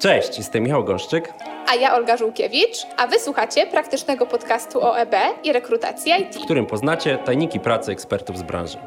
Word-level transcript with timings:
Cześć, 0.00 0.38
jestem 0.38 0.62
Michał 0.62 0.84
Gąszczyk. 0.84 1.32
A 1.66 1.74
ja 1.74 1.94
Olga 1.94 2.16
Żółkiewicz, 2.16 2.76
a 2.96 3.06
wysłuchacie 3.06 3.66
praktycznego 3.66 4.26
podcastu 4.26 4.82
o 4.82 4.98
EB 4.98 5.14
i 5.44 5.52
rekrutacji 5.52 6.12
IT. 6.12 6.36
W 6.36 6.44
którym 6.44 6.66
poznacie 6.66 7.18
tajniki 7.18 7.60
pracy 7.60 7.92
ekspertów 7.92 8.38
z 8.38 8.42
branży. 8.42 8.78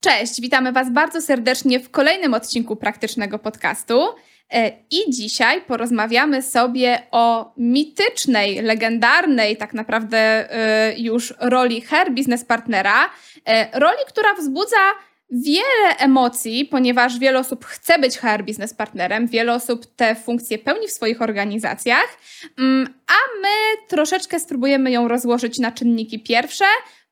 Cześć, 0.00 0.40
witamy 0.40 0.72
Was 0.72 0.92
bardzo 0.92 1.20
serdecznie 1.20 1.80
w 1.80 1.90
kolejnym 1.90 2.34
odcinku 2.34 2.76
praktycznego 2.76 3.38
podcastu. 3.38 4.08
E, 4.52 4.72
I 4.90 5.10
dzisiaj 5.10 5.62
porozmawiamy 5.62 6.42
sobie 6.42 7.02
o 7.10 7.52
mitycznej, 7.56 8.62
legendarnej 8.62 9.56
tak 9.56 9.74
naprawdę 9.74 10.18
e, 10.18 10.94
już 10.98 11.34
roli 11.40 11.80
hair 11.80 12.12
business 12.12 12.44
partnera. 12.44 13.10
E, 13.46 13.80
roli, 13.80 13.98
która 14.08 14.34
wzbudza 14.34 14.76
wiele 15.42 15.96
emocji, 15.98 16.64
ponieważ 16.64 17.18
wiele 17.18 17.38
osób 17.38 17.64
chce 17.64 17.98
być 17.98 18.18
HR 18.18 18.42
biznes 18.44 18.74
partnerem, 18.74 19.26
wiele 19.26 19.54
osób 19.54 19.86
te 19.96 20.14
funkcje 20.14 20.58
pełni 20.58 20.88
w 20.88 20.92
swoich 20.92 21.22
organizacjach, 21.22 22.18
mm, 22.58 22.94
a 23.06 23.40
my 23.42 23.86
troszeczkę 23.88 24.40
spróbujemy 24.40 24.90
ją 24.90 25.08
rozłożyć 25.08 25.58
na 25.58 25.72
czynniki 25.72 26.22
pierwsze, 26.22 26.64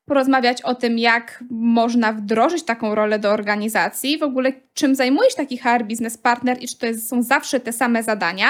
porozmawiać 0.05 0.61
o 0.61 0.75
tym, 0.75 0.99
jak 0.99 1.43
można 1.51 2.13
wdrożyć 2.13 2.63
taką 2.63 2.95
rolę 2.95 3.19
do 3.19 3.31
organizacji, 3.31 4.17
w 4.17 4.23
ogóle 4.23 4.51
czym 4.73 4.95
zajmuje 4.95 5.29
się 5.29 5.35
taki 5.35 5.57
HR 5.57 5.83
biznes 5.83 6.17
partner 6.17 6.63
i 6.63 6.67
czy 6.67 6.77
to 6.77 6.87
są 7.07 7.23
zawsze 7.23 7.59
te 7.59 7.73
same 7.73 8.03
zadania. 8.03 8.47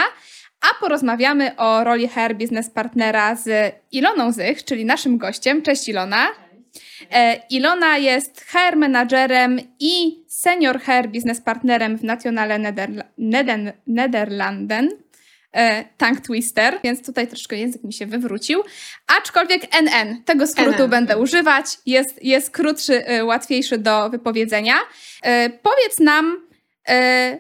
A 0.62 0.80
porozmawiamy 0.80 1.56
o 1.56 1.84
roli 1.84 2.08
HR 2.08 2.36
biznes 2.36 2.70
partnera 2.70 3.36
z 3.36 3.76
Iloną 3.92 4.32
Zych, 4.32 4.66
czyli 4.66 4.86
naszym 4.86 5.18
gościem. 5.18 5.62
Cześć 5.62 5.90
Ilona. 5.90 6.28
E, 7.12 7.42
Ilona 7.50 7.98
jest 7.98 8.42
HR 8.42 8.76
managerem 8.76 9.60
i 9.80 10.24
senior 10.28 10.80
HR 10.82 11.08
business 11.08 11.42
partnerem 11.42 11.98
w 11.98 12.04
Nationale 12.04 12.60
Nederla 12.60 13.04
Nederlanden. 13.88 14.90
E, 15.54 15.86
Tank 15.98 16.22
Twister, 16.22 16.80
więc 16.84 17.06
tutaj 17.06 17.28
troszkę 17.28 17.58
język 17.58 17.84
mi 17.84 17.94
się 17.94 18.06
wywrócił. 18.06 18.64
Aczkolwiek 19.08 19.76
NN, 19.82 20.24
tego 20.24 20.48
skrótu 20.48 20.84
NN. 20.84 20.90
będę 20.90 21.18
używać, 21.18 21.66
jest, 21.86 22.24
jest 22.24 22.52
krótszy, 22.52 23.06
e, 23.06 23.26
łatwiejszy 23.26 23.78
do 23.78 24.10
wypowiedzenia. 24.10 24.76
Powiedz 25.64 26.00
nam, 26.00 26.48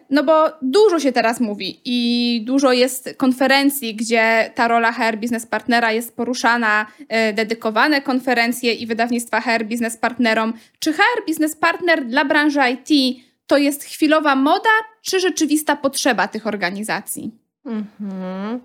no 0.09 0.23
bo 0.23 0.45
dużo 0.61 0.99
się 0.99 1.11
teraz 1.11 1.39
mówi 1.39 1.81
i 1.86 2.41
dużo 2.45 2.73
jest 2.73 3.16
konferencji, 3.17 3.95
gdzie 3.95 4.52
ta 4.55 4.67
rola 4.67 4.91
HR 4.91 5.17
Business 5.17 5.45
Partnera 5.45 5.91
jest 5.91 6.16
poruszana, 6.16 6.86
e, 7.09 7.33
dedykowane 7.33 8.02
konferencje 8.02 8.73
i 8.73 8.88
wydawnictwa 8.88 9.41
HR 9.41 9.66
Business 9.66 9.97
Partnerom. 9.97 10.53
Czy 10.80 10.94
HR 10.94 11.25
Business 11.27 11.55
Partner 11.55 12.05
dla 12.05 12.25
branży 12.25 12.59
IT 12.69 13.23
to 13.47 13.58
jest 13.58 13.83
chwilowa 13.83 14.36
moda, 14.36 14.69
czy 15.02 15.19
rzeczywista 15.19 15.75
potrzeba 15.75 16.27
tych 16.27 16.47
organizacji? 16.47 17.31
Mhm. 17.66 18.59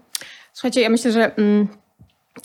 Słuchajcie, 0.53 0.81
ja 0.81 0.89
myślę, 0.89 1.13
że 1.13 1.37
mm, 1.37 1.69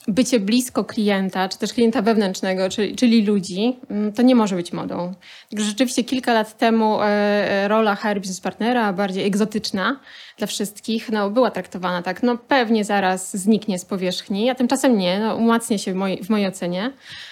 bycie 0.07 0.39
blisko 0.39 0.83
klienta, 0.83 1.49
czy 1.49 1.57
też 1.57 1.73
klienta 1.73 2.01
wewnętrznego, 2.01 2.69
czyli, 2.69 2.95
czyli 2.95 3.25
ludzi, 3.25 3.79
mm, 3.89 4.13
to 4.13 4.21
nie 4.21 4.35
może 4.35 4.55
być 4.55 4.73
modą. 4.73 5.13
Także 5.49 5.65
rzeczywiście 5.65 6.03
kilka 6.03 6.33
lat 6.33 6.57
temu 6.57 7.01
e, 7.01 7.05
e, 7.05 7.67
rola 7.67 7.95
HR 7.95 8.19
business 8.19 8.41
partnera, 8.41 8.93
bardziej 8.93 9.25
egzotyczna 9.25 9.99
dla 10.37 10.47
wszystkich, 10.47 11.09
no, 11.09 11.29
była 11.29 11.51
traktowana 11.51 12.01
tak, 12.01 12.23
no 12.23 12.37
pewnie 12.37 12.85
zaraz 12.85 13.37
zniknie 13.37 13.79
z 13.79 13.85
powierzchni, 13.85 14.49
a 14.49 14.55
tymczasem 14.55 14.97
nie, 14.97 15.19
no, 15.19 15.35
umacnia 15.35 15.77
się 15.77 15.93
w, 15.93 15.95
moj, 15.95 16.23
w 16.23 16.29
mojej 16.29 16.47
ocenie, 16.47 16.91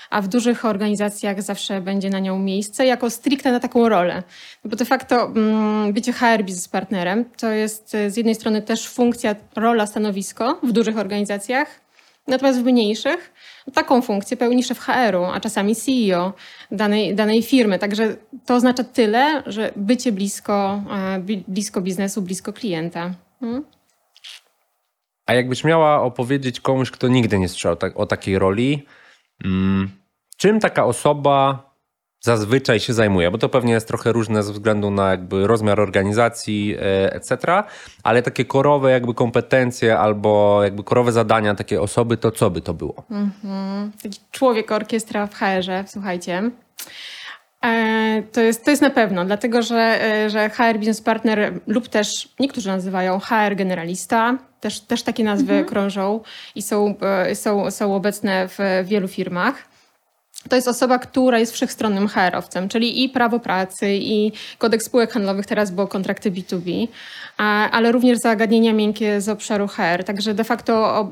a 0.10 0.22
w 0.22 0.28
dużych 0.28 0.66
organizacjach 0.66 1.42
zawsze 1.42 1.82
będzie 1.82 2.10
na 2.10 2.20
nią 2.20 2.40
miejsce 2.40 2.86
jako 2.86 3.10
stricte 3.10 3.52
na 3.52 3.60
taką 3.60 3.90
rolę. 3.90 4.24
No 4.64 4.70
bo 4.70 4.76
de 4.76 4.86
facto 4.86 5.26
mm, 5.26 5.94
bycie 5.94 6.14
HR 6.14 6.44
business 6.44 6.68
partnerem 6.68 7.26
to 7.38 7.52
jest 7.52 7.98
z 8.08 8.18
jednej 8.18 8.36
strony 8.36 8.62
też 8.62 8.88
funkcja, 8.90 9.36
rola, 9.56 9.88
stanowisko 9.88 10.60
w 10.64 10.72
dużych 10.72 10.98
organizacjach, 10.98 11.82
Natomiast 12.28 12.62
w 12.62 12.64
mniejszych 12.64 13.34
taką 13.74 14.02
funkcję 14.02 14.38
pełni 14.38 14.64
szef 14.64 14.80
HR-u, 14.80 15.24
a 15.24 15.40
czasami 15.40 15.76
CEO 15.76 16.34
danej, 16.72 17.16
danej 17.16 17.44
firmy. 17.44 17.80
Także 17.80 18.16
to 18.46 18.56
oznacza 18.56 18.84
tyle, 18.84 19.44
że 19.46 19.72
bycie 19.76 20.12
blisko, 20.12 20.84
e, 20.92 21.20
blisko 21.48 21.82
biznesu, 21.82 22.22
blisko 22.22 22.54
klienta. 22.54 23.14
Hmm? 23.40 23.66
A 25.26 25.34
jakbyś 25.34 25.64
miała 25.64 26.02
opowiedzieć 26.02 26.60
komuś, 26.60 26.92
kto 26.92 27.08
nigdy 27.08 27.40
nie 27.40 27.50
słyszał 27.50 27.76
tak, 27.76 28.00
o 28.00 28.06
takiej 28.06 28.40
roli, 28.40 28.86
hmm, 29.44 29.92
czym 30.38 30.60
taka 30.60 30.86
osoba 30.86 31.71
zazwyczaj 32.22 32.80
się 32.80 32.94
zajmuje, 32.94 33.32
bo 33.32 33.38
to 33.38 33.50
pewnie 33.50 33.74
jest 33.74 33.88
trochę 33.88 34.12
różne 34.12 34.44
ze 34.44 34.54
względu 34.54 34.92
na 34.92 35.12
jakby 35.12 35.48
rozmiar 35.48 35.80
organizacji, 35.80 36.76
e, 36.80 37.14
etc., 37.14 37.64
ale 38.04 38.22
takie 38.22 38.46
korowe 38.46 38.92
jakby 38.92 39.14
kompetencje 39.14 40.00
albo 40.00 40.64
jakby 40.64 40.84
korowe 40.84 41.12
zadania 41.12 41.56
takiej 41.56 41.78
osoby, 41.78 42.18
to 42.18 42.32
co 42.32 42.50
by 42.50 42.62
to 42.62 42.74
było? 42.74 43.04
Mhm. 43.12 43.92
Taki 44.04 44.20
człowiek 44.32 44.72
orkiestra 44.72 45.28
w 45.28 45.36
HR-ze, 45.36 45.84
słuchajcie. 45.88 46.52
E, 47.64 48.24
to 48.32 48.42
jest, 48.42 48.66
to 48.66 48.72
jest 48.72 48.82
na 48.82 48.90
pewno, 48.90 49.26
dlatego 49.26 49.62
że, 49.62 50.00
e, 50.04 50.30
że 50.30 50.50
HR 50.50 50.78
Business 50.78 51.02
Partner 51.02 51.54
lub 51.68 51.88
też 51.88 52.30
niektórzy 52.40 52.68
nazywają 52.68 53.20
HR 53.20 53.56
Generalista, 53.56 54.38
też, 54.60 54.80
też 54.80 55.04
takie 55.04 55.24
nazwy 55.24 55.54
mhm. 55.54 55.70
krążą 55.70 56.20
i 56.56 56.62
są, 56.62 56.96
są, 57.34 57.72
są 57.72 57.96
obecne 57.96 58.48
w 58.48 58.58
wielu 58.86 59.08
firmach 59.08 59.71
to 60.50 60.56
jest 60.56 60.68
osoba, 60.68 61.00
która 61.00 61.40
jest 61.40 61.54
wszechstronnym 61.54 62.08
HR-owcem, 62.08 62.70
czyli 62.70 63.04
i 63.04 63.10
prawo 63.10 63.40
pracy, 63.40 63.88
i 63.94 64.32
kodeks 64.58 64.86
spółek 64.86 65.14
handlowych, 65.14 65.46
teraz 65.46 65.72
było 65.72 65.88
kontrakty 65.88 66.32
B2B, 66.32 66.88
ale 67.72 67.92
również 67.92 68.18
zagadnienia 68.18 68.74
miękkie 68.74 69.22
z 69.22 69.30
obszaru 69.30 69.68
HR. 69.68 70.04
Także 70.06 70.34
de 70.34 70.44
facto 70.44 71.10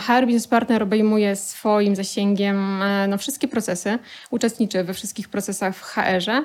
HR 0.00 0.24
Business 0.24 0.46
Partner 0.46 0.82
obejmuje 0.82 1.36
swoim 1.36 1.96
zasięgiem 1.96 2.82
e, 2.82 3.08
no, 3.08 3.18
wszystkie 3.18 3.48
procesy, 3.48 3.98
uczestniczy 4.30 4.84
we 4.84 4.94
wszystkich 4.94 5.28
procesach 5.28 5.76
w 5.76 5.82
HR-ze. 5.82 6.44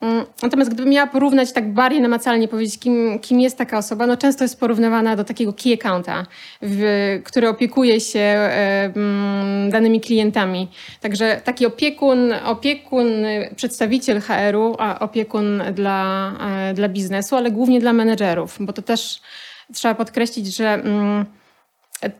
Mm, 0.00 0.24
natomiast 0.42 0.70
gdybym 0.70 0.92
miała 0.92 1.06
porównać 1.06 1.52
tak 1.52 1.72
bardziej 1.72 2.00
namacalnie, 2.00 2.48
powiedzieć, 2.48 2.78
kim, 2.78 3.18
kim 3.18 3.40
jest 3.40 3.58
taka 3.58 3.78
osoba, 3.78 4.06
no 4.06 4.16
często 4.16 4.44
jest 4.44 4.60
porównywana 4.60 5.16
do 5.16 5.24
takiego 5.24 5.52
key 5.52 5.74
accounta, 5.74 6.26
w, 6.62 7.20
który 7.24 7.48
opiekuje 7.48 8.00
się 8.00 8.20
e, 8.20 8.92
mm, 8.96 9.70
danymi 9.70 10.00
klientami. 10.00 10.68
Także 11.00 11.40
taki 11.44 11.66
opiekun, 11.66 12.32
opiekun 12.44 13.06
przedstawiciel 13.56 14.20
HR-u, 14.20 14.76
a 14.78 14.98
opiekun 14.98 15.62
dla, 15.72 16.32
e, 16.70 16.74
dla 16.74 16.88
biznesu, 16.88 17.36
ale 17.36 17.50
głównie 17.50 17.80
dla 17.80 17.92
menedżerów, 17.92 18.56
bo 18.60 18.72
to 18.72 18.82
też 18.82 19.20
trzeba 19.74 19.94
podkreślić, 19.94 20.56
że 20.56 20.74
mm, 20.74 21.24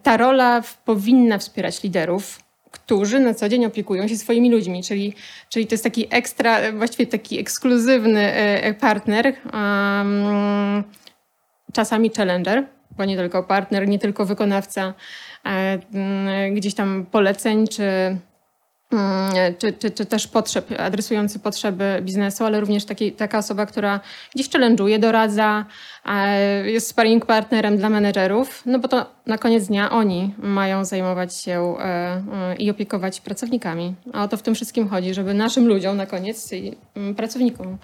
ta 0.03 0.17
rola 0.17 0.63
powinna 0.85 1.39
wspierać 1.39 1.83
liderów, 1.83 2.50
którzy 2.71 3.21
na 3.21 3.35
co 3.35 3.49
dzień 3.49 3.67
opiekują 3.67 4.09
się 4.09 4.17
swoimi 4.17 4.51
ludźmi, 4.51 4.83
czyli, 4.83 5.15
czyli 5.49 5.67
to 5.67 5.75
jest 5.75 5.85
taki 5.85 6.07
ekstra, 6.11 6.73
właściwie 6.73 7.07
taki 7.07 7.39
ekskluzywny 7.39 8.21
e, 8.21 8.65
e, 8.65 8.75
partner, 8.75 9.35
czasami 11.73 12.11
challenger, 12.17 12.67
bo 12.97 13.05
nie 13.05 13.17
tylko 13.17 13.43
partner, 13.43 13.89
nie 13.89 13.99
tylko 13.99 14.27
wykonawca 14.27 14.95
e, 15.47 16.51
gdzieś 16.53 16.75
tam 16.75 17.07
poleceń 17.11 17.69
czy 17.69 18.17
czy, 19.59 19.73
czy, 19.73 19.91
czy 19.91 20.07
też 20.07 20.27
potrzeb, 20.27 20.67
adresujący 20.79 21.39
potrzeby 21.39 21.99
biznesu, 22.03 22.45
ale 22.45 22.61
również 22.61 22.85
taki, 22.85 23.13
taka 23.13 23.39
osoba, 23.39 23.67
która 23.67 24.01
gdzieś 24.35 24.49
challenge'uje, 24.49 24.99
doradza, 24.99 25.65
jest 26.65 26.89
sparring 26.89 27.27
partnerem 27.27 27.77
dla 27.77 27.89
menedżerów, 27.89 28.63
no 28.67 28.79
bo 28.79 28.89
to 28.89 29.07
na 29.27 29.39
koniec 29.39 29.67
dnia 29.67 29.91
oni 29.91 30.35
mają 30.39 30.85
zajmować 30.85 31.37
się 31.37 31.77
e, 31.79 31.85
e, 31.85 32.57
i 32.57 32.71
opiekować 32.71 33.21
pracownikami. 33.21 33.95
A 34.13 34.25
o 34.25 34.29
to 34.29 34.37
w 34.37 34.43
tym 34.43 34.55
wszystkim 34.55 34.89
chodzi, 34.89 35.15
żeby 35.15 35.35
naszym 35.35 35.69
ludziom 35.69 35.97
na 35.97 36.07
koniec, 36.07 36.51
mm, 36.97 37.15
pracownikom 37.15 37.79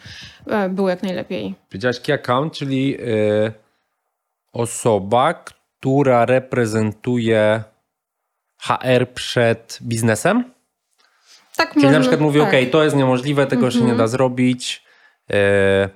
e, 0.47 0.69
było 0.69 0.89
jak 0.89 1.03
najlepiej. 1.03 1.55
Powiedziałaś 1.69 2.01
key 2.01 2.15
account, 2.15 2.53
czyli 2.53 2.97
osoba, 4.53 5.35
która 5.35 6.25
reprezentuje 6.25 7.63
HR 8.59 9.09
przed 9.15 9.79
biznesem? 9.83 10.56
Tak 11.57 11.75
Czyli 11.75 11.91
na 11.91 12.01
przykład 12.01 12.21
mówi, 12.21 12.41
tak. 12.41 12.49
ok, 12.49 12.55
to 12.73 12.85
jest 12.85 12.97
niemożliwe, 12.97 13.47
tego 13.47 13.71
się 13.71 13.79
nie 13.79 13.83
mhm. 13.83 13.99
da 13.99 14.07
zrobić, 14.07 14.85
e, 15.31 15.89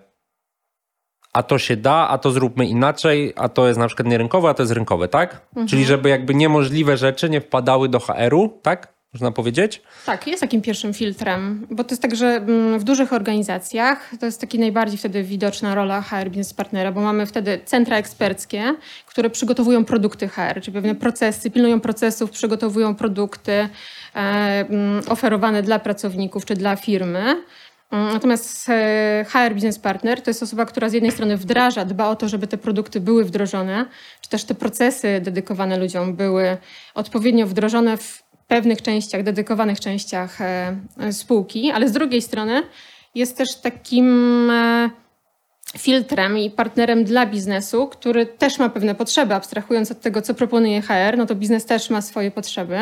a 1.32 1.42
to 1.42 1.58
się 1.58 1.76
da, 1.76 2.08
a 2.08 2.18
to 2.18 2.30
zróbmy 2.30 2.66
inaczej, 2.66 3.32
a 3.36 3.48
to 3.48 3.66
jest 3.66 3.78
na 3.78 3.86
przykład 3.86 4.08
nierynkowe, 4.08 4.48
a 4.48 4.54
to 4.54 4.62
jest 4.62 4.72
rynkowe, 4.72 5.08
tak? 5.08 5.46
Mhm. 5.48 5.66
Czyli 5.66 5.84
żeby 5.84 6.08
jakby 6.08 6.34
niemożliwe 6.34 6.96
rzeczy 6.96 7.30
nie 7.30 7.40
wpadały 7.40 7.88
do 7.88 8.00
HR-u, 8.00 8.48
tak? 8.62 8.99
Można 9.14 9.32
powiedzieć? 9.32 9.82
Tak, 10.06 10.26
jest 10.26 10.40
takim 10.40 10.62
pierwszym 10.62 10.94
filtrem, 10.94 11.66
bo 11.70 11.84
to 11.84 11.90
jest 11.90 12.02
tak, 12.02 12.16
że 12.16 12.26
mm, 12.26 12.78
w 12.78 12.84
dużych 12.84 13.12
organizacjach 13.12 14.10
to 14.20 14.26
jest 14.26 14.40
taki 14.40 14.58
najbardziej 14.58 14.98
wtedy 14.98 15.22
widoczna 15.22 15.74
rola 15.74 16.02
HR 16.02 16.28
business 16.28 16.54
partnera, 16.54 16.92
bo 16.92 17.00
mamy 17.00 17.26
wtedy 17.26 17.60
centra 17.64 17.96
eksperckie, 17.96 18.74
które 19.06 19.30
przygotowują 19.30 19.84
produkty 19.84 20.28
HR, 20.28 20.60
czyli 20.62 20.72
pewne 20.72 20.94
procesy, 20.94 21.50
pilnują 21.50 21.80
procesów, 21.80 22.30
przygotowują 22.30 22.94
produkty, 22.94 23.68
E, 24.14 24.18
mm, 24.68 25.02
oferowane 25.08 25.62
dla 25.62 25.78
pracowników 25.78 26.44
czy 26.44 26.54
dla 26.54 26.76
firmy. 26.76 27.42
Mm, 27.90 28.12
natomiast 28.12 28.68
e, 28.68 29.24
HR 29.28 29.54
Business 29.54 29.78
Partner 29.78 30.22
to 30.22 30.30
jest 30.30 30.42
osoba, 30.42 30.66
która 30.66 30.88
z 30.88 30.92
jednej 30.92 31.12
strony 31.12 31.36
wdraża, 31.36 31.84
dba 31.84 32.08
o 32.08 32.16
to, 32.16 32.28
żeby 32.28 32.46
te 32.46 32.58
produkty 32.58 33.00
były 33.00 33.24
wdrożone, 33.24 33.86
czy 34.20 34.30
też 34.30 34.44
te 34.44 34.54
procesy 34.54 35.20
dedykowane 35.20 35.78
ludziom 35.78 36.16
były 36.16 36.56
odpowiednio 36.94 37.46
wdrożone 37.46 37.96
w 37.96 38.29
pewnych 38.50 38.82
częściach, 38.82 39.22
dedykowanych 39.22 39.80
częściach 39.80 40.40
e, 40.40 40.76
spółki, 41.12 41.70
ale 41.70 41.88
z 41.88 41.92
drugiej 41.92 42.22
strony 42.22 42.62
jest 43.14 43.36
też 43.36 43.54
takim 43.54 44.50
e, 44.50 44.90
filtrem 45.78 46.38
i 46.38 46.50
partnerem 46.50 47.04
dla 47.04 47.26
biznesu, 47.26 47.86
który 47.86 48.26
też 48.26 48.58
ma 48.58 48.68
pewne 48.68 48.94
potrzeby, 48.94 49.34
abstrahując 49.34 49.90
od 49.90 50.00
tego, 50.00 50.22
co 50.22 50.34
proponuje 50.34 50.82
HR, 50.82 51.16
no 51.16 51.26
to 51.26 51.34
biznes 51.34 51.64
też 51.64 51.90
ma 51.90 52.02
swoje 52.02 52.30
potrzeby. 52.30 52.78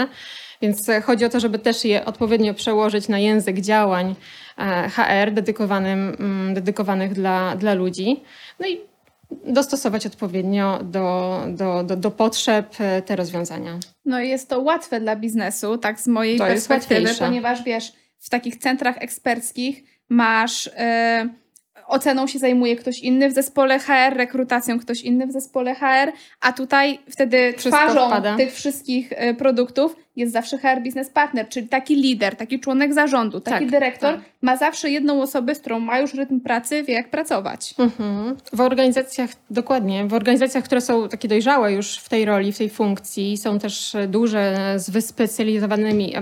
Więc 0.63 0.87
chodzi 1.05 1.25
o 1.25 1.29
to, 1.29 1.41
żeby 1.41 1.59
też 1.59 1.85
je 1.85 2.05
odpowiednio 2.05 2.55
przełożyć 2.55 3.09
na 3.09 3.19
język 3.19 3.61
działań 3.61 4.15
e, 4.59 4.91
HR 4.91 5.33
dedykowanym, 5.33 6.17
mm, 6.21 6.55
dedykowanych 6.55 7.13
dla, 7.13 7.57
dla 7.57 7.75
ludzi. 7.75 8.23
No 8.61 8.67
i 8.67 8.81
dostosować 9.31 10.07
odpowiednio 10.07 10.79
do, 10.83 11.41
do, 11.49 11.83
do, 11.85 11.97
do 11.97 12.11
potrzeb 12.11 12.75
e, 12.81 13.03
te 13.03 13.17
rozwiązania. 13.17 13.79
No 14.05 14.21
i 14.21 14.29
jest 14.29 14.49
to 14.49 14.61
łatwe 14.61 15.01
dla 15.01 15.17
biznesu, 15.17 15.79
tak 15.79 16.01
z 16.01 16.07
mojej 16.07 16.39
to 16.39 16.45
perspektywy, 16.45 17.15
ponieważ 17.19 17.63
wiesz, 17.63 17.93
w 18.19 18.31
takich 18.31 18.57
centrach 18.57 18.97
eksperckich 19.03 19.85
masz... 20.09 20.67
Yy 20.67 21.49
oceną 21.89 22.27
się 22.27 22.39
zajmuje 22.39 22.77
ktoś 22.77 22.99
inny 22.99 23.29
w 23.29 23.33
zespole 23.33 23.79
HR, 23.79 24.17
rekrutacją 24.17 24.79
ktoś 24.79 25.03
inny 25.03 25.27
w 25.27 25.33
zespole 25.33 25.75
HR, 25.75 26.13
a 26.41 26.53
tutaj 26.53 26.99
wtedy 27.11 27.53
Wszystko 27.57 27.71
twarzą 27.71 28.09
wpada. 28.09 28.37
tych 28.37 28.55
wszystkich 28.55 29.13
e, 29.13 29.35
produktów 29.35 29.97
jest 30.19 30.33
zawsze 30.33 30.59
HR 30.59 30.83
Business 30.85 31.11
Partner, 31.11 31.49
czyli 31.49 31.69
taki 31.69 31.97
lider, 31.97 32.37
taki 32.37 32.61
członek 32.61 32.95
zarządu, 32.95 33.41
taki 33.41 33.65
tak, 33.65 33.71
dyrektor 33.71 34.15
tak. 34.15 34.25
ma 34.43 34.57
zawsze 34.57 34.91
jedną 34.91 35.23
osobę, 35.23 35.55
z 35.55 35.61
którą 35.61 35.81
ma 35.81 35.99
już 35.99 36.15
rytm 36.15 36.41
pracy, 36.41 36.83
wie 36.83 36.95
jak 36.95 37.11
pracować. 37.11 37.75
Mhm. 37.79 38.37
W 38.53 38.61
organizacjach, 38.61 39.31
dokładnie, 39.51 40.07
w 40.07 40.15
organizacjach, 40.15 40.65
które 40.65 40.81
są 40.81 41.09
takie 41.09 41.29
dojrzałe 41.29 41.73
już 41.73 41.97
w 41.97 42.09
tej 42.09 42.25
roli, 42.25 42.53
w 42.53 42.59
tej 42.59 42.71
funkcji, 42.71 43.37
są 43.37 43.59
też 43.59 43.97
duże 44.09 44.75
z 44.77 44.91
wyspecjalizowanymi 44.91 46.15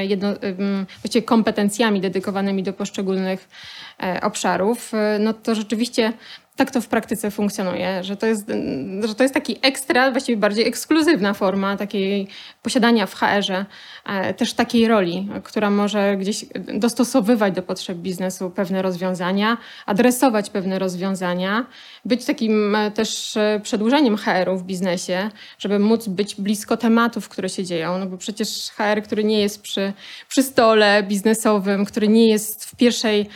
jedno, 0.00 0.28
właściwie 1.02 1.22
kompetencjami 1.22 2.00
dedykowanymi 2.00 2.62
do 2.62 2.72
poszczególnych 2.72 3.48
e, 4.02 4.20
obszarów, 4.20 4.94
e, 4.94 5.18
no 5.18 5.32
to 5.32 5.54
rzeczywiście 5.54 6.12
tak 6.58 6.70
to 6.70 6.80
w 6.80 6.88
praktyce 6.88 7.30
funkcjonuje, 7.30 8.04
że 8.04 8.16
to 8.16 8.26
jest, 8.26 8.46
że 9.04 9.14
to 9.14 9.22
jest 9.22 9.34
taki 9.34 9.56
ekstra, 9.62 10.10
właściwie 10.10 10.36
bardziej 10.36 10.68
ekskluzywna 10.68 11.34
forma 11.34 11.76
takiej 11.76 12.28
posiadania 12.62 13.06
w 13.06 13.14
HR-ze 13.14 13.66
e, 14.06 14.34
też 14.34 14.52
takiej 14.52 14.88
roli, 14.88 15.28
która 15.44 15.70
może 15.70 16.16
gdzieś 16.16 16.44
dostosowywać 16.74 17.54
do 17.54 17.62
potrzeb 17.62 17.98
biznesu 17.98 18.50
pewne 18.50 18.82
rozwiązania, 18.82 19.56
adresować 19.86 20.50
pewne 20.50 20.78
rozwiązania, 20.78 21.66
być 22.04 22.24
takim 22.24 22.74
e, 22.74 22.90
też 22.90 23.36
e, 23.36 23.60
przedłużeniem 23.62 24.16
HR-u 24.16 24.56
w 24.56 24.62
biznesie, 24.62 25.30
żeby 25.58 25.78
móc 25.78 26.08
być 26.08 26.34
blisko 26.34 26.76
tematów, 26.76 27.28
które 27.28 27.48
się 27.48 27.64
dzieją, 27.64 27.98
no 27.98 28.06
bo 28.06 28.16
przecież 28.16 28.70
HR, 28.70 29.02
który 29.02 29.24
nie 29.24 29.40
jest 29.40 29.62
przy, 29.62 29.92
przy 30.28 30.42
stole 30.42 31.02
biznesowym, 31.02 31.84
który 31.84 32.08
nie 32.08 32.28
jest 32.28 32.64
w 32.64 32.76
pierwszej, 32.76 33.28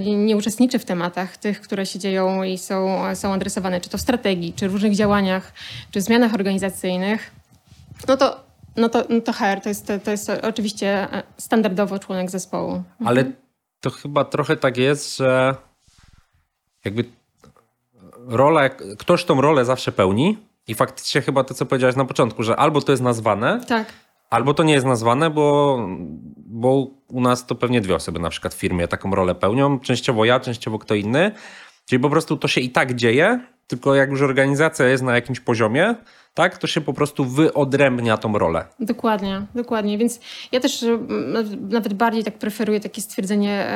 nie 0.00 0.36
uczestniczy 0.36 0.78
w 0.78 0.84
tematach 0.84 1.36
tych, 1.36 1.60
które 1.60 1.86
się 1.86 1.98
dzieją 1.98 2.39
i 2.44 2.58
są, 2.58 3.02
są 3.14 3.32
adresowane, 3.32 3.80
czy 3.80 3.90
to 3.90 3.98
w 3.98 4.00
strategii, 4.00 4.52
czy 4.52 4.68
w 4.68 4.72
różnych 4.72 4.94
działaniach, 4.94 5.52
czy 5.90 6.00
zmianach 6.00 6.34
organizacyjnych, 6.34 7.30
no 8.08 8.16
to, 8.16 8.40
no 8.76 8.88
to, 8.88 9.04
no 9.08 9.20
to 9.20 9.32
HR 9.32 9.60
to 9.62 9.68
jest, 9.68 9.92
to 10.04 10.10
jest 10.10 10.30
oczywiście 10.42 11.08
standardowo 11.38 11.98
członek 11.98 12.30
zespołu. 12.30 12.70
Mhm. 12.72 13.08
Ale 13.08 13.24
to 13.80 13.90
chyba 13.90 14.24
trochę 14.24 14.56
tak 14.56 14.76
jest, 14.76 15.16
że 15.16 15.54
jakby 16.84 17.04
rola, 18.26 18.68
ktoś 18.98 19.24
tą 19.24 19.40
rolę 19.40 19.64
zawsze 19.64 19.92
pełni 19.92 20.38
i 20.66 20.74
faktycznie 20.74 21.20
chyba 21.20 21.44
to, 21.44 21.54
co 21.54 21.66
powiedziałaś 21.66 21.96
na 21.96 22.04
początku, 22.04 22.42
że 22.42 22.56
albo 22.56 22.80
to 22.80 22.92
jest 22.92 23.02
nazwane, 23.02 23.60
tak. 23.68 23.92
albo 24.30 24.54
to 24.54 24.62
nie 24.62 24.72
jest 24.72 24.86
nazwane, 24.86 25.30
bo, 25.30 25.78
bo 26.36 26.86
u 27.08 27.20
nas 27.20 27.46
to 27.46 27.54
pewnie 27.54 27.80
dwie 27.80 27.94
osoby 27.94 28.18
na 28.18 28.30
przykład 28.30 28.54
w 28.54 28.58
firmie 28.58 28.88
taką 28.88 29.14
rolę 29.14 29.34
pełnią, 29.34 29.80
częściowo 29.80 30.24
ja, 30.24 30.40
częściowo 30.40 30.78
kto 30.78 30.94
inny, 30.94 31.32
Czyli 31.86 32.00
po 32.00 32.10
prostu 32.10 32.36
to 32.36 32.48
się 32.48 32.60
i 32.60 32.70
tak 32.70 32.94
dzieje, 32.94 33.40
tylko 33.66 33.94
jak 33.94 34.10
już 34.10 34.22
organizacja 34.22 34.86
jest 34.86 35.02
na 35.02 35.14
jakimś 35.14 35.40
poziomie, 35.40 35.94
tak, 36.34 36.58
to 36.58 36.66
się 36.66 36.80
po 36.80 36.92
prostu 36.92 37.24
wyodrębnia 37.24 38.16
tą 38.16 38.38
rolę. 38.38 38.64
Dokładnie, 38.80 39.42
dokładnie. 39.54 39.98
Więc 39.98 40.20
ja 40.52 40.60
też 40.60 40.82
mm, 40.82 41.68
nawet 41.68 41.94
bardziej 41.94 42.24
tak 42.24 42.38
preferuję 42.38 42.80
takie 42.80 43.02
stwierdzenie 43.02 43.66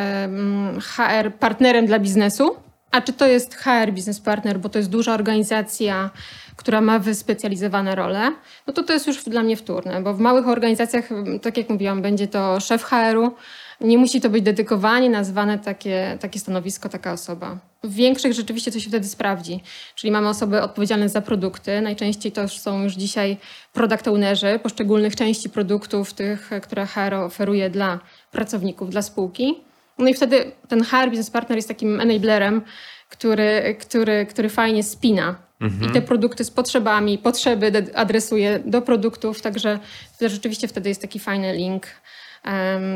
HR 0.81 1.33
partnerem 1.39 1.87
dla 1.87 1.99
biznesu. 1.99 2.57
A 2.91 3.01
czy 3.01 3.13
to 3.13 3.27
jest 3.27 3.55
HR 3.55 3.93
Business 3.93 4.21
Partner, 4.21 4.59
bo 4.59 4.69
to 4.69 4.79
jest 4.79 4.91
duża 4.91 5.15
organizacja, 5.15 6.11
która 6.57 6.81
ma 6.81 6.99
wyspecjalizowane 6.99 7.95
role, 7.95 8.33
no 8.67 8.73
to 8.73 8.83
to 8.83 8.93
jest 8.93 9.07
już 9.07 9.25
dla 9.25 9.43
mnie 9.43 9.57
wtórne, 9.57 10.03
bo 10.03 10.15
w 10.15 10.21
małych 10.21 10.49
organizacjach, 10.49 11.09
tak 11.43 11.57
jak 11.57 11.71
mówiłam, 11.71 12.03
będzie 12.03 12.29
to 12.29 12.61
szef 12.61 12.85
HR-u, 12.85 13.35
nie 13.81 13.99
musi 13.99 14.21
to 14.21 14.31
być 14.31 14.43
dedykowanie, 14.43 15.11
nazwane 15.11 15.59
takie, 15.59 16.19
takie 16.21 16.41
stanowisko, 16.41 16.89
taka 16.89 17.13
osoba. 17.13 17.59
W 17.85 17.95
większych 17.95 18.33
rzeczywiście 18.33 18.73
to 18.73 18.81
się 18.81 18.89
wtedy 18.89 19.09
sprawdzi. 19.09 19.61
Czyli 19.95 20.11
mamy 20.11 20.29
osoby 20.29 20.63
odpowiedzialne 20.63 21.09
za 21.09 21.21
produkty. 21.21 21.81
Najczęściej 21.81 22.33
to 22.33 22.49
są 22.49 22.83
już 22.83 22.95
dzisiaj 22.95 23.37
product 23.73 24.09
ownerzy 24.09 24.61
poszczególnych 24.63 25.17
części 25.17 25.51
produktów, 25.51 26.15
tych, 26.15 26.51
które 26.63 26.87
HR 26.87 27.15
oferuje 27.15 27.71
dla 27.71 28.01
pracowników, 28.31 28.91
dla 28.91 29.03
spółki. 29.03 29.55
No 29.99 30.09
i 30.09 30.15
wtedy 30.15 30.53
ten 30.69 30.85
HR 30.85 31.09
Business 31.09 31.31
Partner 31.31 31.59
jest 31.59 31.69
takim 31.69 32.01
enablerem, 32.01 32.63
który, 33.09 33.77
który, 33.81 34.27
który 34.27 34.49
fajnie 34.49 34.83
spina 34.83 35.35
mhm. 35.61 35.91
i 35.91 35.95
te 35.95 36.03
produkty 36.03 36.45
z 36.45 36.51
potrzebami, 36.51 37.19
potrzeby 37.19 37.73
adresuje 37.95 38.59
do 38.65 38.83
produktów, 38.83 39.43
także 39.43 39.79
rzeczywiście 40.21 40.69
wtedy 40.69 40.89
jest 40.89 41.01
taki 41.01 41.19
fajny 41.19 41.57
link 41.57 41.87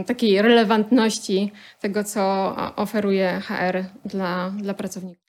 takiej 0.06 0.43
relevantności 0.43 1.53
tego, 1.81 2.05
co 2.05 2.55
oferuje 2.77 3.41
HR 3.41 3.85
dla, 4.05 4.50
dla 4.50 4.75
pracowników. 4.75 5.29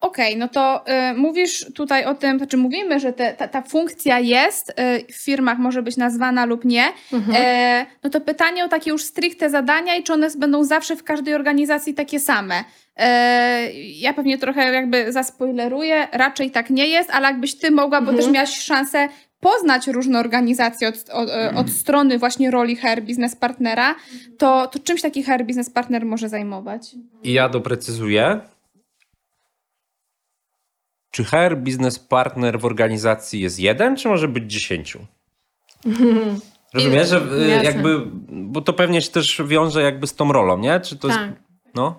Okej, 0.00 0.26
okay, 0.34 0.38
no 0.38 0.48
to 0.48 0.84
y, 1.10 1.14
mówisz 1.14 1.66
tutaj 1.74 2.04
o 2.04 2.14
tym, 2.14 2.38
znaczy 2.38 2.56
mówimy, 2.56 3.00
że 3.00 3.12
te, 3.12 3.32
ta, 3.34 3.48
ta 3.48 3.62
funkcja 3.62 4.18
jest, 4.18 4.70
y, 4.70 5.12
w 5.12 5.24
firmach 5.24 5.58
może 5.58 5.82
być 5.82 5.96
nazwana 5.96 6.44
lub 6.44 6.64
nie. 6.64 6.84
Mhm. 7.12 7.36
Y, 7.82 7.86
no 8.02 8.10
to 8.10 8.20
pytanie 8.20 8.64
o 8.64 8.68
takie 8.68 8.90
już 8.90 9.04
stricte 9.04 9.50
zadania 9.50 9.96
i 9.96 10.02
czy 10.02 10.12
one 10.12 10.28
będą 10.38 10.64
zawsze 10.64 10.96
w 10.96 11.04
każdej 11.04 11.34
organizacji 11.34 11.94
takie 11.94 12.20
same. 12.20 12.64
E, 12.96 13.72
ja 13.72 14.12
pewnie 14.12 14.38
trochę 14.38 14.72
jakby 14.72 15.12
zaspoileruję, 15.12 16.08
raczej 16.12 16.50
tak 16.50 16.70
nie 16.70 16.88
jest, 16.88 17.10
ale 17.10 17.28
jakbyś 17.28 17.58
ty 17.58 17.70
mogła, 17.70 18.00
bo 18.00 18.10
mhm. 18.10 18.16
też 18.16 18.34
miałaś 18.34 18.58
szansę 18.58 19.08
poznać 19.40 19.86
różne 19.86 20.20
organizacje 20.20 20.88
od, 20.88 20.94
od, 21.12 21.30
mhm. 21.30 21.56
od, 21.56 21.70
strony 21.70 22.18
właśnie 22.18 22.50
roli 22.50 22.76
HR 22.76 23.02
Business 23.02 23.36
Partnera, 23.36 23.94
to, 24.38 24.66
to 24.66 24.78
czymś 24.78 25.02
taki 25.02 25.22
HR 25.22 25.44
Business 25.46 25.70
Partner 25.70 26.06
może 26.06 26.28
zajmować? 26.28 26.94
I 27.22 27.32
ja 27.32 27.48
doprecyzuję. 27.48 28.40
Czy 31.10 31.24
HR 31.24 31.56
Business 31.56 31.98
Partner 31.98 32.60
w 32.60 32.64
organizacji 32.64 33.40
jest 33.40 33.60
jeden, 33.60 33.96
czy 33.96 34.08
może 34.08 34.28
być 34.28 34.52
dziesięciu? 34.52 34.98
Rozumiesz, 36.74 37.08
że 37.08 37.20
y, 37.60 37.64
jakby, 37.64 38.00
bo 38.28 38.60
to 38.60 38.72
pewnie 38.72 39.02
się 39.02 39.10
też 39.10 39.42
wiąże 39.46 39.82
jakby 39.82 40.06
z 40.06 40.14
tą 40.14 40.32
rolą, 40.32 40.58
nie? 40.58 40.80
Czy 40.80 40.96
to 40.96 41.08
tak. 41.08 41.20
jest, 41.20 41.32
no? 41.74 41.98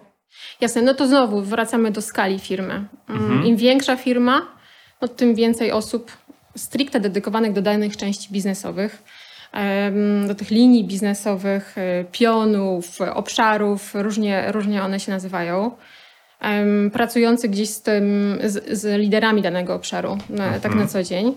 Jasne, 0.62 0.82
no 0.82 0.94
to 0.94 1.08
znowu 1.08 1.42
wracamy 1.42 1.92
do 1.92 2.02
skali 2.02 2.40
firmy. 2.40 2.74
Mm, 3.10 3.24
mhm. 3.24 3.46
Im 3.46 3.58
większa 3.58 3.96
firma, 3.96 4.42
no 5.02 5.08
tym 5.08 5.36
więcej 5.36 5.72
osób 5.72 6.12
stricte 6.58 7.00
dedykowanych 7.00 7.54
do 7.54 7.62
danych 7.62 7.98
części 7.98 8.34
biznesowych, 8.34 9.04
do 10.28 10.36
tych 10.36 10.52
linii 10.52 10.84
biznesowych, 10.84 11.78
e, 11.78 12.06
pionów, 12.12 13.02
obszarów, 13.02 13.96
różnie, 13.96 14.52
różnie 14.52 14.84
one 14.84 15.00
się 15.00 15.12
nazywają. 15.12 15.72
Pracujący 16.94 17.50
gdzieś 17.50 17.70
z, 17.70 17.82
tym, 17.82 18.38
z, 18.44 18.80
z 18.80 19.00
liderami 19.00 19.42
danego 19.42 19.76
obszaru, 19.76 20.18
mhm. 20.30 20.62
tak 20.62 20.72
na 20.72 20.82
mhm. 20.82 20.88
co 20.88 21.04
dzień. 21.04 21.36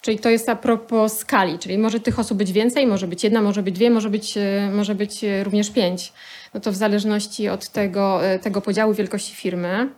Czyli 0.00 0.18
to 0.18 0.30
jest 0.30 0.48
a 0.48 0.56
propos 0.56 1.18
skali, 1.18 1.58
czyli 1.58 1.78
może 1.78 2.00
tych 2.00 2.18
osób 2.18 2.38
być 2.38 2.52
więcej, 2.52 2.86
może 2.86 3.06
być 3.06 3.24
jedna, 3.24 3.42
może 3.42 3.62
być 3.62 3.74
dwie, 3.74 3.90
może 3.90 4.10
być, 4.10 4.36
e, 4.36 4.70
może 4.72 4.94
być 4.94 5.24
również 5.42 5.70
pięć. 5.70 6.12
No 6.54 6.60
to 6.60 6.72
w 6.72 6.76
zależności 6.76 7.48
od 7.48 7.68
tego, 7.68 8.20
tego 8.42 8.60
podziału 8.60 8.94
wielkości 8.94 9.34
firmy. 9.34 9.88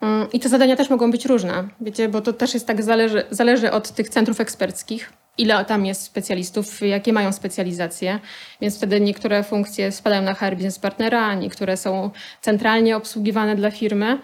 Mm, 0.00 0.32
I 0.32 0.40
te 0.40 0.48
zadania 0.48 0.76
też 0.76 0.90
mogą 0.90 1.10
być 1.10 1.26
różne, 1.26 1.68
wiecie, 1.80 2.08
bo 2.08 2.20
to 2.20 2.32
też 2.32 2.54
jest 2.54 2.66
tak, 2.66 2.82
zależy, 2.82 3.22
zależy 3.30 3.70
od 3.70 3.90
tych 3.90 4.08
centrów 4.08 4.40
eksperckich, 4.40 5.12
ile 5.38 5.64
tam 5.64 5.86
jest 5.86 6.02
specjalistów, 6.02 6.80
jakie 6.80 7.12
mają 7.12 7.32
specjalizacje, 7.32 8.20
więc 8.60 8.76
wtedy 8.76 9.00
niektóre 9.00 9.42
funkcje 9.42 9.92
spadają 9.92 10.22
na 10.22 10.34
HR 10.34 10.54
Business 10.54 10.78
Partnera, 10.78 11.34
niektóre 11.34 11.76
są 11.76 12.10
centralnie 12.40 12.96
obsługiwane 12.96 13.56
dla 13.56 13.70
firmy. 13.70 14.18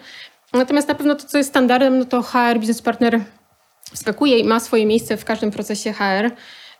Natomiast 0.53 0.87
na 0.87 0.95
pewno 0.95 1.15
to, 1.15 1.27
co 1.27 1.37
jest 1.37 1.49
standardem, 1.49 1.99
no 1.99 2.05
to 2.05 2.21
HR 2.21 2.55
Business 2.55 2.81
Partner 2.81 3.19
wskakuje 3.93 4.39
i 4.39 4.43
ma 4.43 4.59
swoje 4.59 4.85
miejsce 4.85 5.17
w 5.17 5.25
każdym 5.25 5.51
procesie 5.51 5.93
HR, 5.93 6.31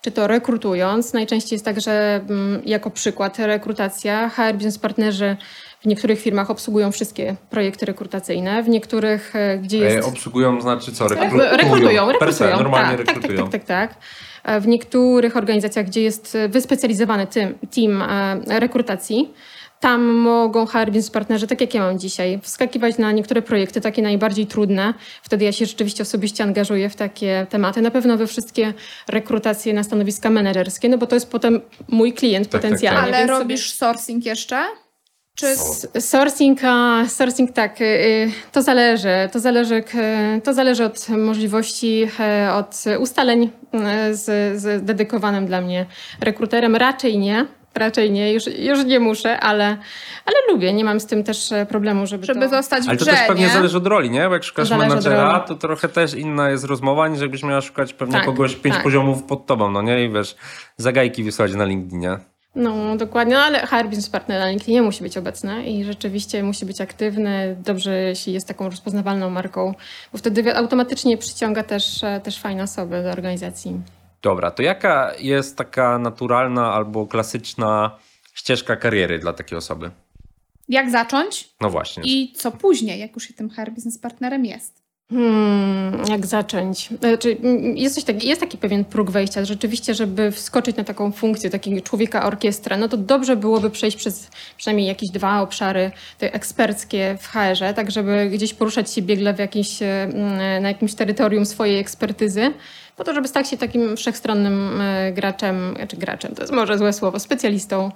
czy 0.01 0.11
to 0.11 0.27
rekrutując. 0.27 1.13
Najczęściej 1.13 1.55
jest 1.55 1.65
tak, 1.65 1.81
że 1.81 2.21
mm, 2.29 2.61
jako 2.65 2.91
przykład 2.91 3.39
rekrutacja, 3.39 4.29
HR 4.29 4.53
Business 4.53 4.79
Partnerzy 4.79 5.37
w 5.81 5.85
niektórych 5.85 6.19
firmach 6.19 6.49
obsługują 6.49 6.91
wszystkie 6.91 7.35
projekty 7.49 7.85
rekrutacyjne, 7.85 8.63
w 8.63 8.69
niektórych, 8.69 9.35
e, 9.35 9.57
gdzie 9.57 9.77
jest... 9.77 10.07
E, 10.07 10.09
obsługują 10.09 10.61
znaczy 10.61 10.91
co? 10.91 11.07
Rekrutują. 11.07 11.57
Rekrutują, 11.57 12.11
rekrutują. 12.11 12.57
normalnie 12.57 12.97
tak, 12.97 13.07
rekrutują. 13.07 13.43
Tak, 13.43 13.51
tak, 13.51 13.63
tak, 13.65 13.89
tak. 13.89 13.99
tak. 14.43 14.61
W 14.61 14.67
niektórych 14.67 15.37
organizacjach, 15.37 15.85
gdzie 15.85 16.01
jest 16.01 16.37
wyspecjalizowany 16.49 17.27
team 17.75 18.03
rekrutacji, 18.47 19.33
tam 19.79 20.05
mogą 20.05 20.65
HR 20.65 20.85
Business 20.85 21.11
Partnerzy, 21.11 21.47
tak 21.47 21.61
jak 21.61 21.73
ja 21.73 21.81
mam 21.81 21.99
dzisiaj, 21.99 22.39
wskakiwać 22.43 22.97
na 22.97 23.11
niektóre 23.11 23.41
projekty, 23.41 23.81
takie 23.81 24.01
najbardziej 24.01 24.47
trudne. 24.47 24.93
Wtedy 25.23 25.45
ja 25.45 25.51
się 25.51 25.65
rzeczywiście 25.65 26.03
osobiście 26.03 26.43
angażuję 26.43 26.89
w 26.89 26.95
takie 26.95 27.47
tematy. 27.49 27.81
Na 27.81 27.91
pewno 27.91 28.17
we 28.17 28.27
wszystkie 28.27 28.73
rekrutacje 29.07 29.73
na 29.73 29.83
stanowiska 29.83 30.29
menedżerskie, 30.29 30.89
no 30.89 30.97
bo 30.97 31.07
to 31.07 31.15
jest 31.15 31.31
potem 31.31 31.61
mój 31.87 32.13
klient 32.13 32.49
tak, 32.49 32.61
potencjalnie. 32.61 33.01
Tak, 33.01 33.11
tak. 33.11 33.29
Ale 33.29 33.39
robisz 33.39 33.73
sobie... 33.73 33.93
sourcing 33.93 34.25
jeszcze? 34.25 34.63
Czy... 35.35 35.55
Sourcing, 36.01 36.59
sourcing 37.07 37.51
tak, 37.51 37.81
y, 37.81 37.85
y, 37.85 38.31
to 38.51 38.61
zależy. 38.61 39.29
To 39.31 39.39
zależy, 39.39 39.83
to 40.43 40.53
zależy 40.53 40.85
od 40.85 41.09
możliwości, 41.09 42.07
e, 42.19 42.53
od 42.53 42.83
ustaleń 42.99 43.49
e, 43.73 44.15
z, 44.15 44.25
z 44.61 44.85
dedykowanym 44.85 45.45
dla 45.45 45.61
mnie 45.61 45.85
rekruterem. 46.21 46.75
Raczej 46.75 47.17
nie 47.17 47.45
raczej 47.75 48.11
nie, 48.11 48.33
już, 48.33 48.47
już 48.59 48.85
nie 48.85 48.99
muszę, 48.99 49.39
ale, 49.39 49.65
ale 50.25 50.35
lubię, 50.49 50.73
nie 50.73 50.83
mam 50.83 50.99
z 50.99 51.05
tym 51.05 51.23
też 51.23 51.51
e, 51.51 51.65
problemu, 51.65 52.07
żeby 52.07 52.25
Żeby 52.25 52.39
to... 52.39 52.49
zostać 52.49 52.85
w 52.85 52.89
Ale 52.89 52.97
to 52.97 53.05
grze, 53.05 53.13
też 53.13 53.27
pewnie 53.27 53.45
nie? 53.45 53.49
zależy 53.49 53.77
od 53.77 53.87
roli, 53.87 54.09
nie? 54.09 54.27
Bo 54.27 54.33
jak 54.33 54.43
szukasz 54.43 54.67
zależy 54.67 54.89
menadżera, 54.89 55.39
to 55.39 55.55
trochę 55.55 55.89
też 55.89 56.13
inna 56.13 56.49
jest 56.49 56.63
rozmowa, 56.63 57.07
niż 57.07 57.21
jakbyś 57.21 57.43
miała 57.43 57.61
szukać 57.61 57.93
pewnie 57.93 58.15
tak, 58.15 58.25
kogoś 58.25 58.55
pięć 58.55 58.75
tak. 58.75 58.83
poziomów 58.83 59.23
pod 59.23 59.45
tobą, 59.45 59.71
no 59.71 59.81
nie? 59.81 60.05
I 60.05 60.09
wiesz, 60.09 60.35
zagajki 60.77 61.23
wysłać 61.23 61.53
na 61.53 61.65
LinkedInie. 61.65 62.17
No, 62.57 62.95
dokładnie, 62.95 63.35
no, 63.35 63.41
ale 63.41 63.67
HR 63.67 63.85
Business 63.85 64.09
Partner 64.09 64.39
na 64.39 64.49
LinkedInie 64.49 64.81
musi 64.81 65.03
być 65.03 65.17
obecny 65.17 65.65
i 65.65 65.83
rzeczywiście 65.83 66.43
musi 66.43 66.65
być 66.65 66.81
aktywny. 66.81 67.55
Dobrze, 67.65 68.01
jeśli 68.01 68.33
jest 68.33 68.47
taką 68.47 68.69
rozpoznawalną 68.69 69.29
marką, 69.29 69.73
bo 70.11 70.17
wtedy 70.17 70.55
automatycznie 70.55 71.17
przyciąga 71.17 71.63
też, 71.63 72.03
e, 72.03 72.21
też 72.23 72.39
fajne 72.39 72.63
osoby 72.63 73.03
do 73.03 73.11
organizacji. 73.11 73.81
Dobra, 74.21 74.51
to 74.51 74.63
jaka 74.63 75.11
jest 75.19 75.57
taka 75.57 75.99
naturalna 75.99 76.73
albo 76.73 77.07
klasyczna 77.07 77.97
ścieżka 78.33 78.75
kariery 78.75 79.19
dla 79.19 79.33
takiej 79.33 79.57
osoby? 79.57 79.91
Jak 80.69 80.89
zacząć? 80.91 81.49
No 81.61 81.69
właśnie. 81.69 82.03
I 82.05 82.33
co 82.33 82.51
później, 82.51 82.99
jak 82.99 83.13
już 83.13 83.23
się 83.23 83.33
tym 83.33 83.49
HR 83.49 83.71
Business 83.71 83.97
Partnerem 83.97 84.45
jest? 84.45 84.87
Hmm, 85.09 86.01
jak 86.09 86.25
zacząć? 86.25 86.89
Znaczy, 86.99 87.37
jest, 87.75 87.95
coś 87.95 88.03
taki, 88.03 88.27
jest 88.27 88.41
taki 88.41 88.57
pewien 88.57 88.85
próg 88.85 89.11
wejścia. 89.11 89.45
Rzeczywiście, 89.45 89.93
żeby 89.93 90.31
wskoczyć 90.31 90.75
na 90.75 90.83
taką 90.83 91.11
funkcję 91.11 91.49
takiego 91.49 91.81
człowieka 91.81 92.25
orkiestra, 92.25 92.77
no 92.77 92.87
to 92.87 92.97
dobrze 92.97 93.35
byłoby 93.35 93.69
przejść 93.69 93.97
przez 93.97 94.29
przynajmniej 94.57 94.87
jakieś 94.87 95.09
dwa 95.09 95.41
obszary 95.41 95.91
te 96.17 96.33
eksperckie 96.33 97.17
w 97.21 97.27
HR-ze, 97.27 97.73
tak 97.73 97.91
żeby 97.91 98.29
gdzieś 98.31 98.53
poruszać 98.53 98.91
się 98.91 99.01
biegle 99.01 99.33
w 99.33 99.39
jakimś, 99.39 99.79
na 100.61 100.67
jakimś 100.67 100.93
terytorium 100.93 101.45
swojej 101.45 101.79
ekspertyzy, 101.79 102.53
po 102.97 103.03
to, 103.03 103.13
żeby 103.13 103.27
stać 103.27 103.49
się 103.49 103.57
takim 103.57 103.97
wszechstronnym 103.97 104.81
e, 104.81 105.11
graczem, 105.11 105.71
czy 105.73 105.77
znaczy 105.77 105.97
graczem, 105.97 106.35
to 106.35 106.41
jest 106.41 106.53
może 106.53 106.77
złe 106.77 106.93
słowo, 106.93 107.19
specjalistą, 107.19 107.91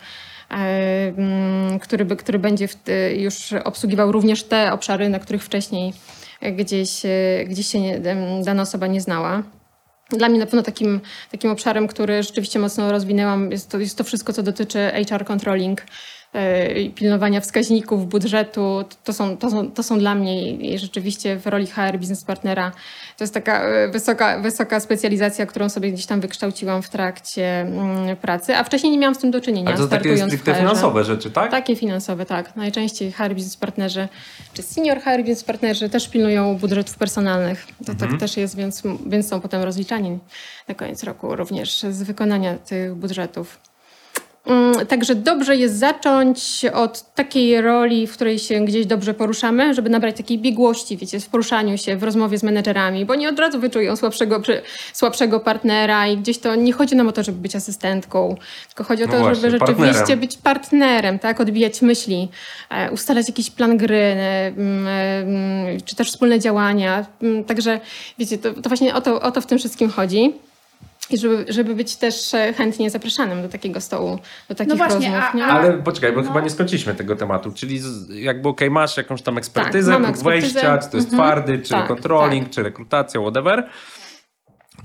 e, 0.52 1.80
który, 1.82 2.06
by, 2.06 2.16
który 2.16 2.40
będzie 2.40 2.68
już 3.16 3.54
obsługiwał 3.64 4.12
również 4.12 4.44
te 4.44 4.74
obszary, 4.74 5.10
na 5.10 5.20
których 5.20 5.44
wcześniej 5.44 5.94
gdzieś, 6.42 7.06
e, 7.06 7.46
gdzieś 7.46 7.68
się 7.68 7.80
nie, 7.80 8.00
dana 8.44 8.62
osoba 8.62 8.88
nie 8.88 9.02
znała. 9.02 9.44
Dla 10.10 10.30
mnie 10.30 10.40
na 10.40 10.46
pewno 10.46 10.64
takim, 10.64 11.02
takim 11.32 11.52
obszarem, 11.52 11.88
który 11.88 12.24
rzeczywiście 12.24 12.60
mocno 12.60 12.92
rozwinęłam, 12.92 13.52
jest 13.52 13.70
to, 13.70 13.80
jest 13.80 13.98
to 13.98 14.04
wszystko, 14.04 14.34
co 14.34 14.44
dotyczy 14.44 14.92
HR 15.10 15.26
controlling, 15.26 15.82
E, 16.34 16.90
pilnowania 16.90 17.42
wskaźników, 17.42 18.08
budżetu, 18.08 18.84
to 19.04 19.14
są, 19.14 19.38
to 19.38 19.50
są, 19.50 19.72
to 19.72 19.84
są 19.84 20.00
dla 20.00 20.16
mnie 20.16 20.52
i 20.52 20.80
rzeczywiście 20.80 21.40
w 21.40 21.48
roli 21.48 21.68
HR 21.68 21.98
biznes 21.98 22.24
partnera 22.24 22.72
to 23.18 23.24
jest 23.24 23.34
taka 23.34 23.64
e, 23.64 23.88
wysoka, 23.88 24.40
wysoka 24.40 24.80
specjalizacja, 24.80 25.46
którą 25.46 25.70
sobie 25.70 25.92
gdzieś 25.92 26.06
tam 26.06 26.22
wykształciłam 26.22 26.82
w 26.82 26.90
trakcie 26.90 27.62
mm, 27.62 28.18
pracy, 28.18 28.56
a 28.56 28.64
wcześniej 28.64 28.92
nie 28.92 28.98
miałam 28.98 29.16
z 29.16 29.18
tym 29.18 29.32
do 29.32 29.42
czynienia. 29.42 29.70
Ale 29.70 29.78
to 29.78 29.88
takie 29.88 30.18
stricte 30.18 30.56
finansowe 30.56 31.04
rzeczy, 31.04 31.32
tak? 31.32 31.52
Takie 31.52 31.76
finansowe, 31.76 32.26
tak. 32.26 32.56
Najczęściej 32.56 33.12
HR 33.12 33.36
biznes 33.36 33.58
partnerzy 33.58 34.08
czy 34.54 34.64
senior 34.64 35.02
HR 35.02 35.18
biznes 35.18 35.44
partnerzy 35.44 35.90
też 35.90 36.10
pilnują 36.10 36.58
budżetów 36.58 36.98
personalnych. 36.98 37.68
To 37.68 37.86
tak 37.86 37.94
mhm. 37.94 38.12
tak 38.12 38.20
też 38.20 38.38
jest, 38.38 38.56
więc, 38.56 38.84
więc 39.06 39.30
są 39.30 39.42
potem 39.42 39.64
rozliczani 39.64 40.20
na 40.68 40.76
koniec 40.76 41.04
roku 41.04 41.36
również 41.36 41.80
z 41.80 42.04
wykonania 42.04 42.56
tych 42.56 42.96
budżetów. 42.96 43.71
Mm, 44.46 44.86
także 44.86 45.16
dobrze 45.16 45.56
jest 45.56 45.80
zacząć 45.80 46.66
od 46.74 47.14
takiej 47.16 47.62
roli, 47.62 48.08
w 48.08 48.14
której 48.14 48.40
się 48.40 48.66
gdzieś 48.66 48.86
dobrze 48.86 49.14
poruszamy, 49.14 49.74
żeby 49.74 49.90
nabrać 49.90 50.18
takiej 50.18 50.40
biegłości, 50.40 50.98
wiecie, 50.98 51.20
w 51.20 51.30
poruszaniu 51.30 51.78
się, 51.78 51.98
w 51.98 52.04
rozmowie 52.04 52.38
z 52.38 52.44
menedżerami, 52.44 53.06
bo 53.06 53.16
nie 53.16 53.30
od 53.30 53.40
razu 53.40 53.60
wyczują 53.60 53.96
słabszego, 53.96 54.42
słabszego 54.94 55.40
partnera 55.40 56.08
i 56.08 56.18
gdzieś 56.18 56.38
to 56.38 56.56
nie 56.56 56.74
chodzi 56.74 56.96
nam 56.96 57.08
o 57.08 57.12
to, 57.12 57.24
żeby 57.24 57.38
być 57.38 57.56
asystentką, 57.56 58.36
tylko 58.68 58.84
chodzi 58.84 59.04
o 59.04 59.08
to, 59.08 59.14
no 59.14 59.20
właśnie, 59.20 59.36
żeby 59.36 59.52
rzeczywiście 59.52 59.94
partnerem. 59.94 60.20
być 60.20 60.38
partnerem, 60.38 61.20
tak, 61.20 61.42
odbijać 61.42 61.82
myśli, 61.82 62.30
e, 62.70 62.92
ustalać 62.92 63.28
jakiś 63.28 63.50
plan 63.50 63.78
gry, 63.78 63.96
e, 63.96 64.48
mm, 64.48 64.88
e, 64.88 65.82
czy 65.86 65.96
też 65.96 66.12
wspólne 66.12 66.40
działania. 66.40 67.06
Mm, 67.22 67.44
także 67.44 67.80
wiecie, 68.20 68.38
to, 68.38 68.54
to 68.54 68.70
właśnie 68.70 68.96
o 68.96 69.02
to, 69.02 69.22
o 69.22 69.32
to 69.32 69.42
w 69.42 69.46
tym 69.46 69.58
wszystkim 69.58 69.90
chodzi. 69.90 70.34
I 71.14 71.18
żeby, 71.18 71.46
żeby 71.50 71.76
być 71.76 71.96
też 71.96 72.34
e, 72.34 72.54
chętnie 72.54 72.90
zapraszanym 72.90 73.42
do 73.42 73.50
takiego 73.50 73.82
stołu, 73.82 74.20
do 74.50 74.56
takich 74.56 74.74
no 74.74 74.76
właśnie, 74.76 75.12
rozmów. 75.12 75.42
A, 75.42 75.46
a, 75.46 75.60
Ale 75.60 75.74
poczekaj, 75.74 76.12
bo 76.14 76.22
no. 76.22 76.28
chyba 76.28 76.42
nie 76.42 76.50
skończyliśmy 76.50 76.96
tego 76.96 77.16
tematu. 77.16 77.52
Czyli 77.52 77.80
jakby 78.10 78.50
okej, 78.50 78.68
okay, 78.68 78.74
masz 78.74 78.98
jakąś 78.98 79.22
tam 79.22 79.38
ekspertyzę, 79.38 79.92
tak, 79.92 80.04
próg 80.04 80.18
wejścia, 80.18 80.78
czy 80.78 80.90
to 80.90 80.98
jest 80.98 81.14
mhm. 81.14 81.30
twardy, 81.30 81.60
czy 81.60 81.70
tak, 81.70 81.88
controlling, 81.88 82.44
tak. 82.44 82.54
czy 82.54 82.64
rekrutacja, 82.64 83.22
whatever. 83.22 83.70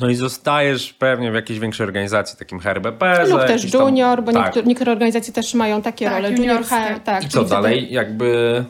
No 0.00 0.08
i 0.08 0.14
zostajesz 0.14 0.92
pewnie 0.92 1.30
w 1.30 1.34
jakiejś 1.34 1.58
większej 1.58 1.84
organizacji, 1.84 2.38
takim 2.38 2.60
HRBP. 2.60 3.24
Lub 3.28 3.44
też 3.44 3.74
junior, 3.74 4.16
tam, 4.16 4.24
bo 4.24 4.32
tak. 4.32 4.44
niektóre, 4.44 4.66
niektóre, 4.66 4.92
organizacje 4.92 5.32
też 5.32 5.54
mają 5.54 5.82
takie 5.82 6.04
tak, 6.04 6.14
role. 6.14 6.32
Junior 6.32 6.64
HR, 6.64 7.00
tak. 7.04 7.24
I 7.24 7.28
co 7.28 7.44
dalej? 7.44 7.92
Jakby, 7.92 8.64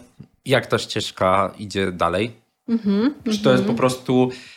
jak 0.44 0.66
ta 0.66 0.78
ścieżka 0.78 1.52
idzie 1.58 1.92
dalej? 1.92 2.32
Mhm, 2.68 3.14
czy 3.32 3.42
to 3.42 3.52
jest 3.52 3.64
po 3.64 3.74
prostu 3.74 4.12
Mm, 4.22 4.55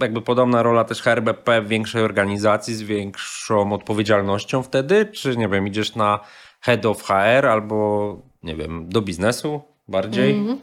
jakby 0.00 0.22
podobna 0.22 0.62
rola 0.62 0.84
też 0.84 1.02
HRBP 1.02 1.62
w 1.62 1.68
większej 1.68 2.02
organizacji 2.02 2.74
z 2.74 2.82
większą 2.82 3.72
odpowiedzialnością 3.72 4.62
wtedy? 4.62 5.06
Czy 5.06 5.36
nie 5.36 5.48
wiem, 5.48 5.66
idziesz 5.66 5.94
na 5.94 6.20
head 6.60 6.86
of 6.86 7.02
HR 7.02 7.46
albo 7.46 8.18
nie 8.42 8.56
wiem, 8.56 8.88
do 8.88 9.02
biznesu 9.02 9.60
bardziej? 9.88 10.32
Mm 10.32 10.46
-hmm. 10.46 10.58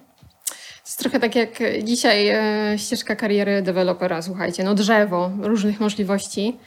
To 0.46 0.86
jest 0.86 1.00
trochę 1.00 1.20
tak 1.20 1.36
jak 1.36 1.60
dzisiaj 1.84 2.28
e, 2.28 2.74
ścieżka 2.78 3.16
kariery 3.16 3.62
dewelopera, 3.62 4.22
słuchajcie, 4.22 4.64
no 4.64 4.74
drzewo 4.74 5.32
różnych 5.42 5.80
możliwości. 5.80 6.58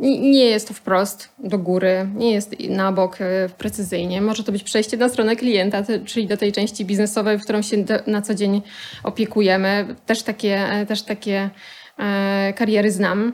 Nie 0.00 0.44
jest 0.44 0.68
to 0.68 0.74
wprost 0.74 1.28
do 1.38 1.58
góry, 1.58 2.08
nie 2.14 2.32
jest 2.32 2.60
na 2.68 2.92
bok 2.92 3.20
e, 3.20 3.48
precyzyjnie. 3.58 4.20
Może 4.20 4.44
to 4.44 4.52
być 4.52 4.62
przejście 4.62 4.96
na 4.96 5.08
stronę 5.08 5.36
klienta, 5.36 5.82
czyli 6.04 6.26
do 6.26 6.36
tej 6.36 6.52
części 6.52 6.84
biznesowej, 6.84 7.38
w 7.38 7.42
którą 7.42 7.62
się 7.62 7.84
na 8.06 8.22
co 8.22 8.34
dzień 8.34 8.62
opiekujemy. 9.04 9.96
Też 10.06 10.22
takie, 10.22 10.56
e, 10.56 10.86
też 10.86 11.02
takie 11.02 11.50
e, 11.98 12.52
kariery 12.56 12.90
znam. 12.90 13.32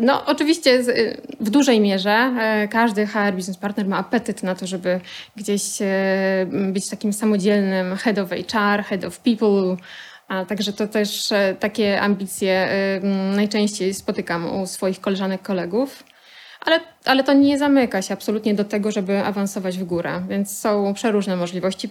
No, 0.00 0.26
oczywiście 0.26 0.82
w 1.40 1.50
dużej 1.50 1.80
mierze 1.80 2.30
każdy 2.70 3.06
HR 3.06 3.32
business 3.34 3.56
partner 3.56 3.86
ma 3.86 3.96
apetyt 3.96 4.42
na 4.42 4.54
to, 4.54 4.66
żeby 4.66 5.00
gdzieś 5.36 5.62
być 6.72 6.88
takim 6.88 7.12
samodzielnym 7.12 7.96
head 7.96 8.18
of 8.18 8.30
HR, 8.30 8.82
head 8.84 9.04
of 9.04 9.18
people, 9.18 9.76
a 10.28 10.44
także 10.44 10.72
to 10.72 10.88
też 10.88 11.32
e, 11.32 11.56
takie 11.60 12.00
ambicje 12.00 12.68
najczęściej 13.36 13.94
spotykam 13.94 14.60
u 14.60 14.66
swoich 14.66 15.00
koleżanek, 15.00 15.42
kolegów. 15.42 16.04
Ale, 16.60 16.80
ale 17.04 17.24
to 17.24 17.32
nie 17.32 17.58
zamyka 17.58 18.02
się 18.02 18.14
absolutnie 18.14 18.54
do 18.54 18.64
tego, 18.64 18.92
żeby 18.92 19.24
awansować 19.24 19.78
w 19.78 19.84
górę, 19.84 20.22
więc 20.28 20.58
są 20.58 20.94
przeróżne 20.94 21.36
możliwości. 21.36 21.88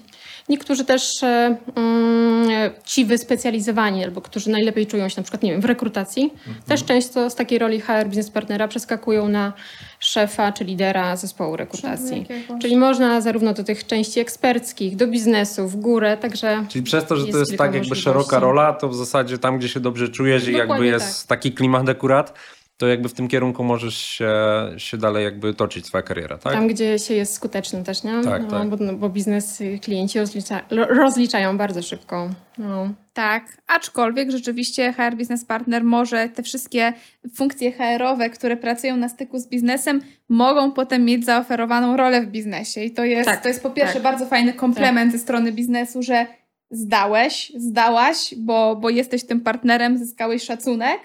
Niektórzy 0.50 0.86
też 0.86 1.24
mm, 1.24 2.72
ci 2.86 3.06
wyspecjalizowani, 3.06 4.04
albo 4.04 4.22
którzy 4.22 4.50
najlepiej 4.50 4.88
czują 4.88 5.10
się 5.10 5.16
na 5.18 5.24
przykład 5.24 5.44
nie 5.44 5.52
wiem, 5.52 5.62
w 5.62 5.66
rekrutacji, 5.66 6.24
mhm. 6.24 6.66
też 6.68 6.86
często 6.86 7.30
z 7.30 7.36
takiej 7.36 7.60
roli 7.60 7.82
HR 7.82 8.08
biznes 8.08 8.30
partnera 8.30 8.68
przeskakują 8.68 9.30
na 9.30 9.54
szefa 10.00 10.52
czy 10.52 10.64
lidera 10.64 11.16
zespołu 11.16 11.56
rekrutacji. 11.56 12.26
Czyli 12.62 12.78
można 12.78 13.22
zarówno 13.22 13.54
do 13.54 13.64
tych 13.64 13.88
części 13.88 14.20
eksperckich, 14.20 14.96
do 14.96 15.08
biznesu, 15.08 15.68
w 15.68 15.76
górę, 15.76 16.18
także. 16.18 16.66
Czyli 16.70 16.84
przez 16.84 17.06
to, 17.06 17.16
że 17.16 17.28
to 17.28 17.38
jest 17.38 17.58
tak 17.58 17.74
jakby 17.74 17.96
szeroka 17.96 18.40
rola, 18.40 18.74
to 18.74 18.90
w 18.90 18.96
zasadzie 18.96 19.38
tam, 19.38 19.58
gdzie 19.58 19.70
się 19.70 19.80
dobrze 19.80 20.10
czujesz 20.10 20.46
Dokładnie 20.46 20.66
i 20.66 20.70
jakby 20.70 20.86
jest 20.86 21.28
tak. 21.28 21.38
taki 21.38 21.52
klimat 21.52 21.90
akurat, 21.90 22.34
to 22.78 22.88
jakby 22.88 23.10
w 23.10 23.14
tym 23.14 23.28
kierunku 23.28 23.64
możesz 23.64 23.98
się, 23.98 24.34
się 24.78 24.98
dalej 24.98 25.24
jakby 25.24 25.54
toczyć 25.54 25.86
swoja 25.86 26.02
kariera, 26.02 26.38
tak? 26.38 26.54
Tam, 26.54 26.68
gdzie 26.68 27.00
się 27.00 27.14
jest 27.14 27.34
skuteczny 27.34 27.84
też, 27.84 28.04
nie? 28.04 28.24
Tak, 28.24 28.42
no, 28.42 28.50
tak. 28.50 28.70
Bo, 28.70 28.78
no, 28.80 28.94
bo 28.94 29.10
biznes 29.10 29.64
klienci 29.82 30.20
rozlicza, 30.20 30.62
rozliczają 30.90 31.58
bardzo 31.58 31.82
szybko. 31.82 32.30
No. 32.58 32.90
Tak, 33.14 33.58
aczkolwiek 33.68 34.32
rzeczywiście 34.32 34.94
HR 34.94 35.16
Business 35.16 35.46
Partner 35.46 35.84
może 35.84 36.30
te 36.30 36.44
wszystkie 36.44 36.94
funkcje 37.36 37.72
HR-owe, 37.72 38.30
które 38.30 38.58
pracują 38.58 38.98
na 38.98 39.10
styku 39.10 39.40
z 39.40 39.48
biznesem, 39.48 40.02
mogą 40.30 40.72
potem 40.72 41.06
mieć 41.06 41.26
zaoferowaną 41.26 41.98
rolę 41.98 42.22
w 42.22 42.28
biznesie. 42.28 42.84
I 42.84 42.92
to 42.92 43.06
jest, 43.06 43.30
tak, 43.30 43.42
to 43.42 43.48
jest 43.48 43.64
po 43.64 43.70
pierwsze 43.70 43.94
tak. 43.94 44.04
bardzo 44.04 44.26
fajny 44.26 44.54
komplement 44.54 45.12
tak. 45.12 45.20
ze 45.20 45.24
strony 45.24 45.52
biznesu, 45.52 46.04
że 46.04 46.26
zdałeś, 46.72 47.52
zdałaś, 47.56 48.36
bo, 48.38 48.76
bo 48.76 48.90
jesteś 48.90 49.26
tym 49.26 49.42
partnerem, 49.42 49.98
zyskałeś 49.98 50.44
szacunek, 50.44 51.00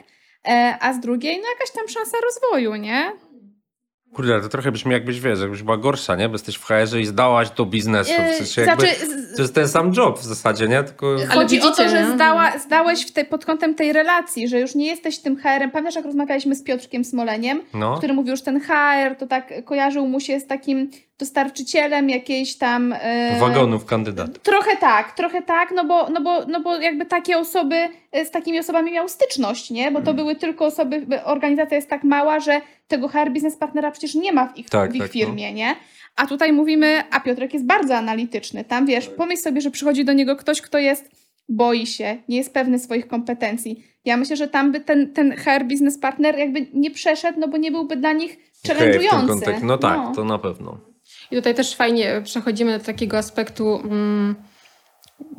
a 0.80 0.92
z 0.92 1.00
drugiej, 1.00 1.40
no 1.40 1.48
jakaś 1.48 1.70
tam 1.70 1.88
szansa 1.88 2.16
rozwoju, 2.24 2.74
nie? 2.74 3.12
Kurde, 4.14 4.40
to 4.40 4.48
trochę 4.48 4.72
brzmi 4.72 4.92
jakbyś, 4.92 5.20
wiesz, 5.20 5.40
jakbyś 5.40 5.62
była 5.62 5.76
gorsza, 5.76 6.16
nie? 6.16 6.28
Bo 6.28 6.34
jesteś 6.34 6.56
w 6.56 6.64
hr 6.64 6.98
i 7.00 7.06
zdałaś 7.06 7.50
do 7.50 7.66
biznesu. 7.66 8.12
W 8.12 8.36
sensie 8.36 8.60
yy, 8.60 8.66
jakby, 8.66 8.86
znaczy, 8.86 9.36
to 9.36 9.42
jest 9.42 9.54
ten 9.54 9.68
sam 9.68 9.92
job 9.96 10.18
w 10.18 10.24
zasadzie, 10.24 10.68
nie? 10.68 10.82
Tylko... 10.82 11.16
Chodzi 11.28 11.56
widzicie, 11.56 11.72
o 11.72 11.76
to, 11.76 11.88
że 11.88 12.14
zdała, 12.14 12.58
zdałeś 12.58 13.06
w 13.06 13.12
te, 13.12 13.24
pod 13.24 13.44
kątem 13.44 13.74
tej 13.74 13.92
relacji, 13.92 14.48
że 14.48 14.60
już 14.60 14.74
nie 14.74 14.86
jesteś 14.86 15.18
tym 15.18 15.36
HR-em. 15.36 15.70
Pamiętasz, 15.70 15.94
jak 15.94 16.04
rozmawialiśmy 16.04 16.54
z 16.54 16.62
Piotrkiem 16.62 17.04
Smoleniem, 17.04 17.62
no. 17.74 17.96
który 17.98 18.12
mówił, 18.12 18.36
że 18.36 18.42
ten 18.42 18.60
HR 18.60 19.16
to 19.18 19.26
tak 19.26 19.64
kojarzył 19.64 20.06
mu 20.06 20.20
się 20.20 20.40
z 20.40 20.46
takim 20.46 20.90
dostarczycielem 21.22 22.10
jakiejś 22.10 22.56
tam... 22.56 22.94
Yy, 23.32 23.40
Wagonów 23.40 23.84
kandydat. 23.84 24.42
Trochę 24.42 24.76
tak, 24.76 25.12
trochę 25.12 25.42
tak, 25.42 25.72
no 25.74 25.84
bo, 25.84 26.10
no, 26.10 26.20
bo, 26.20 26.46
no 26.46 26.60
bo 26.60 26.80
jakby 26.80 27.06
takie 27.06 27.38
osoby, 27.38 27.88
z 28.24 28.30
takimi 28.30 28.58
osobami 28.58 28.92
miał 28.92 29.08
styczność, 29.08 29.70
nie? 29.70 29.90
Bo 29.90 29.98
to 29.98 30.04
hmm. 30.04 30.16
były 30.16 30.36
tylko 30.36 30.64
osoby, 30.64 31.06
organizacja 31.24 31.76
jest 31.76 31.88
tak 31.88 32.04
mała, 32.04 32.40
że 32.40 32.60
tego 32.88 33.08
HR 33.08 33.30
biznes 33.30 33.56
partnera 33.56 33.90
przecież 33.90 34.14
nie 34.14 34.32
ma 34.32 34.46
w 34.46 34.56
ich, 34.58 34.70
tak, 34.70 34.92
w 34.92 34.94
ich 34.94 35.02
tak, 35.02 35.12
firmie, 35.12 35.50
no. 35.50 35.56
nie? 35.56 35.76
A 36.16 36.26
tutaj 36.26 36.52
mówimy, 36.52 37.02
a 37.10 37.20
Piotrek 37.20 37.54
jest 37.54 37.66
bardzo 37.66 37.96
analityczny. 37.96 38.64
Tam 38.64 38.86
wiesz, 38.86 39.06
tak. 39.06 39.16
pomyśl 39.16 39.42
sobie, 39.42 39.60
że 39.60 39.70
przychodzi 39.70 40.04
do 40.04 40.12
niego 40.12 40.36
ktoś, 40.36 40.60
kto 40.60 40.78
jest, 40.78 41.10
boi 41.48 41.86
się, 41.86 42.16
nie 42.28 42.36
jest 42.36 42.54
pewny 42.54 42.78
swoich 42.78 43.08
kompetencji. 43.08 43.84
Ja 44.04 44.16
myślę, 44.16 44.36
że 44.36 44.48
tam 44.48 44.72
by 44.72 44.80
ten, 44.80 45.12
ten 45.12 45.36
HR 45.36 45.64
biznes 45.64 45.98
partner 45.98 46.38
jakby 46.38 46.66
nie 46.74 46.90
przeszedł, 46.90 47.40
no 47.40 47.48
bo 47.48 47.56
nie 47.56 47.70
byłby 47.70 47.96
dla 47.96 48.12
nich 48.12 48.36
challenge'ujący. 48.66 49.42
Okay, 49.42 49.60
no 49.62 49.78
tak, 49.78 49.96
no. 49.96 50.12
to 50.14 50.24
na 50.24 50.38
pewno. 50.38 50.91
I 51.32 51.34
tutaj 51.34 51.54
też 51.54 51.74
fajnie 51.74 52.20
przechodzimy 52.24 52.78
do 52.78 52.84
takiego 52.84 53.18
aspektu 53.18 53.80
mm, 53.84 54.34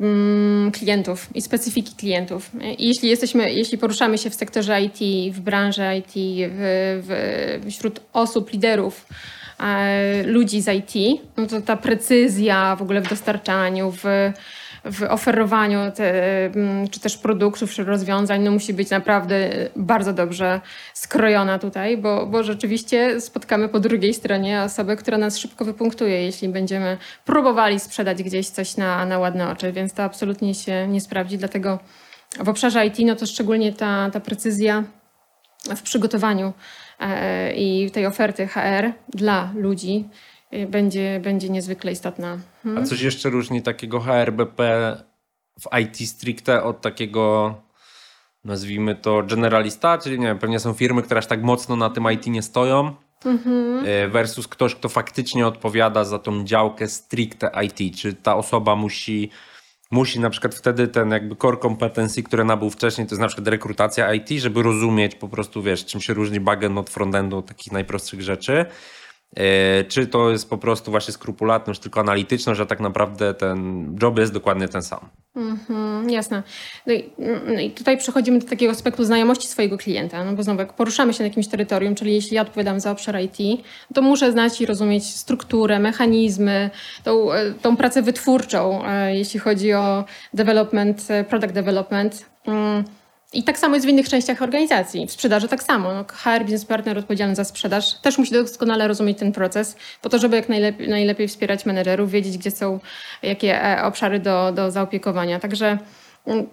mm, 0.00 0.72
klientów 0.72 1.26
i 1.34 1.42
specyfiki 1.42 1.94
klientów. 1.96 2.50
I 2.78 2.88
jeśli 2.88 3.08
jesteśmy, 3.08 3.52
jeśli 3.52 3.78
poruszamy 3.78 4.18
się 4.18 4.30
w 4.30 4.34
sektorze 4.34 4.82
IT, 4.82 5.34
w 5.34 5.40
branży 5.40 5.82
IT, 5.98 6.12
w, 6.50 7.02
w, 7.08 7.70
wśród 7.70 8.00
osób, 8.12 8.52
liderów, 8.52 9.06
e, 9.60 10.22
ludzi 10.22 10.62
z 10.62 10.68
IT, 10.68 11.20
no 11.36 11.46
to 11.46 11.60
ta 11.60 11.76
precyzja 11.76 12.76
w 12.76 12.82
ogóle 12.82 13.00
w 13.00 13.08
dostarczaniu, 13.08 13.92
w 14.02 14.04
w 14.84 15.02
oferowaniu 15.02 15.78
te, 15.94 16.44
mm, 16.44 16.88
czy 16.88 17.00
też 17.00 17.18
produktów, 17.18 17.70
czy 17.70 17.84
rozwiązań, 17.84 18.42
no 18.42 18.50
musi 18.50 18.74
być 18.74 18.90
naprawdę 18.90 19.50
bardzo 19.76 20.12
dobrze 20.12 20.60
skrojona 20.94 21.58
tutaj, 21.58 21.96
bo, 21.96 22.26
bo 22.26 22.42
rzeczywiście 22.42 23.20
spotkamy 23.20 23.68
po 23.68 23.80
drugiej 23.80 24.14
stronie 24.14 24.62
osobę, 24.62 24.96
która 24.96 25.18
nas 25.18 25.38
szybko 25.38 25.64
wypunktuje, 25.64 26.22
jeśli 26.22 26.48
będziemy 26.48 26.98
próbowali 27.24 27.80
sprzedać 27.80 28.22
gdzieś 28.22 28.48
coś 28.48 28.76
na, 28.76 29.06
na 29.06 29.18
ładne 29.18 29.50
oczy, 29.50 29.72
więc 29.72 29.92
to 29.92 30.02
absolutnie 30.02 30.54
się 30.54 30.88
nie 30.88 31.00
sprawdzi, 31.00 31.38
dlatego 31.38 31.78
w 32.40 32.48
obszarze 32.48 32.86
IT, 32.86 32.98
no 32.98 33.16
to 33.16 33.26
szczególnie 33.26 33.72
ta, 33.72 34.10
ta 34.10 34.20
precyzja 34.20 34.84
w 35.76 35.82
przygotowaniu 35.82 36.52
e, 37.00 37.54
i 37.54 37.90
tej 37.90 38.06
oferty 38.06 38.46
HR 38.46 38.92
dla 39.08 39.52
ludzi 39.54 40.08
będzie, 40.68 41.20
będzie 41.22 41.48
niezwykle 41.48 41.92
istotna. 41.92 42.38
Hmm? 42.62 42.82
A 42.82 42.86
coś 42.86 43.00
jeszcze 43.00 43.30
różni 43.30 43.62
takiego 43.62 44.00
HRBP 44.00 44.96
w 45.60 45.78
IT 45.80 46.08
stricte 46.08 46.62
od 46.62 46.80
takiego 46.80 47.54
nazwijmy 48.44 48.94
to 48.94 49.22
generalista, 49.22 49.98
czyli 49.98 50.18
nie 50.18 50.26
wiem, 50.26 50.38
pewnie 50.38 50.60
są 50.60 50.72
firmy, 50.72 51.02
które 51.02 51.18
aż 51.18 51.26
tak 51.26 51.42
mocno 51.42 51.76
na 51.76 51.90
tym 51.90 52.12
IT 52.12 52.26
nie 52.26 52.42
stoją, 52.42 52.94
mhm. 53.24 53.86
y, 53.86 54.08
versus 54.08 54.48
ktoś, 54.48 54.74
kto 54.74 54.88
faktycznie 54.88 55.46
odpowiada 55.46 56.04
za 56.04 56.18
tą 56.18 56.44
działkę 56.44 56.88
stricte 56.88 57.50
IT. 57.64 57.96
Czy 57.96 58.14
ta 58.14 58.36
osoba 58.36 58.76
musi, 58.76 59.30
musi 59.90 60.20
na 60.20 60.30
przykład 60.30 60.54
wtedy 60.54 60.88
ten 60.88 61.10
jakby 61.10 61.36
core 61.36 61.56
kompetencji, 61.56 62.22
które 62.22 62.44
nabył 62.44 62.70
wcześniej, 62.70 63.06
to 63.06 63.14
jest 63.14 63.20
na 63.20 63.26
przykład 63.26 63.48
rekrutacja 63.48 64.14
IT, 64.14 64.30
żeby 64.30 64.62
rozumieć 64.62 65.14
po 65.14 65.28
prostu, 65.28 65.62
wiesz, 65.62 65.84
czym 65.84 66.00
się 66.00 66.14
różni 66.14 66.40
backend 66.40 66.78
od 66.78 66.90
frontendu, 66.90 67.42
takich 67.42 67.72
najprostszych 67.72 68.22
rzeczy. 68.22 68.66
E, 69.36 69.84
czy 69.84 70.06
to 70.06 70.30
jest 70.30 70.50
po 70.50 70.58
prostu 70.58 70.90
właśnie 70.90 71.12
skrupulatność, 71.14 71.80
tylko 71.80 72.00
analityczność, 72.00 72.58
że 72.58 72.66
tak 72.66 72.80
naprawdę 72.80 73.34
ten 73.34 73.86
job 74.02 74.18
jest 74.18 74.32
dokładnie 74.32 74.68
ten 74.68 74.82
sam. 74.82 75.00
Mhm, 75.36 76.10
jasne. 76.10 76.42
No 76.86 76.92
i, 76.92 77.10
no 77.46 77.60
i, 77.60 77.70
tutaj 77.70 77.98
przechodzimy 77.98 78.38
do 78.38 78.48
takiego 78.48 78.72
aspektu 78.72 79.04
znajomości 79.04 79.48
swojego 79.48 79.78
klienta, 79.78 80.24
no 80.24 80.32
bo 80.32 80.42
znowu 80.42 80.60
jak 80.60 80.72
poruszamy 80.72 81.14
się 81.14 81.22
na 81.22 81.28
jakimś 81.28 81.48
terytorium, 81.48 81.94
czyli 81.94 82.14
jeśli 82.14 82.36
ja 82.36 82.42
odpowiadam 82.42 82.80
za 82.80 82.90
obszar 82.90 83.20
IT, 83.20 83.64
to 83.94 84.02
muszę 84.02 84.32
znać 84.32 84.60
i 84.60 84.66
rozumieć 84.66 85.04
strukturę, 85.04 85.78
mechanizmy, 85.78 86.70
tą, 87.04 87.32
e, 87.32 87.52
tą 87.52 87.76
pracę 87.76 88.02
wytwórczą, 88.02 88.86
e, 88.86 89.16
jeśli 89.16 89.40
chodzi 89.40 89.72
o 89.72 90.04
development, 90.34 91.08
product 91.28 91.54
development. 91.54 92.26
I 93.34 93.42
tak 93.42 93.58
samo 93.58 93.74
jest 93.74 93.86
w 93.86 93.88
innych 93.88 94.08
częściach 94.08 94.42
organizacji. 94.42 95.06
W 95.06 95.12
sprzedaży 95.12 95.48
tak 95.48 95.62
samo. 95.62 95.94
No, 95.94 96.04
HR, 96.08 96.42
business 96.42 96.64
partner 96.64 96.98
odpowiedzialny 96.98 97.34
za 97.34 97.44
sprzedaż, 97.44 97.94
też 97.94 98.18
musi 98.18 98.32
doskonale 98.32 98.88
rozumieć 98.88 99.18
ten 99.18 99.32
proces, 99.32 99.76
po 100.02 100.08
to, 100.08 100.18
żeby 100.18 100.36
jak 100.36 100.48
najlepiej, 100.48 100.88
najlepiej 100.88 101.28
wspierać 101.28 101.66
menedżerów, 101.66 102.10
wiedzieć, 102.10 102.38
gdzie 102.38 102.50
są 102.50 102.80
jakie 103.22 103.64
e, 103.64 103.84
obszary 103.84 104.18
do, 104.18 104.52
do 104.52 104.70
zaopiekowania. 104.70 105.40
Także 105.40 105.78
mm, 106.26 106.46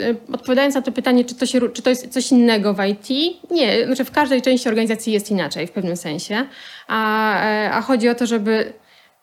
e, 0.00 0.14
Odpowiadając 0.32 0.74
na 0.74 0.82
to 0.82 0.92
pytanie, 0.92 1.24
czy 1.24 1.34
to, 1.34 1.46
się, 1.46 1.68
czy 1.68 1.82
to 1.82 1.90
jest 1.90 2.08
coś 2.08 2.32
innego 2.32 2.74
w 2.74 2.84
IT, 2.84 3.08
nie, 3.50 3.86
znaczy 3.86 4.04
w 4.04 4.10
każdej 4.10 4.42
części 4.42 4.68
organizacji 4.68 5.12
jest 5.12 5.30
inaczej 5.30 5.66
w 5.66 5.72
pewnym 5.72 5.96
sensie, 5.96 6.46
a, 6.88 7.40
e, 7.44 7.72
a 7.72 7.82
chodzi 7.82 8.08
o 8.08 8.14
to, 8.14 8.26
żeby 8.26 8.72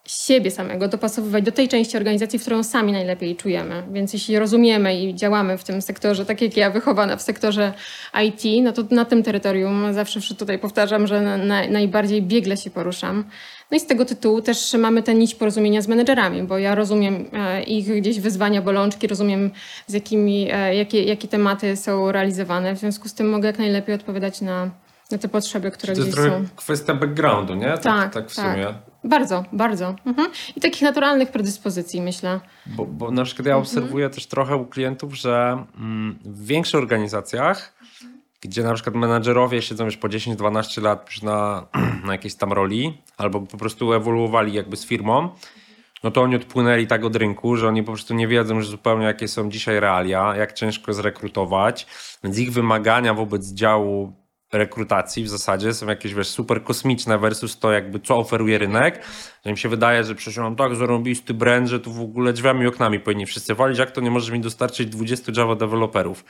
siebie 0.07 0.51
samego 0.51 0.87
dopasowywać 0.87 1.43
do 1.43 1.51
tej 1.51 1.67
części 1.67 1.97
organizacji, 1.97 2.39
w 2.39 2.41
którą 2.41 2.63
sami 2.63 2.91
najlepiej 2.91 3.35
czujemy. 3.35 3.83
Więc 3.91 4.13
jeśli 4.13 4.39
rozumiemy 4.39 4.99
i 4.99 5.15
działamy 5.15 5.57
w 5.57 5.63
tym 5.63 5.81
sektorze, 5.81 6.25
tak 6.25 6.41
jak 6.41 6.57
ja 6.57 6.69
wychowana 6.69 7.17
w 7.17 7.21
sektorze 7.21 7.73
IT, 8.23 8.63
no 8.63 8.73
to 8.73 8.83
na 8.91 9.05
tym 9.05 9.23
terytorium 9.23 9.93
zawsze 9.93 10.35
tutaj 10.35 10.59
powtarzam, 10.59 11.07
że 11.07 11.21
na, 11.21 11.37
na, 11.37 11.67
najbardziej 11.67 12.21
biegle 12.21 12.57
się 12.57 12.69
poruszam. 12.69 13.23
No 13.71 13.77
i 13.77 13.79
z 13.79 13.85
tego 13.85 14.05
tytułu 14.05 14.41
też 14.41 14.73
mamy 14.73 15.03
tę 15.03 15.15
nić 15.15 15.35
porozumienia 15.35 15.81
z 15.81 15.87
menedżerami, 15.87 16.43
bo 16.43 16.57
ja 16.57 16.75
rozumiem 16.75 17.25
e, 17.33 17.63
ich 17.63 18.01
gdzieś 18.01 18.19
wyzwania, 18.19 18.61
bolączki, 18.61 19.07
rozumiem 19.07 19.51
z 19.87 19.93
jakimi, 19.93 20.49
e, 20.51 20.75
jakie, 20.75 21.03
jakie 21.03 21.27
tematy 21.27 21.75
są 21.75 22.11
realizowane. 22.11 22.75
W 22.75 22.77
związku 22.77 23.09
z 23.09 23.13
tym 23.13 23.29
mogę 23.29 23.47
jak 23.47 23.59
najlepiej 23.59 23.95
odpowiadać 23.95 24.41
na, 24.41 24.69
na 25.11 25.17
te 25.17 25.27
potrzeby, 25.27 25.71
które 25.71 25.93
gdzieś 25.93 26.13
są. 26.13 26.21
To 26.21 26.39
jest 26.39 26.53
kwestia 26.55 26.93
backgroundu, 26.93 27.55
nie? 27.55 27.65
Tak, 27.65 27.81
tak, 27.81 28.13
tak 28.13 28.29
w 28.29 28.35
tak. 28.35 28.92
Bardzo, 29.03 29.45
bardzo. 29.51 29.95
Mhm. 30.05 30.31
I 30.55 30.61
takich 30.61 30.81
naturalnych 30.81 31.31
predyspozycji, 31.31 32.01
myślę. 32.01 32.39
Bo, 32.65 32.85
bo 32.85 33.11
na 33.11 33.23
przykład 33.23 33.45
ja 33.45 33.53
mhm. 33.53 33.61
obserwuję 33.61 34.09
też 34.09 34.25
trochę 34.25 34.55
u 34.55 34.65
klientów, 34.65 35.15
że 35.15 35.65
mm, 35.77 36.19
w 36.25 36.45
większych 36.45 36.75
organizacjach, 36.75 37.73
gdzie 38.41 38.63
na 38.63 38.73
przykład 38.73 38.95
menadżerowie 38.95 39.61
siedzą 39.61 39.85
już 39.85 39.97
po 39.97 40.07
10-12 40.07 40.81
lat 40.81 41.05
już 41.07 41.21
na, 41.21 41.67
na 42.05 42.11
jakiejś 42.11 42.35
tam 42.35 42.53
roli, 42.53 42.97
albo 43.17 43.41
po 43.41 43.57
prostu 43.57 43.93
ewoluowali 43.93 44.53
jakby 44.53 44.77
z 44.77 44.85
firmą, 44.85 45.29
no 46.03 46.11
to 46.11 46.21
oni 46.21 46.35
odpłynęli 46.35 46.87
tak 46.87 47.05
od 47.05 47.15
rynku, 47.15 47.55
że 47.55 47.67
oni 47.67 47.83
po 47.83 47.91
prostu 47.91 48.13
nie 48.13 48.27
wiedzą 48.27 48.55
już 48.55 48.67
zupełnie, 48.67 49.05
jakie 49.05 49.27
są 49.27 49.49
dzisiaj 49.49 49.79
realia, 49.79 50.35
jak 50.35 50.53
ciężko 50.53 50.93
zrekrutować, 50.93 51.87
więc 52.23 52.37
ich 52.37 52.53
wymagania 52.53 53.13
wobec 53.13 53.53
działu 53.53 54.13
rekrutacji 54.53 55.23
w 55.23 55.29
zasadzie 55.29 55.73
są 55.73 55.87
jakieś 55.87 56.13
wiesz, 56.13 56.27
super 56.27 56.63
kosmiczne 56.63 57.17
versus 57.17 57.59
to 57.59 57.71
jakby 57.71 57.99
co 57.99 58.17
oferuje 58.17 58.57
rynek, 58.57 59.05
że 59.45 59.51
mi 59.51 59.57
się 59.57 59.69
wydaje, 59.69 60.03
że 60.03 60.15
przecież 60.15 60.37
mam 60.37 60.55
tak 60.55 60.75
zarąbisty 60.75 61.33
brand, 61.33 61.67
że 61.67 61.79
tu 61.79 61.93
w 61.93 62.01
ogóle 62.01 62.33
drzwiami 62.33 62.63
i 62.63 62.67
oknami 62.67 62.99
powinni 62.99 63.25
wszyscy 63.25 63.55
walić, 63.55 63.79
jak 63.79 63.91
to 63.91 64.01
nie 64.01 64.11
możesz 64.11 64.31
mi 64.31 64.39
dostarczyć 64.39 64.89
20 64.89 65.31
Java 65.37 65.55
deweloperów. 65.55 66.25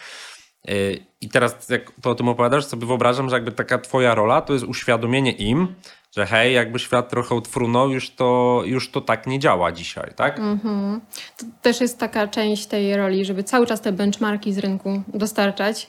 Yy, 0.67 1.05
I 1.21 1.29
teraz 1.29 1.69
jak 1.69 1.91
to 2.01 2.09
o 2.09 2.15
tym 2.15 2.29
opowiadasz, 2.29 2.65
sobie 2.65 2.87
wyobrażam, 2.87 3.29
że 3.29 3.35
jakby 3.35 3.51
taka 3.51 3.77
twoja 3.77 4.15
rola 4.15 4.41
to 4.41 4.53
jest 4.53 4.65
uświadomienie 4.65 5.31
im, 5.31 5.75
że 6.15 6.25
hej, 6.25 6.53
jakby 6.53 6.79
świat 6.79 7.09
trochę 7.09 7.35
odfrunął, 7.35 7.89
już 7.89 8.09
to, 8.09 8.61
już 8.65 8.91
to 8.91 9.01
tak 9.01 9.27
nie 9.27 9.39
działa 9.39 9.71
dzisiaj, 9.71 10.11
tak? 10.15 10.39
Mm-hmm. 10.39 10.99
To 11.37 11.45
też 11.61 11.81
jest 11.81 11.99
taka 11.99 12.27
część 12.27 12.65
tej 12.65 12.97
roli, 12.97 13.25
żeby 13.25 13.43
cały 13.43 13.67
czas 13.67 13.81
te 13.81 13.91
benchmarki 13.91 14.53
z 14.53 14.57
rynku 14.57 15.03
dostarczać 15.07 15.87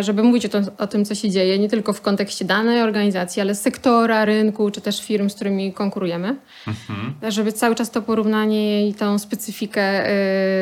żeby 0.00 0.22
mówić 0.22 0.46
o, 0.46 0.48
to, 0.48 0.58
o 0.78 0.86
tym, 0.86 1.04
co 1.04 1.14
się 1.14 1.30
dzieje, 1.30 1.58
nie 1.58 1.68
tylko 1.68 1.92
w 1.92 2.00
kontekście 2.00 2.44
danej 2.44 2.82
organizacji, 2.82 3.42
ale 3.42 3.54
sektora, 3.54 4.24
rynku, 4.24 4.70
czy 4.70 4.80
też 4.80 5.04
firm, 5.04 5.30
z 5.30 5.34
którymi 5.34 5.72
konkurujemy. 5.72 6.36
Mhm. 6.66 7.14
Żeby 7.32 7.52
cały 7.52 7.74
czas 7.74 7.90
to 7.90 8.02
porównanie 8.02 8.88
i 8.88 8.94
tą 8.94 9.18
specyfikę 9.18 10.10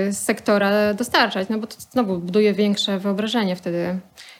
y, 0.08 0.12
sektora 0.12 0.94
dostarczać, 0.94 1.48
no 1.48 1.58
bo 1.58 1.66
to 1.66 1.76
znowu 1.78 2.18
buduje 2.18 2.52
większe 2.52 2.98
wyobrażenie 2.98 3.56
wtedy 3.56 3.98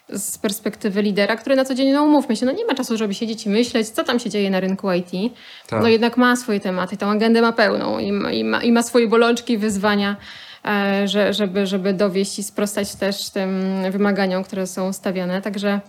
z 0.09 0.39
perspektywy 0.39 1.03
lidera, 1.03 1.37
który 1.37 1.57
na 1.57 1.65
co 1.65 1.75
dzień, 1.75 1.93
no 1.93 2.03
umówmy 2.03 2.37
się, 2.37 2.47
no 2.47 2.53
nie 2.53 2.65
ma 2.65 2.75
czasu, 2.75 2.97
żeby 2.97 3.15
siedzieć 3.15 3.47
i 3.47 3.49
myśleć, 3.49 3.89
co 3.89 4.05
tam 4.05 4.21
się 4.21 4.31
dzieje 4.31 4.51
na 4.51 4.61
rynku 4.61 4.93
IT. 4.93 5.35
Tak. 5.67 5.83
No 5.83 5.89
jednak 5.89 6.17
ma 6.17 6.37
swoje 6.37 6.61
tematy, 6.61 6.97
tą 6.97 7.11
agendę 7.11 7.43
ma 7.43 7.53
pełną 7.53 7.99
i 7.99 8.13
ma, 8.13 8.33
i 8.33 8.45
ma, 8.45 8.63
i 8.63 8.73
ma 8.73 8.83
swoje 8.83 9.09
bolączki 9.09 9.53
i 9.53 9.59
wyzwania, 9.59 10.17
że, 11.05 11.33
żeby, 11.33 11.67
żeby 11.67 11.93
dowieść 11.93 12.39
i 12.39 12.43
sprostać 12.43 12.95
też 12.95 13.31
tym 13.31 13.63
wymaganiom, 13.91 14.45
które 14.45 14.67
są 14.67 14.93
stawiane. 14.93 15.43
Także 15.43 15.81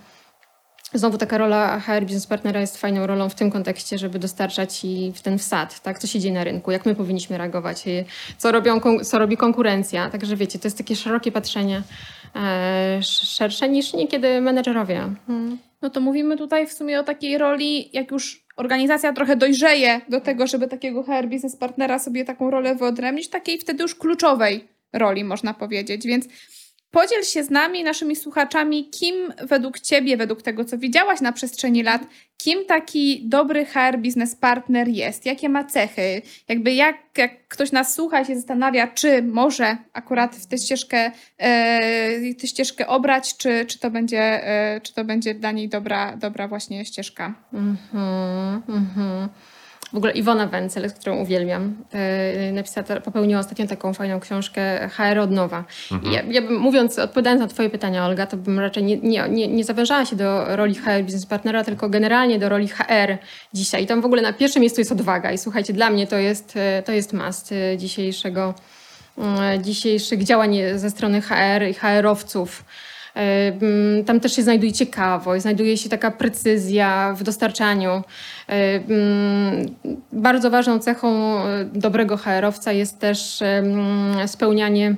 Znowu 0.94 1.18
taka 1.18 1.38
rola 1.38 1.80
HR 1.80 2.02
Business 2.02 2.28
Partnera 2.28 2.62
jest 2.62 2.78
fajną 2.78 3.08
rolą 3.08 3.30
w 3.30 3.36
tym 3.36 3.52
kontekście, 3.52 3.98
żeby 3.98 4.20
dostarczać 4.20 4.86
i 4.86 5.12
w 5.16 5.22
ten 5.22 5.38
wsad, 5.38 5.80
tak? 5.80 6.00
co 6.00 6.08
się 6.08 6.20
dzieje 6.20 6.34
na 6.34 6.44
rynku, 6.44 6.72
jak 6.72 6.86
my 6.86 6.96
powinniśmy 6.96 7.38
reagować, 7.38 7.84
co, 8.38 8.52
robią, 8.52 8.80
co 9.04 9.20
robi 9.20 9.38
konkurencja. 9.38 10.10
Także 10.10 10.36
wiecie, 10.36 10.60
to 10.60 10.68
jest 10.68 10.78
takie 10.78 10.96
szerokie 10.96 11.32
patrzenie, 11.32 11.82
e, 12.36 13.00
szersze 13.04 13.70
niż 13.70 13.94
niekiedy 13.94 14.42
menedżerowie. 14.42 15.02
Hmm. 15.28 15.58
No 15.82 15.90
to 15.90 16.02
mówimy 16.02 16.38
tutaj 16.38 16.68
w 16.68 16.74
sumie 16.74 17.00
o 17.00 17.04
takiej 17.04 17.38
roli, 17.38 17.90
jak 17.94 18.12
już 18.12 18.46
organizacja 18.60 19.14
trochę 19.14 19.36
dojrzeje 19.36 20.02
do 20.10 20.22
tego, 20.22 20.48
żeby 20.48 20.68
takiego 20.68 21.04
HR 21.04 21.28
Business 21.28 21.56
Partnera 21.56 22.00
sobie 22.00 22.26
taką 22.26 22.52
rolę 22.52 22.76
wyodrębnić, 22.76 23.30
takiej 23.30 23.58
wtedy 23.58 23.84
już 23.84 23.96
kluczowej 23.96 24.68
roli, 24.94 25.24
można 25.24 25.54
powiedzieć. 25.54 26.08
Więc 26.08 26.28
Podziel 26.92 27.24
się 27.24 27.44
z 27.44 27.50
nami, 27.50 27.84
naszymi 27.84 28.16
słuchaczami, 28.16 28.90
kim 28.90 29.34
według 29.48 29.80
Ciebie, 29.80 30.18
według 30.18 30.42
tego, 30.42 30.66
co 30.66 30.78
widziałaś 30.78 31.22
na 31.22 31.32
przestrzeni 31.32 31.84
lat, 31.84 32.02
kim 32.38 32.66
taki 32.66 33.30
dobry 33.30 33.66
HR 33.66 33.98
biznes 33.98 34.36
partner 34.36 34.88
jest? 34.88 35.26
Jakie 35.26 35.50
ma 35.50 35.64
cechy? 35.64 36.22
Jakby 36.48 36.74
jak, 36.74 36.96
jak 37.18 37.48
ktoś 37.48 37.72
nas 37.72 37.94
słucha 37.94 38.22
i 38.22 38.26
się 38.26 38.36
zastanawia, 38.36 38.88
czy 38.88 39.24
może 39.24 39.78
akurat 39.94 40.36
w 40.36 40.48
tę 40.48 40.58
ścieżkę, 40.58 41.12
e, 41.38 42.34
tę 42.34 42.48
ścieżkę 42.48 42.88
obrać, 42.88 43.38
czy, 43.38 43.66
czy, 43.66 43.80
to 43.80 43.92
będzie, 43.92 44.48
e, 44.48 44.82
czy 44.82 44.94
to 44.94 45.06
będzie 45.06 45.34
dla 45.36 45.52
niej 45.52 45.70
dobra, 45.70 46.18
dobra 46.18 46.48
właśnie 46.48 46.86
ścieżka? 46.86 47.34
Mhm, 47.54 48.62
mhm. 48.70 49.30
W 49.94 49.98
ogóle 49.98 50.12
Iwona 50.12 50.48
Wencel, 50.48 50.92
którą 50.94 51.18
uwielbiam, 51.18 51.76
e, 51.94 52.52
napisała, 52.52 53.02
popełniła 53.02 53.40
ostatnio 53.40 53.68
taką 53.68 53.94
fajną 53.94 54.20
książkę 54.20 54.90
HR 54.90 55.20
od 55.20 55.32
nowa. 55.32 55.64
Mhm. 55.92 56.14
Ja, 56.14 56.22
ja 56.22 56.42
bym, 56.42 56.58
mówiąc, 56.58 57.00
odpowiadając 57.00 57.42
na 57.42 57.48
twoje 57.48 57.70
pytania, 57.70 58.06
Olga, 58.06 58.26
to 58.26 58.38
bym 58.38 58.60
raczej 58.60 58.84
nie, 58.84 58.98
nie, 58.98 59.30
nie, 59.30 59.48
nie 59.48 59.64
zawężała 59.64 60.06
się 60.06 60.16
do 60.16 60.56
roli 60.56 60.76
HR 60.76 61.04
Business 61.04 61.26
Partnera, 61.26 61.64
tylko 61.64 61.90
generalnie 61.90 62.40
do 62.40 62.50
roli 62.50 62.68
HR 62.68 63.18
dzisiaj. 63.54 63.84
I 63.84 63.88
tam 63.88 64.02
w 64.02 64.06
ogóle 64.06 64.22
na 64.22 64.34
pierwszym 64.34 64.62
miejscu 64.62 64.82
jest 64.82 64.92
odwaga. 64.92 65.32
I 65.32 65.38
słuchajcie, 65.38 65.74
dla 65.74 65.90
mnie 65.90 66.08
to 66.08 66.18
jest, 66.18 66.54
e, 66.56 66.84
to 66.84 66.92
jest 66.92 67.14
must 67.14 67.52
e, 67.52 67.78
dzisiejszego, 67.78 68.54
dzisiejszych 69.62 70.24
działań 70.24 70.58
ze 70.76 70.90
strony 70.90 71.22
HR 71.22 71.64
i 71.70 71.74
HR-owców 71.74 72.64
tam 74.06 74.20
też 74.20 74.36
się 74.36 74.44
znajduje 74.44 74.72
ciekawość, 74.72 75.42
znajduje 75.42 75.78
się 75.78 75.90
taka 75.90 76.12
precyzja 76.12 77.14
w 77.18 77.24
dostarczaniu. 77.24 78.04
E, 78.50 78.80
bardzo 80.14 80.50
ważną 80.50 80.80
cechą 80.80 81.38
e, 81.38 81.66
dobrego 81.66 82.18
HR-owca 82.18 82.72
jest 82.72 83.00
też 83.00 83.44
spełnianie 84.28 84.96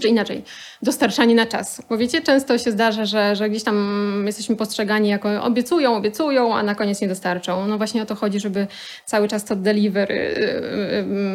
czy 0.00 0.08
inaczej, 0.08 0.42
dostarczanie 0.82 1.34
na 1.34 1.46
czas. 1.46 1.82
Bo 1.88 1.98
wiecie, 1.98 2.22
często 2.22 2.58
się 2.58 2.72
zdarza, 2.72 3.04
że, 3.04 3.36
że 3.36 3.50
gdzieś 3.50 3.62
tam 3.62 4.22
jesteśmy 4.26 4.56
postrzegani 4.56 5.08
jako 5.08 5.42
obiecują, 5.42 5.96
obiecują, 5.96 6.56
a 6.56 6.62
na 6.62 6.74
koniec 6.74 7.00
nie 7.00 7.08
dostarczą. 7.08 7.66
No 7.66 7.78
właśnie 7.78 8.02
o 8.02 8.06
to 8.06 8.14
chodzi, 8.14 8.40
żeby 8.40 8.66
cały 9.04 9.28
czas 9.28 9.44
to 9.44 9.56
deliver 9.56 10.12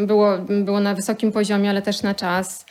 było, 0.07 0.37
było 0.37 0.79
na 0.79 0.95
wysokim 0.95 1.31
poziomie, 1.31 1.69
ale 1.69 1.81
też 1.81 2.01
na 2.01 2.15
czas. 2.15 2.65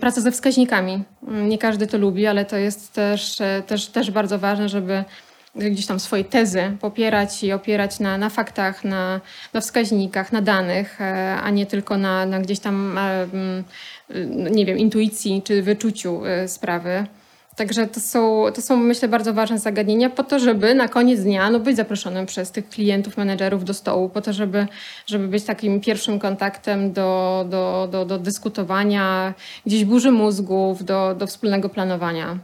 Praca 0.00 0.20
ze 0.20 0.32
wskaźnikami. 0.32 1.02
Nie 1.22 1.58
każdy 1.58 1.86
to 1.86 1.98
lubi, 1.98 2.26
ale 2.26 2.44
to 2.44 2.56
jest 2.56 2.92
też, 2.92 3.38
też, 3.66 3.86
też 3.86 4.10
bardzo 4.10 4.38
ważne, 4.38 4.68
żeby 4.68 5.04
gdzieś 5.54 5.86
tam 5.86 6.00
swoje 6.00 6.24
tezy 6.24 6.76
popierać 6.80 7.44
i 7.44 7.52
opierać 7.52 8.00
na, 8.00 8.18
na 8.18 8.30
faktach, 8.30 8.84
na, 8.84 9.20
na 9.52 9.60
wskaźnikach, 9.60 10.32
na 10.32 10.42
danych, 10.42 11.00
e, 11.00 11.36
a 11.42 11.50
nie 11.50 11.66
tylko 11.66 11.96
na, 11.96 12.26
na 12.26 12.40
gdzieś 12.40 12.58
tam, 12.58 12.98
e, 12.98 13.26
nie 14.50 14.66
wiem, 14.66 14.78
intuicji 14.78 15.42
czy 15.42 15.62
wyczuciu 15.62 16.26
e, 16.26 16.48
sprawy. 16.48 17.06
Także 17.60 17.86
to 17.86 18.00
są, 18.00 18.44
to 18.54 18.62
są, 18.62 18.76
myślę, 18.76 19.08
bardzo 19.08 19.34
ważne 19.34 19.58
zagadnienia 19.58 20.10
po 20.10 20.24
to, 20.24 20.38
żeby 20.38 20.74
na 20.74 20.88
koniec 20.88 21.20
dnia 21.20 21.50
no, 21.50 21.60
być 21.60 21.76
zaproszonym 21.76 22.26
przez 22.26 22.50
tych 22.50 22.68
klientów, 22.68 23.16
menedżerów 23.16 23.64
do 23.64 23.74
stołu, 23.74 24.08
po 24.08 24.20
to, 24.20 24.32
żeby, 24.32 24.66
żeby 25.06 25.28
być 25.28 25.44
takim 25.44 25.80
pierwszym 25.80 26.18
kontaktem 26.18 26.92
do, 26.92 27.44
do, 27.50 27.88
do, 27.92 28.04
do 28.04 28.18
dyskutowania, 28.18 29.34
gdzieś 29.66 29.84
burzy 29.84 30.12
mózgów, 30.12 30.84
do, 30.84 31.14
do 31.14 31.26
wspólnego 31.26 31.68
planowania. 31.68 32.38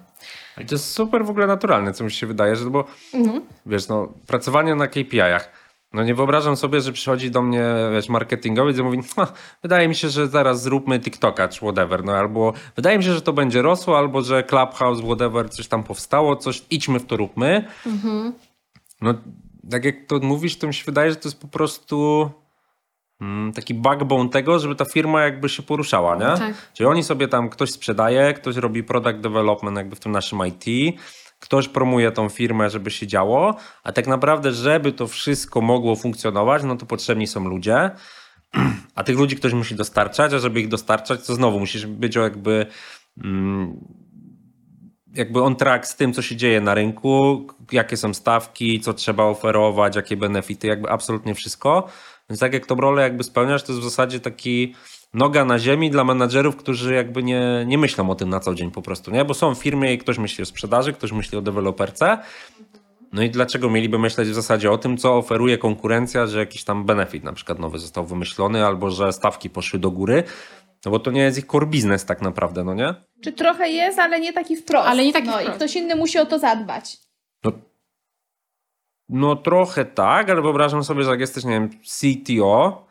I 0.60 0.66
to 0.66 0.74
jest 0.74 0.92
super 0.92 1.24
w 1.24 1.30
ogóle 1.30 1.46
naturalne, 1.46 1.92
co 1.92 2.04
mi 2.04 2.10
się 2.10 2.26
wydaje, 2.26 2.56
że 2.56 2.70
bo 2.70 2.84
mhm. 3.14 3.42
wiesz, 3.66 3.88
no, 3.88 4.08
pracowanie 4.26 4.74
na 4.74 4.86
KPI-ach, 4.86 5.50
no 5.96 6.04
nie 6.04 6.14
wyobrażam 6.14 6.56
sobie, 6.56 6.80
że 6.80 6.92
przychodzi 6.92 7.30
do 7.30 7.42
mnie 7.42 7.64
wiesz, 7.92 8.08
marketingowiec 8.08 8.78
i 8.78 8.82
mówi, 8.82 8.98
wydaje 9.62 9.88
mi 9.88 9.94
się, 9.94 10.08
że 10.08 10.26
zaraz 10.26 10.62
zróbmy 10.62 11.00
TikToka 11.00 11.48
czy 11.48 11.58
whatever, 11.58 12.04
no 12.04 12.12
albo 12.12 12.52
wydaje 12.76 12.98
mi 12.98 13.04
się, 13.04 13.12
że 13.12 13.22
to 13.22 13.32
będzie 13.32 13.62
rosło, 13.62 13.98
albo 13.98 14.22
że 14.22 14.42
Clubhouse, 14.42 15.00
whatever, 15.00 15.50
coś 15.50 15.68
tam 15.68 15.84
powstało, 15.84 16.36
coś, 16.36 16.62
idźmy 16.70 16.98
w 16.98 17.06
to, 17.06 17.16
róbmy. 17.16 17.64
Mhm. 17.86 18.32
No 19.00 19.14
tak 19.70 19.84
jak 19.84 19.94
to 20.06 20.18
mówisz, 20.18 20.58
to 20.58 20.66
mi 20.66 20.74
się 20.74 20.84
wydaje, 20.84 21.10
że 21.10 21.16
to 21.16 21.28
jest 21.28 21.40
po 21.40 21.48
prostu 21.48 22.30
mm, 23.20 23.52
taki 23.52 23.74
backbone 23.74 24.28
tego, 24.28 24.58
żeby 24.58 24.74
ta 24.74 24.84
firma 24.84 25.22
jakby 25.22 25.48
się 25.48 25.62
poruszała, 25.62 26.16
nie? 26.16 26.38
Tak. 26.38 26.72
Czyli 26.72 26.86
oni 26.86 27.04
sobie 27.04 27.28
tam, 27.28 27.48
ktoś 27.48 27.70
sprzedaje, 27.70 28.34
ktoś 28.34 28.56
robi 28.56 28.84
product 28.84 29.20
development 29.20 29.76
jakby 29.76 29.96
w 29.96 30.00
tym 30.00 30.12
naszym 30.12 30.38
IT, 30.46 30.96
ktoś 31.40 31.68
promuje 31.68 32.12
tą 32.12 32.28
firmę, 32.28 32.70
żeby 32.70 32.90
się 32.90 33.06
działo, 33.06 33.56
a 33.84 33.92
tak 33.92 34.06
naprawdę, 34.06 34.52
żeby 34.52 34.92
to 34.92 35.06
wszystko 35.06 35.60
mogło 35.60 35.96
funkcjonować, 35.96 36.62
no 36.62 36.76
to 36.76 36.86
potrzebni 36.86 37.26
są 37.26 37.48
ludzie, 37.48 37.90
a 38.94 39.04
tych 39.04 39.18
ludzi 39.18 39.36
ktoś 39.36 39.52
musi 39.52 39.74
dostarczać, 39.74 40.32
a 40.32 40.38
żeby 40.38 40.60
ich 40.60 40.68
dostarczać, 40.68 41.26
to 41.26 41.34
znowu 41.34 41.60
musisz 41.60 41.86
być 41.86 42.16
jakby 42.16 42.66
mm, 43.24 43.80
jakby 45.14 45.42
on 45.42 45.56
track 45.56 45.86
z 45.86 45.96
tym, 45.96 46.12
co 46.12 46.22
się 46.22 46.36
dzieje 46.36 46.60
na 46.60 46.74
rynku, 46.74 47.46
jakie 47.72 47.96
są 47.96 48.14
stawki, 48.14 48.80
co 48.80 48.94
trzeba 48.94 49.24
oferować, 49.24 49.96
jakie 49.96 50.16
benefity, 50.16 50.66
jakby 50.66 50.90
absolutnie 50.90 51.34
wszystko. 51.34 51.88
Więc 52.30 52.40
tak 52.40 52.52
jak 52.52 52.66
tą 52.66 52.76
rolę 52.76 53.02
jakby 53.02 53.24
spełniasz, 53.24 53.62
to 53.62 53.72
jest 53.72 53.80
w 53.80 53.90
zasadzie 53.90 54.20
taki 54.20 54.74
noga 55.16 55.44
na 55.44 55.58
ziemi 55.58 55.90
dla 55.90 56.04
menadżerów, 56.04 56.56
którzy 56.56 56.94
jakby 56.94 57.22
nie, 57.22 57.64
nie 57.66 57.78
myślą 57.78 58.10
o 58.10 58.14
tym 58.14 58.28
na 58.28 58.40
co 58.40 58.54
dzień 58.54 58.70
po 58.70 58.82
prostu, 58.82 59.10
nie? 59.10 59.24
Bo 59.24 59.34
są 59.34 59.54
w 59.54 59.58
firmie 59.58 59.92
i 59.92 59.98
ktoś 59.98 60.18
myśli 60.18 60.42
o 60.42 60.46
sprzedaży, 60.46 60.92
ktoś 60.92 61.12
myśli 61.12 61.38
o 61.38 61.42
deweloperce. 61.42 62.18
No 63.12 63.22
i 63.22 63.30
dlaczego 63.30 63.70
mieliby 63.70 63.98
myśleć 63.98 64.28
w 64.28 64.34
zasadzie 64.34 64.70
o 64.70 64.78
tym, 64.78 64.96
co 64.96 65.16
oferuje 65.16 65.58
konkurencja, 65.58 66.26
że 66.26 66.38
jakiś 66.38 66.64
tam 66.64 66.84
benefit 66.84 67.24
na 67.24 67.32
przykład 67.32 67.58
nowy 67.58 67.78
został 67.78 68.06
wymyślony, 68.06 68.66
albo 68.66 68.90
że 68.90 69.12
stawki 69.12 69.50
poszły 69.50 69.78
do 69.78 69.90
góry, 69.90 70.24
no 70.84 70.90
bo 70.90 70.98
to 70.98 71.10
nie 71.10 71.20
jest 71.20 71.38
ich 71.38 71.46
core 71.46 71.66
business 71.66 72.04
tak 72.04 72.22
naprawdę, 72.22 72.64
no 72.64 72.74
nie? 72.74 72.94
Czy 73.24 73.32
trochę 73.32 73.68
jest, 73.68 73.98
ale 73.98 74.20
nie 74.20 74.32
taki 74.32 74.56
wprost. 74.56 74.88
Ale 74.88 75.04
nie 75.04 75.12
taki 75.12 75.26
no, 75.26 75.32
wprost. 75.32 75.48
I 75.48 75.52
ktoś 75.52 75.76
inny 75.76 75.96
musi 75.96 76.18
o 76.18 76.26
to 76.26 76.38
zadbać. 76.38 76.96
No, 77.44 77.52
no 79.08 79.36
trochę 79.36 79.84
tak, 79.84 80.30
ale 80.30 80.42
wyobrażam 80.42 80.84
sobie, 80.84 81.02
że 81.02 81.10
jak 81.10 81.20
jesteś, 81.20 81.44
nie 81.44 81.50
wiem, 81.50 81.70
CTO, 81.70 82.86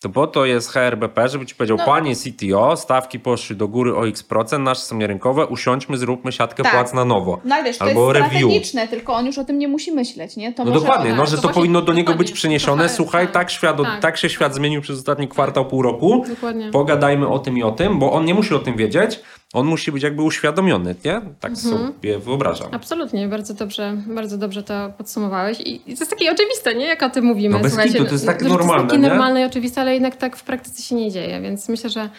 to 0.00 0.08
po 0.08 0.26
to 0.26 0.44
jest 0.44 0.70
HRBP, 0.70 1.28
żeby 1.28 1.46
ci 1.46 1.54
powiedział, 1.54 1.76
no. 1.76 1.84
panie 1.84 2.14
CTO, 2.16 2.76
stawki 2.76 3.20
poszły 3.20 3.56
do 3.56 3.68
góry 3.68 3.96
o 3.96 4.08
x 4.08 4.22
procent, 4.22 4.64
nasze 4.64 4.80
są 4.80 4.96
nierynkowe, 4.96 5.46
usiądźmy, 5.46 5.98
zróbmy 5.98 6.32
siatkę 6.32 6.62
tak. 6.62 6.72
płac 6.72 6.92
na 6.94 7.04
nowo. 7.04 7.40
No 7.44 7.62
wiesz, 7.64 7.82
Albo 7.82 8.12
to 8.12 8.18
jest 8.18 8.20
review. 8.20 8.40
strategiczne, 8.40 8.88
tylko 8.88 9.14
on 9.14 9.26
już 9.26 9.38
o 9.38 9.44
tym 9.44 9.58
nie 9.58 9.68
musi 9.68 9.92
myśleć, 9.92 10.36
nie? 10.36 10.52
To 10.52 10.64
no 10.64 10.70
dokładnie, 10.70 11.12
no, 11.12 11.26
że 11.26 11.36
to, 11.36 11.42
to 11.42 11.48
powinno 11.48 11.82
do 11.82 11.92
niego 11.92 12.14
być 12.14 12.32
przeniesione. 12.32 12.88
Słuchaj, 12.88 13.26
tak, 13.26 13.32
tak, 13.34 13.50
świat, 13.50 13.76
tak. 13.82 14.00
tak 14.00 14.16
się 14.16 14.28
świat 14.28 14.54
zmienił 14.54 14.80
przez 14.80 14.98
ostatni 14.98 15.28
kwartał, 15.28 15.66
pół 15.66 15.82
roku. 15.82 16.24
Dokładnie. 16.28 16.70
Pogadajmy 16.70 17.28
o 17.28 17.38
tym 17.38 17.58
i 17.58 17.62
o 17.62 17.70
tym, 17.70 17.98
bo 17.98 18.12
on 18.12 18.24
nie 18.24 18.34
musi 18.34 18.54
o 18.54 18.58
tym 18.58 18.76
wiedzieć, 18.76 19.20
on 19.52 19.66
musi 19.66 19.92
być 19.92 20.02
jakby 20.02 20.22
uświadomiony, 20.22 20.94
nie? 21.04 21.20
Tak 21.40 21.52
mhm. 21.52 21.78
sobie 21.78 22.18
wyobrażam. 22.18 22.68
Absolutnie, 22.72 23.28
bardzo 23.28 23.54
dobrze, 23.54 23.96
bardzo 24.06 24.38
dobrze 24.38 24.62
to 24.62 24.92
podsumowałeś. 24.98 25.60
I 25.60 25.80
to 25.80 25.90
jest 25.90 26.10
takie 26.10 26.32
oczywiste, 26.32 26.74
nie? 26.74 26.86
Jak 26.86 27.02
o 27.02 27.10
tym 27.10 27.24
mówimy. 27.24 27.56
No 27.56 27.62
bez 27.62 27.72
Słuchajcie, 27.72 27.92
kitu, 27.92 28.04
to 28.04 28.12
jest 28.12 28.26
tak 28.26 28.42
normalne, 28.42 28.66
To 28.66 28.74
jest 28.74 28.88
takie 28.88 29.02
nie? 29.02 29.08
normalne 29.08 29.40
i 29.40 29.44
oczywiste, 29.44 29.80
ale 29.80 29.94
jednak 29.94 30.16
tak 30.16 30.36
w 30.36 30.42
praktyce 30.42 30.82
się 30.82 30.94
nie 30.94 31.10
dzieje, 31.10 31.40
więc 31.40 31.68
myślę, 31.68 31.90
że, 31.90 32.10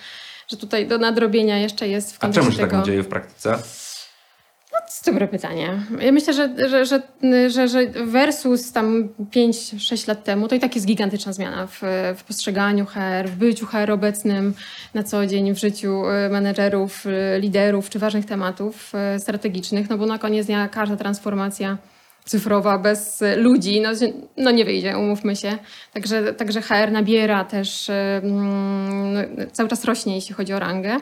że 0.47 0.57
tutaj 0.57 0.87
do 0.87 0.97
nadrobienia 0.97 1.57
jeszcze 1.57 1.87
jest 1.87 2.15
w 2.15 2.19
kontekście 2.19 2.41
A 2.41 2.43
czemu 2.43 2.51
się 2.51 2.57
tego... 2.57 2.71
tak 2.71 2.79
nie 2.79 2.85
dzieje 2.85 3.03
w 3.03 3.07
praktyce? 3.07 3.57
Jest 4.85 5.05
dobre 5.05 5.27
pytanie. 5.27 5.79
Ja 5.99 6.11
myślę, 6.11 6.33
że, 6.33 6.49
że, 6.69 6.85
że, 7.49 7.67
że, 7.67 7.85
versus 8.05 8.71
tam 8.71 9.09
5-6 9.31 10.07
lat 10.07 10.23
temu 10.23 10.47
to 10.47 10.55
i 10.55 10.59
tak 10.59 10.75
jest 10.75 10.87
gigantyczna 10.87 11.33
zmiana 11.33 11.67
w, 11.67 11.81
w 12.17 12.23
postrzeganiu 12.23 12.85
HR, 12.85 13.27
w 13.27 13.35
byciu 13.35 13.65
HR 13.65 13.91
obecnym 13.91 14.53
na 14.93 15.03
co 15.03 15.25
dzień, 15.27 15.53
w 15.53 15.57
życiu 15.57 16.05
e, 16.05 16.29
menedżerów, 16.29 17.05
e, 17.05 17.39
liderów 17.39 17.89
czy 17.89 17.99
ważnych 17.99 18.25
tematów 18.25 18.95
e, 18.95 19.19
strategicznych, 19.19 19.89
no 19.89 19.97
bo 19.97 20.05
na 20.05 20.17
koniec 20.17 20.45
dnia 20.45 20.69
każda 20.69 20.95
transformacja 20.95 21.77
cyfrowa 22.25 22.77
bez 22.77 23.23
ludzi, 23.37 23.81
no, 23.81 23.89
no 24.37 24.51
nie 24.51 24.65
wyjdzie, 24.65 24.97
umówmy 24.97 25.35
się. 25.35 25.57
Także, 25.93 26.33
także 26.33 26.61
HR 26.61 26.91
nabiera 26.91 27.43
też, 27.43 27.89
mm, 27.89 29.13
no, 29.13 29.19
cały 29.51 29.69
czas 29.69 29.85
rośnie, 29.85 30.15
jeśli 30.15 30.35
chodzi 30.35 30.53
o 30.53 30.59
rangę. 30.59 30.97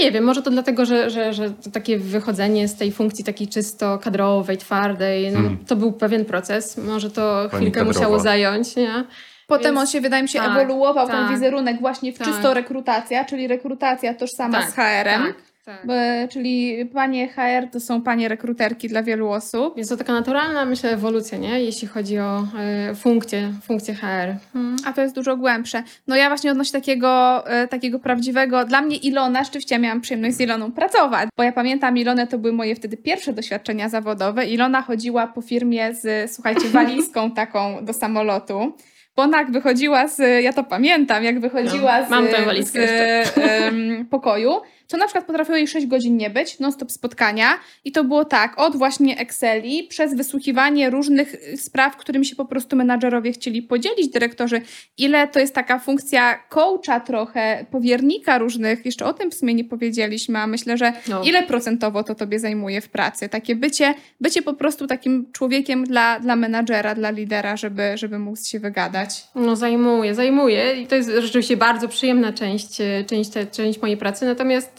Nie 0.00 0.12
wiem, 0.12 0.24
może 0.24 0.42
to 0.42 0.50
dlatego, 0.50 0.84
że, 0.84 1.10
że, 1.10 1.32
że 1.32 1.50
to 1.50 1.70
takie 1.70 1.98
wychodzenie 1.98 2.68
z 2.68 2.74
tej 2.74 2.92
funkcji 2.92 3.24
takiej 3.24 3.48
czysto 3.48 3.98
kadrowej, 3.98 4.58
twardej, 4.58 5.32
no, 5.32 5.38
hmm. 5.38 5.64
to 5.66 5.76
był 5.76 5.92
pewien 5.92 6.24
proces. 6.24 6.76
Może 6.76 7.10
to 7.10 7.48
Pani 7.50 7.62
chwilkę 7.62 7.80
kadrowa. 7.80 7.98
musiało 7.98 8.20
zająć, 8.20 8.76
nie? 8.76 9.04
Potem 9.46 9.64
Więc, 9.64 9.78
on 9.78 9.86
się, 9.86 10.00
wydaje 10.00 10.22
mi 10.22 10.28
się, 10.28 10.38
tak, 10.38 10.50
ewoluował 10.50 11.06
tak, 11.06 11.16
ten 11.16 11.34
wizerunek 11.34 11.80
właśnie 11.80 12.12
w 12.12 12.18
tak. 12.18 12.28
czysto 12.28 12.54
rekrutacja, 12.54 13.24
czyli 13.24 13.48
rekrutacja 13.48 14.14
tożsama 14.14 14.60
tak, 14.60 14.70
z 14.70 14.74
HR-em. 14.74 15.22
Tak. 15.22 15.47
Tak. 15.68 15.86
Bo, 15.86 15.92
czyli 16.30 16.86
panie 16.86 17.28
HR 17.28 17.70
to 17.72 17.80
są 17.80 18.02
panie 18.02 18.28
rekruterki 18.28 18.88
dla 18.88 19.02
wielu 19.02 19.30
osób. 19.30 19.76
Jest 19.76 19.90
to 19.90 19.96
taka 19.96 20.12
naturalna, 20.12 20.64
myślę, 20.64 20.90
ewolucja, 20.90 21.38
nie? 21.38 21.60
jeśli 21.60 21.88
chodzi 21.88 22.18
o 22.18 22.46
y, 22.90 22.94
funkcję, 22.94 23.52
funkcję 23.62 23.94
HR. 23.94 24.36
Hmm. 24.52 24.76
A 24.84 24.92
to 24.92 25.02
jest 25.02 25.14
dużo 25.14 25.36
głębsze. 25.36 25.82
No 26.06 26.16
ja 26.16 26.28
właśnie 26.28 26.50
odnośnie 26.50 26.80
takiego, 26.80 27.44
y, 27.64 27.68
takiego 27.68 27.98
prawdziwego, 27.98 28.64
dla 28.64 28.80
mnie 28.80 28.96
Ilona, 28.96 29.44
rzeczywiście 29.44 29.78
miałam 29.78 30.00
przyjemność 30.00 30.36
z 30.36 30.40
Iloną 30.40 30.72
pracować, 30.72 31.28
bo 31.36 31.42
ja 31.42 31.52
pamiętam 31.52 31.98
Ilonę, 31.98 32.26
to 32.26 32.38
były 32.38 32.52
moje 32.52 32.76
wtedy 32.76 32.96
pierwsze 32.96 33.32
doświadczenia 33.32 33.88
zawodowe. 33.88 34.46
Ilona 34.46 34.82
chodziła 34.82 35.26
po 35.26 35.42
firmie 35.42 35.94
z, 35.94 36.30
słuchajcie, 36.32 36.68
walizką 36.78 37.30
taką 37.30 37.84
do 37.84 37.92
samolotu. 37.92 38.72
Bo 39.16 39.22
ona 39.22 39.38
jak 39.38 39.50
wychodziła 39.50 40.08
z, 40.08 40.42
ja 40.44 40.52
to 40.52 40.64
pamiętam, 40.64 41.24
jak 41.24 41.40
wychodziła 41.40 42.00
no, 42.10 42.22
z, 42.62 42.68
z, 42.68 42.72
z 42.72 44.08
pokoju, 44.10 44.50
to 44.88 44.96
na 44.96 45.06
przykład 45.06 45.24
potrafiło 45.24 45.56
jej 45.56 45.68
6 45.68 45.86
godzin 45.86 46.16
nie 46.16 46.30
być, 46.30 46.58
non-stop 46.58 46.92
spotkania 46.92 47.58
i 47.84 47.92
to 47.92 48.04
było 48.04 48.24
tak, 48.24 48.58
od 48.60 48.76
właśnie 48.76 49.18
Exceli, 49.18 49.84
przez 49.84 50.14
wysłuchiwanie 50.14 50.90
różnych 50.90 51.36
spraw, 51.56 51.96
którymi 51.96 52.26
się 52.26 52.36
po 52.36 52.44
prostu 52.44 52.76
menadżerowie 52.76 53.32
chcieli 53.32 53.62
podzielić, 53.62 54.08
dyrektorzy, 54.08 54.60
ile 54.98 55.28
to 55.28 55.40
jest 55.40 55.54
taka 55.54 55.78
funkcja 55.78 56.38
coacha 56.48 57.00
trochę, 57.00 57.66
powiernika 57.70 58.38
różnych, 58.38 58.86
jeszcze 58.86 59.06
o 59.06 59.12
tym 59.12 59.30
w 59.30 59.34
sumie 59.34 59.54
nie 59.54 59.64
powiedzieliśmy, 59.64 60.38
a 60.38 60.46
myślę, 60.46 60.76
że 60.76 60.92
no. 61.08 61.22
ile 61.22 61.42
procentowo 61.42 62.02
to 62.02 62.14
tobie 62.14 62.38
zajmuje 62.38 62.80
w 62.80 62.88
pracy, 62.88 63.28
takie 63.28 63.56
bycie, 63.56 63.94
bycie 64.20 64.42
po 64.42 64.54
prostu 64.54 64.86
takim 64.86 65.32
człowiekiem 65.32 65.84
dla, 65.84 66.20
dla 66.20 66.36
menadżera, 66.36 66.94
dla 66.94 67.10
lidera, 67.10 67.56
żeby, 67.56 67.92
żeby 67.94 68.18
móc 68.18 68.46
się 68.46 68.60
wygadać. 68.60 69.24
No 69.34 69.56
zajmuje, 69.56 70.14
zajmuje 70.14 70.82
i 70.82 70.86
to 70.86 70.94
jest 70.94 71.10
rzeczywiście 71.18 71.56
bardzo 71.56 71.88
przyjemna 71.88 72.32
część, 72.32 72.78
część, 73.06 73.30
część 73.52 73.82
mojej 73.82 73.96
pracy, 73.96 74.26
natomiast 74.26 74.77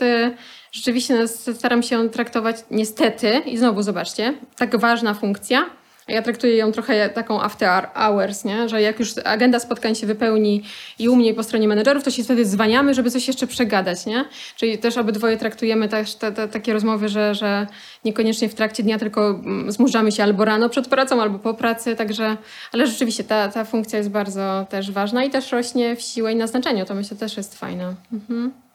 rzeczywiście 0.72 1.28
staram 1.28 1.84
się 1.84 2.10
traktować 2.10 2.56
niestety, 2.72 3.42
i 3.46 3.58
znowu 3.58 3.82
zobaczcie, 3.82 4.34
tak 4.58 4.78
ważna 4.78 5.14
funkcja, 5.14 5.70
ja 6.10 6.22
traktuję 6.22 6.58
ją 6.58 6.72
trochę 6.72 7.10
taką 7.10 7.42
after 7.42 7.90
hours, 7.94 8.46
nie? 8.46 8.70
że 8.70 8.82
jak 8.82 9.00
już 9.00 9.14
agenda 9.26 9.60
spotkań 9.60 9.96
się 9.96 10.08
wypełni 10.08 10.64
i 11.00 11.10
u 11.10 11.16
mnie 11.16 11.34
po 11.34 11.44
stronie 11.44 11.68
menedżerów, 11.68 12.04
to 12.04 12.12
się 12.12 12.24
wtedy 12.24 12.46
zwaniamy, 12.46 12.94
żeby 12.94 13.12
coś 13.12 13.28
jeszcze 13.28 13.48
przegadać. 13.48 14.06
Nie? 14.06 14.26
Czyli 14.56 14.78
też 14.78 14.98
obydwoje 14.98 15.38
traktujemy 15.38 15.90
też 15.90 16.16
te, 16.16 16.32
te, 16.32 16.48
takie 16.48 16.74
rozmowy, 16.74 17.10
że, 17.10 17.36
że 17.36 17.68
niekoniecznie 18.06 18.50
w 18.50 18.56
trakcie 18.56 18.84
dnia, 18.84 19.00
tylko 19.00 19.30
mm, 19.30 19.72
zmurzamy 19.72 20.12
się 20.12 20.24
albo 20.24 20.46
rano 20.46 20.70
przed 20.70 20.88
pracą, 20.88 21.22
albo 21.22 21.40
po 21.40 21.54
pracy, 21.54 21.96
także, 21.96 22.38
ale 22.74 22.88
rzeczywiście 22.88 23.24
ta, 23.24 23.48
ta 23.48 23.66
funkcja 23.66 23.98
jest 23.98 24.10
bardzo 24.10 24.66
też 24.70 24.92
ważna 24.92 25.24
i 25.24 25.30
też 25.30 25.52
rośnie 25.52 25.96
w 25.96 26.02
siłę 26.02 26.32
i 26.32 26.36
na 26.36 26.48
znaczeniu, 26.48 26.86
to 26.86 26.96
myślę 26.96 27.18
też 27.18 27.38
jest 27.38 27.60
fajne. 27.60 27.96
Mhm. 28.14 28.69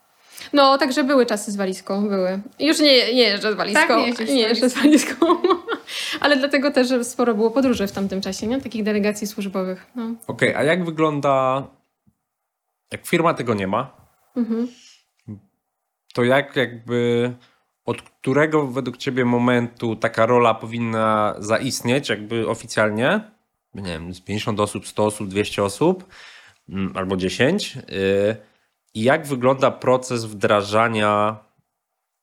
No, 0.54 0.78
także 0.78 1.04
były 1.04 1.26
czasy 1.26 1.52
z 1.52 1.56
walizką, 1.56 2.08
były. 2.08 2.40
Już 2.58 2.80
nie, 2.80 3.14
nie 3.14 3.22
jeżdżę 3.22 3.52
z 3.52 3.56
walizką. 3.56 3.88
Tak, 3.88 4.28
nie, 4.28 4.34
nie 4.34 4.42
jeżdżę 4.42 4.70
z 4.70 4.74
walizką. 4.74 5.26
Ale 6.20 6.36
dlatego 6.36 6.70
też 6.70 6.88
że 6.88 7.04
sporo 7.04 7.34
było 7.34 7.50
podróży 7.50 7.86
w 7.86 7.92
tamtym 7.92 8.20
czasie, 8.20 8.46
nie? 8.46 8.60
Takich 8.60 8.84
delegacji 8.84 9.26
służbowych. 9.26 9.86
No. 9.94 10.04
Okej, 10.26 10.48
okay, 10.48 10.56
a 10.60 10.64
jak 10.64 10.84
wygląda, 10.84 11.66
jak 12.92 13.06
firma 13.06 13.34
tego 13.34 13.54
nie 13.54 13.66
ma, 13.66 13.96
mhm. 14.36 14.68
to 16.14 16.24
jak 16.24 16.56
jakby, 16.56 17.32
od 17.84 18.02
którego 18.02 18.66
według 18.66 18.96
ciebie 18.96 19.24
momentu 19.24 19.96
taka 19.96 20.26
rola 20.26 20.54
powinna 20.54 21.34
zaistnieć, 21.38 22.08
jakby 22.08 22.48
oficjalnie? 22.48 23.20
Nie 23.74 23.82
wiem, 23.82 24.14
z 24.14 24.20
50 24.20 24.60
osób, 24.60 24.86
100 24.86 25.04
osób, 25.04 25.28
200 25.28 25.64
osób, 25.64 26.04
mm, 26.68 26.92
albo 26.96 27.16
10. 27.16 27.74
Yy, 27.74 28.36
jak 28.94 29.26
wygląda 29.26 29.70
proces 29.70 30.24
wdrażania, 30.24 31.36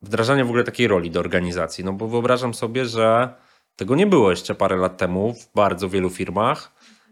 wdrażania 0.01 0.45
w 0.45 0.47
ogóle 0.47 0.63
takiej 0.63 0.87
roli 0.87 1.11
do 1.11 1.19
organizacji? 1.19 1.83
No 1.83 1.93
bo 1.93 2.07
wyobrażam 2.07 2.53
sobie, 2.53 2.85
że 2.85 3.33
tego 3.75 3.95
nie 3.95 4.07
było 4.07 4.29
jeszcze 4.29 4.55
parę 4.55 4.75
lat 4.75 4.97
temu 4.97 5.33
w 5.33 5.53
bardzo 5.55 5.89
wielu 5.89 6.09
firmach. 6.09 6.71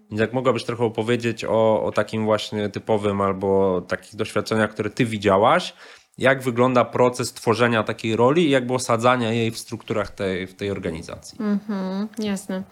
Więc 0.10 0.22
jak 0.22 0.34
mogłabyś 0.34 0.64
trochę 0.64 0.84
opowiedzieć 0.86 1.46
o, 1.46 1.84
o 1.84 1.92
takim 1.92 2.26
właśnie 2.26 2.70
typowym 2.70 3.22
albo 3.22 3.82
takich 3.82 4.16
doświadczeniach, 4.16 4.70
które 4.70 4.90
ty 4.90 5.06
widziałaś, 5.06 5.74
jak 6.18 6.44
wygląda 6.44 6.86
proces 6.86 7.34
tworzenia 7.34 7.84
takiej 7.84 8.16
roli 8.16 8.48
i 8.48 8.50
jakby 8.50 8.74
osadzania 8.74 9.34
jej 9.34 9.52
w 9.52 9.58
strukturach 9.58 10.12
tej, 10.12 10.48
w 10.48 10.56
tej 10.56 10.72
organizacji? 10.72 11.38
Mhm, 11.42 12.08
jasne. 12.20 12.64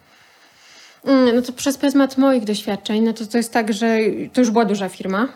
Mm, 1.05 1.35
no 1.35 1.41
to 1.41 1.53
przez 1.53 1.77
pryzmat 1.77 2.17
moich 2.17 2.43
doświadczeń, 2.43 3.03
no 3.03 3.13
to 3.13 3.25
to 3.25 3.37
jest 3.37 3.53
tak, 3.53 3.73
że 3.73 3.97
to 4.33 4.41
już 4.41 4.51
była 4.51 4.65
duża 4.65 4.89
firma, 4.89 5.23
e, 5.23 5.27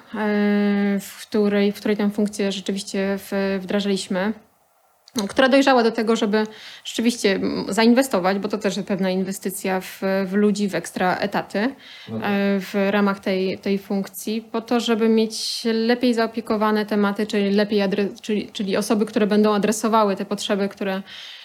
w 1.00 1.28
której, 1.28 1.71
w 1.71 1.76
której 1.76 1.97
tę 1.97 2.10
funkcję 2.10 2.52
rzeczywiście 2.52 3.19
wdrażaliśmy 3.60 4.34
która 5.30 5.50
dojrzała 5.50 5.84
do 5.84 5.91
tego, 5.91 6.15
żeby 6.15 6.47
rzeczywiście 6.84 7.39
zainwestować, 7.69 8.39
bo 8.39 8.47
to 8.47 8.58
też 8.58 8.80
pewna 8.88 9.10
inwestycja 9.10 9.82
w, 9.82 10.02
w 10.26 10.34
ludzi, 10.34 10.69
w 10.69 10.76
ekstra 10.76 11.15
etaty 11.15 11.60
e, 11.60 11.74
w 12.60 12.74
ramach 12.89 13.19
tej, 13.19 13.58
tej 13.58 13.80
funkcji, 13.80 14.41
po 14.41 14.62
to, 14.62 14.80
żeby 14.80 15.10
mieć 15.10 15.62
lepiej 15.74 16.13
zaopiekowane 16.13 16.86
tematy, 16.86 17.28
czyli 17.28 17.52
lepiej 17.52 17.82
czyli, 18.21 18.50
czyli 18.52 18.78
osoby, 18.78 19.06
które 19.06 19.28
będą 19.28 19.54
adresowały 19.54 20.15
te 20.15 20.26
potrzeby, 20.26 20.69
które 20.69 21.02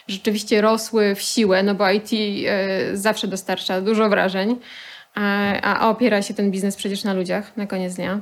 rzeczywiście 0.08 0.60
rosły 0.60 1.14
w 1.14 1.22
siłę, 1.22 1.62
no 1.62 1.74
bo 1.74 1.90
IT 1.90 2.10
e, 2.12 2.96
zawsze 2.96 3.28
dostarcza 3.28 3.80
dużo 3.80 4.08
wrażeń, 4.08 4.56
a, 5.14 5.60
a 5.62 5.90
opiera 5.90 6.22
się 6.22 6.34
ten 6.34 6.50
biznes 6.50 6.76
przecież 6.76 7.04
na 7.04 7.14
ludziach 7.14 7.56
na 7.56 7.66
koniec 7.66 7.94
dnia. 7.94 8.20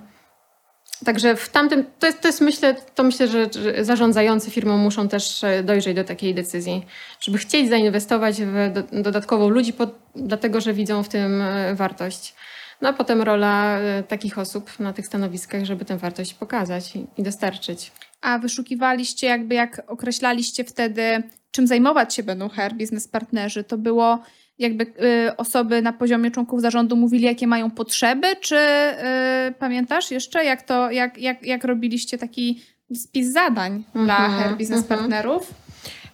Także 1.05 1.37
w 1.37 1.49
tamtym, 1.49 1.85
to 1.99 2.07
jest, 2.07 2.21
to 2.21 2.29
jest 2.29 2.41
myślę, 2.41 2.75
to 2.95 3.03
myślę, 3.03 3.29
że 3.29 3.49
zarządzający 3.85 4.51
firmą 4.51 4.79
muszą 4.79 5.09
też 5.09 5.45
e, 5.45 5.63
dojrzeć 5.63 5.97
do 5.97 6.05
takiej 6.05 6.35
decyzji, 6.35 6.87
żeby 7.21 7.39
chcieć 7.39 7.69
zainwestować 7.69 8.37
w 8.43 8.73
dodatkowo 9.03 9.49
ludzi, 9.49 9.73
dlatego 10.17 10.61
że 10.61 10.73
widzą 10.73 11.03
w 11.03 11.09
tym 11.09 11.43
e, 11.43 11.75
wartość. 11.75 12.35
No 12.81 12.89
a 12.89 12.93
potem 12.93 13.23
rola 13.23 13.79
takich 14.09 14.39
osób 14.39 14.81
na 14.81 14.93
tych 14.93 15.07
stanowiskach, 15.07 15.65
żeby 15.65 15.85
tę 15.85 15.97
wartość 15.97 16.35
pokazać 16.35 16.97
i, 16.97 17.07
i 17.17 17.23
dostarczyć. 17.23 17.93
A 18.25 18.39
wyszukiwaliście, 18.39 19.27
jakby 19.27 19.55
jak 19.55 19.83
określaliście 19.87 20.65
wtedy 20.65 21.23
czym 21.51 21.67
zajmować 21.67 22.15
się 22.15 22.23
będą 22.23 22.49
HR 22.49 22.75
biznes 22.75 23.09
partnerzy, 23.09 23.65
to 23.65 23.79
było 23.79 24.19
jakby 24.59 24.85
y, 24.85 25.37
osoby 25.37 25.83
na 25.83 25.93
poziomie 25.93 26.31
członków 26.31 26.61
zarządu 26.61 26.97
mówili, 26.97 27.25
jakie 27.25 27.47
mają 27.47 27.71
potrzeby, 27.71 28.27
czy 28.41 28.57
y, 28.57 29.53
pamiętasz 29.59 30.11
jeszcze, 30.11 30.45
jak 30.45 30.63
to, 30.63 30.91
jak, 30.91 31.19
jak, 31.19 31.47
jak 31.47 31.65
robiliście 31.65 32.19
taki 32.19 32.63
spis 32.95 33.33
zadań 33.33 33.73
mm 33.73 33.85
-hmm, 33.95 34.05
dla 34.05 34.29
HR 34.29 34.57
biznes 34.57 34.79
mm 34.79 34.85
-hmm. 34.85 34.89
partnerów? 34.89 35.55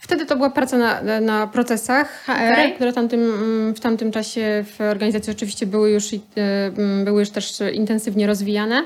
Wtedy 0.00 0.26
to 0.26 0.36
była 0.36 0.50
praca 0.50 0.78
na, 0.78 1.20
na 1.20 1.46
procesach 1.46 2.24
HR, 2.24 2.32
okay. 2.32 2.72
które 2.72 2.92
tamtym, 2.92 3.20
w 3.76 3.80
tamtym 3.80 4.12
czasie 4.12 4.64
w 4.78 4.80
organizacji 4.80 5.32
oczywiście 5.32 5.66
były 5.66 5.90
już, 5.90 6.12
y, 6.12 6.20
były 7.04 7.20
już 7.20 7.30
też 7.30 7.58
intensywnie 7.72 8.26
rozwijane 8.26 8.82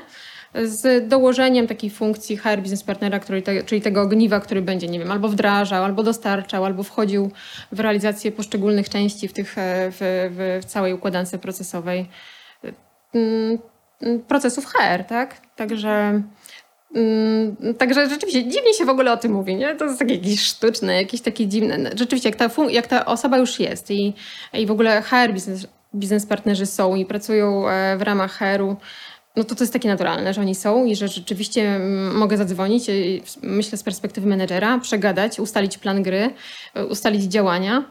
z 0.62 1.08
dołożeniem 1.08 1.66
takiej 1.66 1.90
funkcji 1.90 2.36
HR 2.36 2.58
business 2.58 2.82
partnera, 2.82 3.18
który 3.18 3.42
te, 3.42 3.62
czyli 3.62 3.80
tego 3.80 4.02
ogniwa, 4.02 4.40
który 4.40 4.62
będzie, 4.62 4.88
nie 4.88 4.98
wiem, 4.98 5.10
albo 5.10 5.28
wdrażał, 5.28 5.84
albo 5.84 6.02
dostarczał, 6.02 6.64
albo 6.64 6.82
wchodził 6.82 7.30
w 7.72 7.80
realizację 7.80 8.32
poszczególnych 8.32 8.88
części 8.88 9.28
w, 9.28 9.32
tych, 9.32 9.58
e, 9.58 9.90
w, 9.90 10.30
w, 10.60 10.64
całej 10.64 10.94
układance 10.94 11.36
procesowej 11.42 12.08
mm, 13.14 13.58
procesów 14.28 14.66
HR, 14.66 15.04
tak? 15.04 15.40
Także 15.56 16.22
mm, 16.94 17.56
Także 17.78 18.08
rzeczywiście 18.08 18.48
dziwnie 18.48 18.74
się 18.74 18.84
w 18.84 18.88
ogóle 18.88 19.12
o 19.12 19.16
tym 19.16 19.32
mówi, 19.32 19.56
nie? 19.56 19.76
To 19.76 19.84
jest 19.84 19.98
takie 19.98 20.14
jakieś 20.14 20.40
sztuczne, 20.40 20.94
jakieś 20.94 21.20
takie 21.20 21.46
dziwne. 21.46 21.90
Rzeczywiście, 21.96 22.28
jak 22.28 22.38
ta, 22.38 22.50
jak 22.70 22.86
ta 22.86 23.06
osoba 23.06 23.38
już 23.38 23.60
jest 23.60 23.90
i, 23.90 24.14
i 24.52 24.66
w 24.66 24.70
ogóle 24.70 25.02
HR 25.02 25.32
biznes, 25.32 25.66
biznes 25.94 26.26
partnerzy 26.26 26.66
są 26.66 26.94
i 26.94 27.06
pracują 27.06 27.68
e, 27.68 27.96
w 27.96 28.02
ramach 28.02 28.38
HR-u, 28.38 28.76
no 29.36 29.44
to 29.44 29.54
to 29.54 29.64
jest 29.64 29.72
takie 29.72 29.88
naturalne, 29.88 30.34
że 30.34 30.40
oni 30.40 30.54
są 30.54 30.84
i 30.84 30.96
że 30.96 31.08
rzeczywiście 31.08 31.80
mogę 32.14 32.36
zadzwonić, 32.36 32.86
myślę 33.42 33.78
z 33.78 33.82
perspektywy 33.82 34.26
menedżera, 34.26 34.78
przegadać, 34.78 35.40
ustalić 35.40 35.78
plan 35.78 36.02
gry, 36.02 36.30
ustalić 36.88 37.22
działania. 37.22 37.84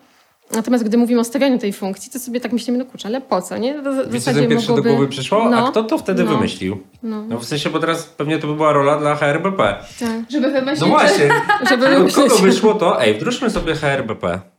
Natomiast 0.52 0.84
gdy 0.84 0.98
mówimy 0.98 1.22
o 1.22 1.24
stawianiu 1.24 1.60
tej 1.60 1.74
funkcji, 1.74 2.12
to 2.12 2.20
sobie 2.20 2.40
tak 2.40 2.54
myślimy, 2.54 2.78
no 2.78 2.86
kurczę, 2.86 3.08
ale 3.08 3.22
po 3.22 3.42
co, 3.42 3.58
nie? 3.58 3.82
W 3.82 4.12
Wiecie, 4.12 4.34
co 4.34 4.40
pierwszy 4.40 4.70
mogłoby... 4.70 4.90
do 4.90 4.96
głowy 4.96 5.08
przyszło? 5.08 5.50
No, 5.50 5.68
A 5.68 5.72
kto 5.72 5.84
to 5.84 5.98
wtedy 5.98 6.24
no, 6.24 6.32
wymyślił? 6.32 6.84
No. 7.04 7.26
no. 7.28 7.40
w 7.40 7.46
sensie, 7.46 7.70
bo 7.70 7.80
teraz 7.80 8.04
pewnie 8.04 8.40
to 8.40 8.48
by 8.48 8.56
była 8.56 8.74
rola 8.74 9.00
dla 9.00 9.16
HRBP. 9.16 9.78
Tak. 10.00 10.32
Żeby 10.32 10.52
wymyślić. 10.52 10.82
No 10.82 10.88
właśnie. 10.88 11.30
żeby 11.70 11.88
wymyślić. 11.88 12.16
Kogo 12.16 12.38
wyszło 12.38 12.74
to? 12.74 13.02
Ej, 13.02 13.14
wdróżmy 13.14 13.50
sobie 13.50 13.76
HRBP. 13.76 14.53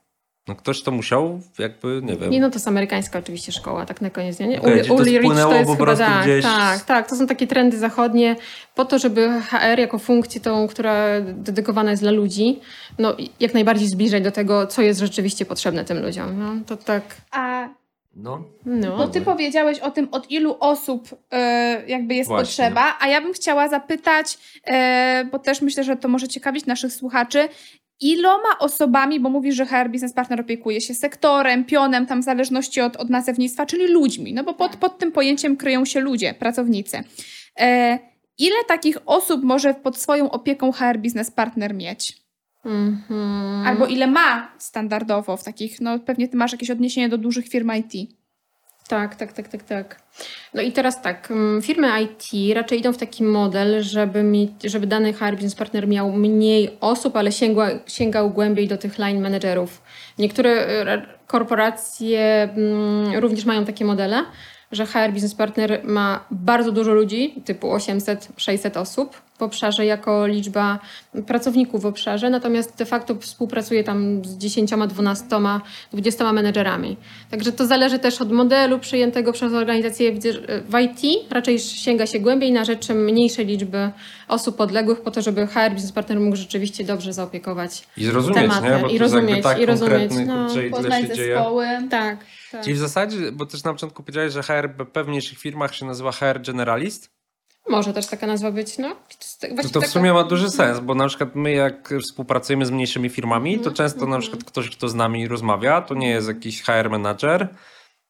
No 0.48 0.54
ktoś 0.54 0.82
to 0.82 0.90
musiał, 0.90 1.40
jakby, 1.58 2.00
nie 2.02 2.16
wiem. 2.16 2.30
Nie, 2.30 2.40
no 2.40 2.50
to 2.50 2.56
jest 2.56 2.68
amerykańska 2.68 3.18
oczywiście 3.18 3.52
szkoła, 3.52 3.86
tak 3.86 4.00
na 4.00 4.10
koniec 4.10 4.36
dnia. 4.36 4.46
Nie? 4.46 4.60
Okay, 4.60 4.84
to, 4.84 4.96
to 4.96 5.04
jest 5.04 5.70
chyba, 5.70 5.96
tak, 5.96 6.22
gdzieś... 6.22 6.44
tak, 6.44 6.84
tak, 6.84 7.08
to 7.08 7.16
są 7.16 7.26
takie 7.26 7.46
trendy 7.46 7.78
zachodnie 7.78 8.36
po 8.74 8.84
to, 8.84 8.98
żeby 8.98 9.30
HR 9.40 9.78
jako 9.78 9.98
funkcję 9.98 10.40
tą, 10.40 10.68
która 10.68 11.20
dedykowana 11.20 11.90
jest 11.90 12.02
dla 12.02 12.10
ludzi, 12.10 12.60
no 12.98 13.16
jak 13.40 13.54
najbardziej 13.54 13.88
zbliżać 13.88 14.22
do 14.22 14.30
tego, 14.30 14.66
co 14.66 14.82
jest 14.82 15.00
rzeczywiście 15.00 15.44
potrzebne 15.44 15.84
tym 15.84 16.02
ludziom. 16.02 16.38
No, 16.38 16.54
to 16.66 16.76
tak... 16.76 17.02
A 17.30 17.68
no. 18.16 18.44
no. 18.66 18.96
Bo 18.96 19.08
ty 19.08 19.20
powiedziałeś 19.20 19.78
o 19.78 19.90
tym, 19.90 20.08
od 20.10 20.30
ilu 20.30 20.56
osób 20.60 21.12
y, 21.12 21.36
jakby 21.86 22.14
jest 22.14 22.28
Właśnie. 22.28 22.46
potrzeba, 22.46 22.96
a 23.00 23.08
ja 23.08 23.20
bym 23.20 23.32
chciała 23.32 23.68
zapytać, 23.68 24.38
y, 24.68 25.24
bo 25.24 25.38
też 25.38 25.62
myślę, 25.62 25.84
że 25.84 25.96
to 25.96 26.08
może 26.08 26.28
ciekawić 26.28 26.66
naszych 26.66 26.92
słuchaczy, 26.92 27.48
iloma 28.00 28.58
osobami, 28.58 29.20
bo 29.20 29.30
mówisz, 29.30 29.54
że 29.54 29.66
HR 29.66 29.90
Business 29.90 30.12
Partner 30.12 30.40
opiekuje 30.40 30.80
się 30.80 30.94
sektorem, 30.94 31.64
pionem, 31.64 32.06
tam 32.06 32.20
w 32.20 32.24
zależności 32.24 32.80
od, 32.80 32.96
od 32.96 33.10
nazewnictwa, 33.10 33.66
czyli 33.66 33.86
ludźmi, 33.86 34.34
no 34.34 34.44
bo 34.44 34.54
pod, 34.54 34.76
pod 34.76 34.98
tym 34.98 35.12
pojęciem 35.12 35.56
kryją 35.56 35.84
się 35.84 36.00
ludzie, 36.00 36.34
pracownicy. 36.34 37.04
E, 37.60 37.98
ile 38.38 38.56
takich 38.68 38.98
osób 39.06 39.42
może 39.42 39.74
pod 39.74 39.98
swoją 39.98 40.30
opieką 40.30 40.72
HR 40.72 40.98
Business 40.98 41.30
Partner 41.30 41.74
mieć? 41.74 42.23
Mm-hmm. 42.64 43.66
Albo 43.66 43.86
ile 43.86 44.06
ma 44.06 44.52
standardowo 44.58 45.36
w 45.36 45.44
takich, 45.44 45.80
no 45.80 45.98
pewnie 45.98 46.28
ty 46.28 46.36
masz 46.36 46.52
jakieś 46.52 46.70
odniesienie 46.70 47.08
do 47.08 47.18
dużych 47.18 47.48
firm 47.48 47.70
IT. 47.72 48.10
Tak, 48.88 49.16
tak, 49.16 49.32
tak, 49.32 49.48
tak, 49.48 49.62
tak. 49.62 50.02
No 50.54 50.62
i 50.62 50.72
teraz 50.72 51.02
tak, 51.02 51.30
mm, 51.30 51.62
firmy 51.62 51.88
IT 52.02 52.54
raczej 52.54 52.78
idą 52.78 52.92
w 52.92 52.96
taki 52.96 53.24
model, 53.24 53.82
żeby, 53.82 54.22
mieć, 54.22 54.50
żeby 54.64 54.86
dany 54.86 55.12
HR 55.12 55.32
Business 55.32 55.54
Partner 55.54 55.88
miał 55.88 56.12
mniej 56.12 56.76
osób, 56.80 57.16
ale 57.16 57.32
sięgła, 57.32 57.68
sięgał 57.86 58.30
głębiej 58.30 58.68
do 58.68 58.78
tych 58.78 58.98
line 58.98 59.20
managerów. 59.20 59.82
Niektóre 60.18 60.50
e, 60.50 61.06
korporacje 61.26 62.48
mm, 62.56 63.18
również 63.18 63.44
mają 63.44 63.64
takie 63.64 63.84
modele, 63.84 64.24
że 64.74 64.86
HR 64.86 65.12
Business 65.12 65.34
Partner 65.34 65.80
ma 65.84 66.24
bardzo 66.30 66.72
dużo 66.72 66.92
ludzi, 66.92 67.34
typu 67.44 67.68
800-600 67.68 68.80
osób 68.80 69.24
w 69.38 69.42
obszarze 69.42 69.86
jako 69.86 70.26
liczba 70.26 70.78
pracowników 71.26 71.82
w 71.82 71.86
obszarze, 71.86 72.30
natomiast 72.30 72.76
de 72.76 72.84
facto 72.84 73.14
współpracuje 73.14 73.84
tam 73.84 74.24
z 74.24 74.38
10, 74.38 74.70
12, 74.88 75.26
20 75.92 76.32
menedżerami. 76.32 76.96
Także 77.30 77.52
to 77.52 77.66
zależy 77.66 77.98
też 77.98 78.20
od 78.20 78.32
modelu 78.32 78.78
przyjętego 78.78 79.32
przez 79.32 79.52
organizację 79.52 80.12
w 80.68 80.78
IT. 80.80 81.30
Raczej 81.30 81.58
sięga 81.58 82.06
się 82.06 82.20
głębiej 82.20 82.52
na 82.52 82.64
rzeczy 82.64 82.94
mniejszej 82.94 83.46
liczby 83.46 83.90
osób 84.28 84.56
podległych 84.56 85.00
po 85.00 85.10
to, 85.10 85.22
żeby 85.22 85.46
HR 85.46 85.70
Business 85.70 85.92
Partner 85.92 86.20
mógł 86.20 86.36
rzeczywiście 86.36 86.84
dobrze 86.84 87.12
zaopiekować 87.12 87.86
I 87.96 88.04
zrozumieć, 88.04 88.42
tematy. 88.42 88.68
Nie? 88.68 88.78
Bo 88.78 88.88
I 88.88 88.98
rozumieć, 88.98 89.42
tak 89.42 89.60
i 89.60 89.66
rozumieć. 89.66 90.12
No, 90.26 90.48
poznać 90.70 91.08
zespoły. 91.08 91.66
Tak. 91.90 92.18
Tak. 92.54 92.64
Czyli 92.64 92.74
w 92.74 92.78
zasadzie, 92.78 93.32
bo 93.32 93.46
też 93.46 93.64
na 93.64 93.72
początku 93.72 94.02
powiedziałeś, 94.02 94.32
że 94.32 94.42
HR 94.42 94.68
w 94.78 94.86
pewniejszych 94.86 95.38
firmach 95.38 95.74
się 95.74 95.86
nazywa 95.86 96.12
HR 96.12 96.42
Generalist? 96.46 97.10
Może 97.68 97.92
też 97.92 98.06
taka 98.06 98.26
nazwa 98.26 98.50
być, 98.50 98.78
no. 98.78 98.96
To, 99.62 99.68
to 99.68 99.80
w 99.80 99.86
sumie 99.86 100.12
ma 100.12 100.24
duży 100.24 100.50
sens, 100.50 100.80
bo 100.80 100.94
na 100.94 101.08
przykład 101.08 101.34
my 101.34 101.52
jak 101.52 101.94
współpracujemy 102.02 102.66
z 102.66 102.70
mniejszymi 102.70 103.08
firmami, 103.08 103.52
to 103.52 103.58
mhm. 103.58 103.76
często 103.76 104.00
na 104.00 104.04
mhm. 104.04 104.22
przykład 104.22 104.44
ktoś, 104.44 104.70
kto 104.70 104.88
z 104.88 104.94
nami 104.94 105.28
rozmawia, 105.28 105.80
to 105.80 105.94
nie 105.94 106.08
jest 106.08 106.28
jakiś 106.28 106.62
HR 106.62 106.90
manager, 106.90 107.48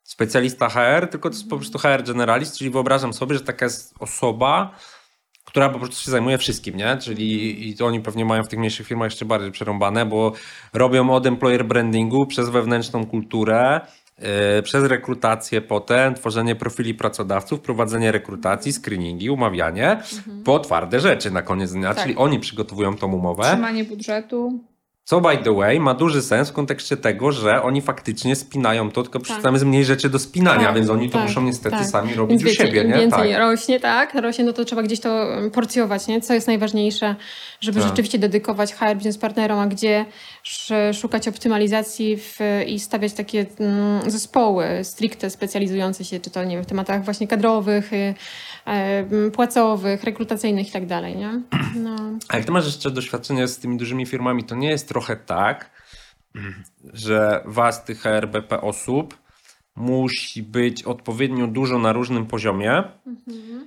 specjalista 0.02 0.68
HR, 0.68 1.08
tylko 1.10 1.30
to 1.30 1.36
jest 1.36 1.50
po 1.50 1.56
prostu 1.56 1.78
HR 1.78 2.02
generalist, 2.06 2.58
czyli 2.58 2.70
wyobrażam 2.70 3.12
sobie, 3.12 3.34
że 3.34 3.40
taka 3.40 3.66
jest 3.66 3.94
osoba, 3.98 4.74
która 5.44 5.68
po 5.68 5.78
prostu 5.78 6.04
się 6.04 6.10
zajmuje 6.10 6.38
wszystkim, 6.38 6.76
nie? 6.76 6.96
Czyli 6.96 7.68
i 7.68 7.76
to 7.76 7.86
oni 7.86 8.00
pewnie 8.00 8.24
mają 8.24 8.44
w 8.44 8.48
tych 8.48 8.58
mniejszych 8.58 8.86
firmach 8.86 9.06
jeszcze 9.06 9.24
bardziej 9.24 9.52
przerąbane, 9.52 10.06
bo 10.06 10.32
robią 10.72 11.10
od 11.10 11.26
employer 11.26 11.64
brandingu 11.64 12.26
przez 12.26 12.48
wewnętrzną 12.48 13.06
kulturę, 13.06 13.80
przez 14.62 14.84
rekrutację 14.84 15.60
potem, 15.60 16.14
tworzenie 16.14 16.56
profili 16.56 16.94
pracodawców, 16.94 17.60
prowadzenie 17.60 18.12
rekrutacji, 18.12 18.72
screeningi, 18.72 19.30
umawianie, 19.30 19.90
mhm. 19.90 20.42
po 20.42 20.58
twarde 20.58 21.00
rzeczy 21.00 21.30
na 21.30 21.42
koniec 21.42 21.72
dnia, 21.72 21.94
tak. 21.94 22.02
czyli 22.04 22.16
oni 22.16 22.40
przygotowują 22.40 22.96
tą 22.96 23.12
umowę. 23.12 23.42
Trzymanie 23.42 23.84
budżetu. 23.84 24.64
Co 25.06 25.20
by 25.20 25.38
the 25.38 25.54
way 25.54 25.80
ma 25.80 25.94
duży 25.94 26.22
sens 26.22 26.50
w 26.50 26.52
kontekście 26.52 26.96
tego, 26.96 27.32
że 27.32 27.62
oni 27.62 27.82
faktycznie 27.82 28.36
spinają 28.36 28.90
to, 28.90 29.02
tylko 29.02 29.20
tak. 29.20 29.58
z 29.58 29.64
mniej 29.64 29.84
rzeczy 29.84 30.10
do 30.10 30.18
spinania, 30.18 30.66
tak, 30.66 30.74
więc 30.74 30.90
oni 30.90 31.10
to 31.10 31.18
tak, 31.18 31.28
muszą 31.28 31.42
niestety 31.42 31.76
tak. 31.76 31.86
sami 31.86 32.14
robić 32.14 32.44
więc 32.44 32.58
u 32.58 32.62
siebie. 32.62 32.82
Im 32.82 32.88
nie? 32.88 32.94
więcej 32.94 33.30
tak. 33.30 33.38
rośnie, 33.38 33.80
tak, 33.80 34.14
rośnie, 34.14 34.44
no 34.44 34.52
to 34.52 34.64
trzeba 34.64 34.82
gdzieś 34.82 35.00
to 35.00 35.26
porcjować, 35.52 36.06
nie? 36.06 36.20
co 36.20 36.34
jest 36.34 36.46
najważniejsze, 36.46 37.16
żeby 37.60 37.80
tak. 37.80 37.88
rzeczywiście 37.88 38.18
dedykować 38.18 38.74
HR 38.74 38.94
business 38.94 39.18
partnerom, 39.18 39.58
a 39.58 39.66
gdzie 39.66 40.04
szukać 40.92 41.28
optymalizacji 41.28 42.16
w, 42.16 42.38
i 42.66 42.80
stawiać 42.80 43.12
takie 43.12 43.46
mm, 43.60 44.10
zespoły 44.10 44.66
stricte 44.82 45.30
specjalizujące 45.30 46.04
się, 46.04 46.20
czy 46.20 46.30
to 46.30 46.44
nie 46.44 46.56
wiem, 46.56 46.64
w 46.64 46.68
tematach 46.68 47.04
właśnie 47.04 47.28
kadrowych, 47.28 47.92
y, 47.92 48.14
płacowych, 49.32 50.04
rekrutacyjnych 50.04 50.68
i 50.68 50.72
tak 50.72 50.86
dalej. 50.86 51.16
Nie? 51.16 51.42
No. 51.76 51.96
A 52.28 52.36
jak 52.36 52.46
ty 52.46 52.52
masz 52.52 52.66
jeszcze 52.66 52.90
doświadczenie 52.90 53.48
z 53.48 53.58
tymi 53.58 53.76
dużymi 53.76 54.06
firmami, 54.06 54.44
to 54.44 54.54
nie 54.54 54.70
jest 54.70 54.88
trochę 54.88 55.16
tak, 55.16 55.70
że 56.92 57.42
was, 57.44 57.84
tych 57.84 58.00
HRBP 58.00 58.60
osób, 58.60 59.18
musi 59.76 60.42
być 60.42 60.82
odpowiednio 60.82 61.46
dużo 61.46 61.78
na 61.78 61.92
różnym 61.92 62.26
poziomie, 62.26 62.82
mhm. 63.06 63.66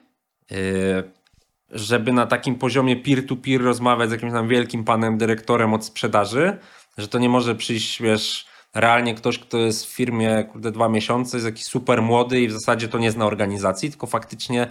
żeby 1.71 2.13
na 2.13 2.27
takim 2.27 2.55
poziomie 2.55 2.95
peer-to-peer 2.95 3.61
rozmawiać 3.61 4.09
z 4.09 4.11
jakimś 4.11 4.31
tam 4.31 4.47
wielkim 4.47 4.83
panem 4.83 5.17
dyrektorem 5.17 5.73
od 5.73 5.85
sprzedaży, 5.85 6.57
że 6.97 7.07
to 7.07 7.19
nie 7.19 7.29
może 7.29 7.55
przyjść, 7.55 8.01
wiesz, 8.01 8.46
realnie 8.75 9.15
ktoś, 9.15 9.39
kto 9.39 9.57
jest 9.57 9.85
w 9.85 9.89
firmie, 9.89 10.43
kurde, 10.51 10.71
dwa 10.71 10.89
miesiące, 10.89 11.37
jest 11.37 11.45
jakiś 11.45 11.65
super 11.65 12.01
młody 12.01 12.41
i 12.41 12.47
w 12.47 12.51
zasadzie 12.51 12.87
to 12.87 12.97
nie 12.97 13.11
zna 13.11 13.25
organizacji, 13.25 13.89
tylko 13.89 14.07
faktycznie 14.07 14.67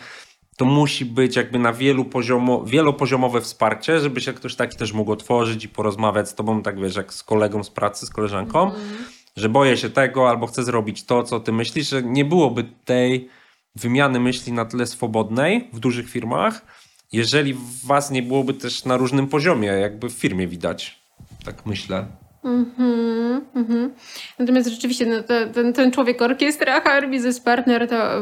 to 0.57 0.65
musi 0.65 1.05
być 1.05 1.37
jakby 1.37 1.59
na 1.59 1.73
wielu 1.73 2.05
poziomo, 2.05 2.65
wielopoziomowe 2.65 3.41
wsparcie, 3.41 4.01
żeby 4.01 4.21
się 4.21 4.33
ktoś 4.33 4.55
taki 4.55 4.77
też 4.77 4.93
mógł 4.93 5.13
otworzyć 5.13 5.65
i 5.65 5.69
porozmawiać 5.69 6.29
z 6.29 6.35
tobą, 6.35 6.63
tak 6.63 6.81
wiesz, 6.81 6.97
jak 6.97 7.15
z 7.15 7.23
kolegą 7.23 7.65
z 7.65 7.71
pracy, 7.71 8.07
z 8.07 8.11
koleżanką, 8.11 8.63
mm 8.63 8.75
-hmm. 8.75 9.03
że 9.37 9.49
boję 9.49 9.77
się 9.77 9.91
tego 9.91 10.29
albo 10.29 10.47
chcę 10.47 10.65
zrobić 10.65 11.05
to, 11.05 11.23
co 11.23 11.41
ty 11.41 11.53
myślisz, 11.53 11.89
że 11.89 12.03
nie 12.03 12.25
byłoby 12.25 12.65
tej 12.85 13.29
wymiany 13.75 14.21
myśli 14.21 14.53
na 14.53 14.65
tyle 14.65 14.87
swobodnej 14.87 15.71
w 15.73 15.79
dużych 15.79 16.11
firmach, 16.11 16.67
jeżeli 17.13 17.57
was 17.85 18.11
nie 18.11 18.23
byłoby 18.23 18.55
też 18.55 18.85
na 18.85 18.97
różnym 18.97 19.27
poziomie, 19.29 19.69
jakby 19.69 20.09
w 20.09 20.13
firmie 20.13 20.47
widać. 20.47 21.01
Tak 21.45 21.67
myślę. 21.67 22.07
Mm-hmm, 22.47 23.41
mm-hmm. 23.55 23.91
Natomiast 24.39 24.69
rzeczywiście 24.69 25.07
no, 25.07 25.23
to, 25.23 25.35
ten, 25.55 25.73
ten 25.73 25.93
człowiek 25.93 26.23
orkiestra, 26.23 26.81
HR 26.81 27.09
Business 27.11 27.41
Partner, 27.41 27.89
to 27.89 28.21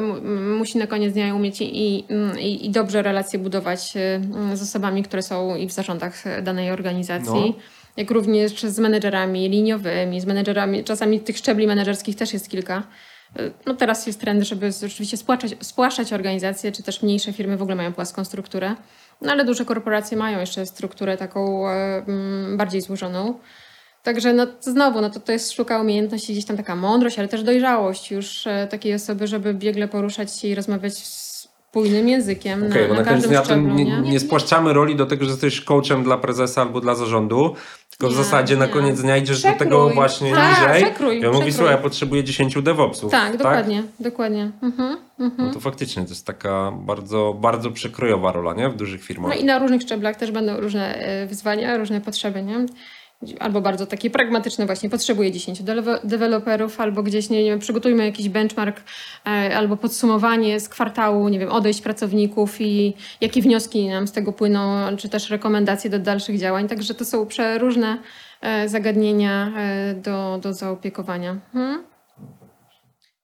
musi 0.59 0.79
na 0.79 0.87
koniec 0.87 1.13
dnia 1.13 1.35
umieć 1.35 1.61
i, 1.61 2.05
i, 2.41 2.67
i 2.67 2.71
dobrze 2.71 3.03
relacje 3.03 3.39
budować 3.39 3.97
y, 4.53 4.57
z 4.57 4.63
osobami, 4.63 5.03
które 5.03 5.23
są 5.23 5.57
i 5.57 5.67
w 5.67 5.73
zarządach 5.73 6.43
danej 6.43 6.71
organizacji. 6.71 7.55
No. 7.57 7.63
Jak 7.97 8.11
również 8.11 8.63
z 8.63 8.79
menedżerami 8.79 9.49
liniowymi, 9.49 10.21
z 10.21 10.27
menedżerami, 10.27 10.85
czasami 10.85 11.21
tych 11.21 11.39
szczebli 11.39 11.67
menedżerskich 11.67 12.17
też 12.17 12.33
jest 12.33 12.51
kilka. 12.51 12.83
Y, 13.41 13.53
no 13.67 13.75
teraz 13.75 14.07
jest 14.07 14.21
trend, 14.21 14.45
żeby 14.45 14.73
rzeczywiście 14.73 15.17
spłaszczać, 15.17 15.57
spłaszczać 15.61 16.13
organizacje, 16.13 16.73
czy 16.73 16.83
też 16.83 17.03
mniejsze 17.03 17.33
firmy 17.33 17.57
w 17.57 17.63
ogóle 17.63 17.77
mają 17.77 17.93
płaską 17.93 18.25
strukturę. 18.25 18.75
No 19.21 19.33
ale 19.33 19.45
duże 19.45 19.65
korporacje 19.65 20.17
mają 20.17 20.41
jeszcze 20.41 20.67
strukturę 20.67 21.17
taką 21.17 21.69
e, 21.69 22.05
bardziej 22.57 22.81
złożoną. 22.81 23.39
Także 24.05 24.33
no, 24.33 24.47
znowu, 24.61 25.01
no 25.01 25.11
to, 25.11 25.21
to 25.21 25.33
jest 25.33 25.53
sztuka 25.53 25.81
umiejętności, 25.81 26.33
gdzieś 26.33 26.45
tam 26.45 26.57
taka 26.57 26.77
mądrość, 26.77 27.19
ale 27.19 27.29
też 27.29 27.43
dojrzałość 27.43 28.11
już 28.11 28.47
e, 28.47 28.67
takiej 28.71 28.95
osoby, 28.95 29.27
żeby 29.27 29.55
biegle 29.55 29.89
poruszać 29.89 30.39
się 30.41 30.49
i 30.49 30.55
rozmawiać 30.55 30.95
spójnym 31.75 32.09
językiem 32.09 32.67
okay, 32.67 32.89
na, 32.89 32.95
na 32.95 33.05
każdym 33.05 33.31
dnia 33.31 33.45
szczeblu, 33.45 33.75
nie, 33.75 33.85
nie, 33.85 34.01
nie 34.01 34.21
spłaszczamy 34.21 34.73
roli 34.73 34.97
do 34.97 35.07
tego, 35.07 35.25
że 35.25 35.31
jesteś 35.31 35.61
coachem 35.61 36.05
dla 36.05 36.19
prezesa 36.19 36.63
albo 36.63 36.81
dla 36.81 36.95
zarządu, 36.95 37.55
tylko 37.91 38.09
w 38.09 38.17
zasadzie 38.17 38.57
na 38.57 38.69
koniec 38.69 39.01
dnia 39.01 39.17
idziesz 39.17 39.39
przekrój. 39.39 39.59
do 39.59 39.65
tego 39.65 39.91
właśnie 39.91 40.35
tak, 40.35 40.59
niżej. 40.59 40.83
Przekrój, 40.83 41.21
ja 41.21 41.33
mówię, 41.33 41.53
słuchaj, 41.53 41.73
ja 41.75 41.79
potrzebuję 41.79 42.25
10 42.25 42.63
DevOpsów. 42.63 43.11
Tak, 43.11 43.29
tak? 43.29 43.37
dokładnie, 43.37 43.83
dokładnie. 44.01 44.51
Mhm, 44.63 44.97
mhm. 45.19 45.49
No 45.49 45.55
to 45.55 45.61
faktycznie 45.61 46.03
to 46.03 46.09
jest 46.09 46.27
taka 46.27 46.73
bardzo, 46.73 47.37
bardzo 47.41 47.71
przekrojowa 47.71 48.33
rola, 48.33 48.55
nie? 48.55 48.69
W 48.69 48.77
dużych 48.77 49.05
firmach. 49.05 49.31
No 49.35 49.41
i 49.41 49.45
na 49.45 49.59
różnych 49.59 49.83
szczeblach 49.83 50.17
też 50.17 50.31
będą 50.31 50.61
różne 50.61 50.95
e, 50.95 51.27
wyzwania, 51.27 51.77
różne 51.77 52.01
potrzeby, 52.01 52.43
nie? 52.43 52.67
Albo 53.41 53.61
bardzo 53.61 53.87
takie 53.87 54.11
pragmatyczne 54.11 54.67
właśnie, 54.67 54.91
potrzebuję 54.91 55.33
10 55.33 55.63
deweloperów, 56.05 56.81
albo 56.81 57.03
gdzieś, 57.03 57.31
nie, 57.31 57.45
nie 57.45 57.51
wiem, 57.51 57.59
przygotujmy 57.59 58.05
jakiś 58.05 58.29
benchmark 58.29 58.83
e, 59.27 59.57
albo 59.57 59.77
podsumowanie 59.77 60.61
z 60.61 60.69
kwartału, 60.69 61.29
nie 61.29 61.39
wiem, 61.39 61.49
odejść 61.49 61.81
pracowników 61.81 62.61
i 62.61 62.95
jakie 63.21 63.43
wnioski 63.43 63.89
nam 63.89 64.09
z 64.09 64.13
tego 64.13 64.33
płyną, 64.33 64.97
czy 64.97 65.09
też 65.09 65.31
rekomendacje 65.31 65.91
do 65.91 65.99
dalszych 65.99 66.39
działań. 66.39 66.69
Także 66.69 66.95
to 66.95 67.05
są 67.05 67.27
przeróżne 67.27 67.99
e, 68.41 68.69
zagadnienia 68.69 69.53
e, 69.57 69.95
do, 69.95 70.39
do 70.43 70.53
zaopiekowania. 70.53 71.37
Hmm? 71.53 71.94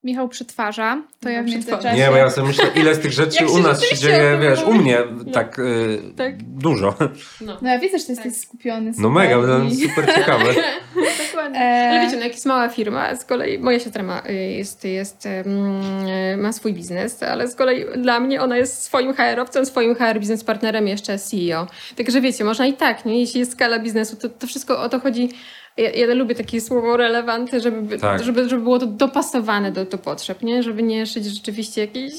Michał 0.05 0.29
przetwarza, 0.29 1.03
to 1.21 1.29
ja 1.29 1.43
w 1.43 1.47
międzyczasie... 1.47 1.97
Nie, 1.97 2.09
bo 2.09 2.17
ja 2.17 2.31
sobie 2.31 2.47
myślę, 2.49 2.65
ile 2.75 2.95
z 2.95 2.99
tych 2.99 3.13
rzeczy 3.13 3.46
u 3.46 3.59
nas 3.59 3.85
się 3.85 3.96
dzieje, 3.96 4.38
wiesz, 4.42 4.63
u 4.63 4.75
mnie 4.75 4.98
no. 5.27 5.33
tak, 5.33 5.59
y, 5.59 6.03
tak, 6.17 6.42
dużo. 6.42 6.94
No. 7.40 7.59
no 7.63 7.69
ja 7.69 7.79
widzę, 7.79 7.98
że 7.98 8.05
ty 8.05 8.17
tak. 8.17 8.25
jesteś 8.25 8.42
skupiony. 8.42 8.92
No 8.98 9.11
mega, 9.11 9.37
bo 9.37 9.46
to 9.46 9.61
super 9.71 10.15
ciekawe. 10.15 10.44
Dokładnie. 11.29 11.61
E... 11.61 11.90
Ale 11.90 12.01
wiecie, 12.01 12.17
no 12.17 12.23
jak 12.23 12.33
jest 12.33 12.46
mała 12.46 12.69
firma, 12.69 13.17
z 13.17 13.25
kolei 13.25 13.59
moja 13.59 13.79
siostra 13.79 14.03
ma, 14.03 14.23
y, 14.29 14.33
jest, 14.33 14.85
jest, 14.85 15.29
um, 15.46 16.40
ma 16.40 16.53
swój 16.53 16.73
biznes, 16.73 17.23
ale 17.23 17.48
z 17.48 17.55
kolei 17.55 17.85
dla 17.96 18.21
mnie 18.21 18.42
ona 18.42 18.57
jest 18.57 18.83
swoim 18.83 19.15
HR-owcem, 19.15 19.67
swoim 19.67 19.94
HR 19.94 20.19
biznes 20.19 20.44
partnerem, 20.44 20.88
jeszcze 20.88 21.19
CEO. 21.19 21.67
Także 21.96 22.21
wiecie, 22.21 22.44
można 22.44 22.67
i 22.67 22.73
tak, 22.73 23.05
nie? 23.05 23.21
jeśli 23.21 23.40
jest 23.40 23.53
skala 23.53 23.79
biznesu, 23.79 24.17
to, 24.17 24.29
to 24.29 24.46
wszystko 24.46 24.83
o 24.83 24.88
to 24.88 25.01
chodzi 25.01 25.29
ja, 25.81 25.90
ja 25.90 26.14
lubię 26.14 26.35
takie 26.35 26.60
słowo 26.60 26.96
relevantne, 26.96 27.60
żeby, 27.60 27.98
tak. 27.98 28.24
żeby, 28.24 28.48
żeby 28.48 28.62
było 28.62 28.78
to 28.78 28.87
dopasowane 28.87 29.72
do, 29.72 29.85
do 29.85 29.98
potrzeb, 29.98 30.42
nie? 30.42 30.62
Żeby 30.62 30.83
nie 30.83 31.06
szyć 31.06 31.24
rzeczywiście 31.24 31.81
jakichś, 31.81 32.14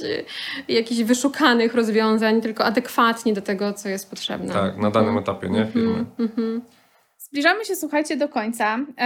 jakichś 0.68 1.01
wyszukanych 1.01 1.76
rozwiązań, 1.76 2.41
tylko 2.41 2.66
adekwatnie 2.66 3.34
do 3.34 3.41
tego, 3.41 3.74
co 3.74 3.89
jest 3.89 4.09
potrzebne. 4.09 4.53
Tak, 4.53 4.78
na 4.78 4.91
danym 4.91 5.09
mhm. 5.09 5.18
etapie, 5.18 5.49
nie? 5.49 5.66
Firmy. 5.66 6.05
Mhm. 6.20 6.62
Zbliżamy 7.32 7.66
się, 7.66 7.76
słuchajcie, 7.76 8.18
do 8.18 8.30
końca, 8.30 8.80
e, 8.98 9.02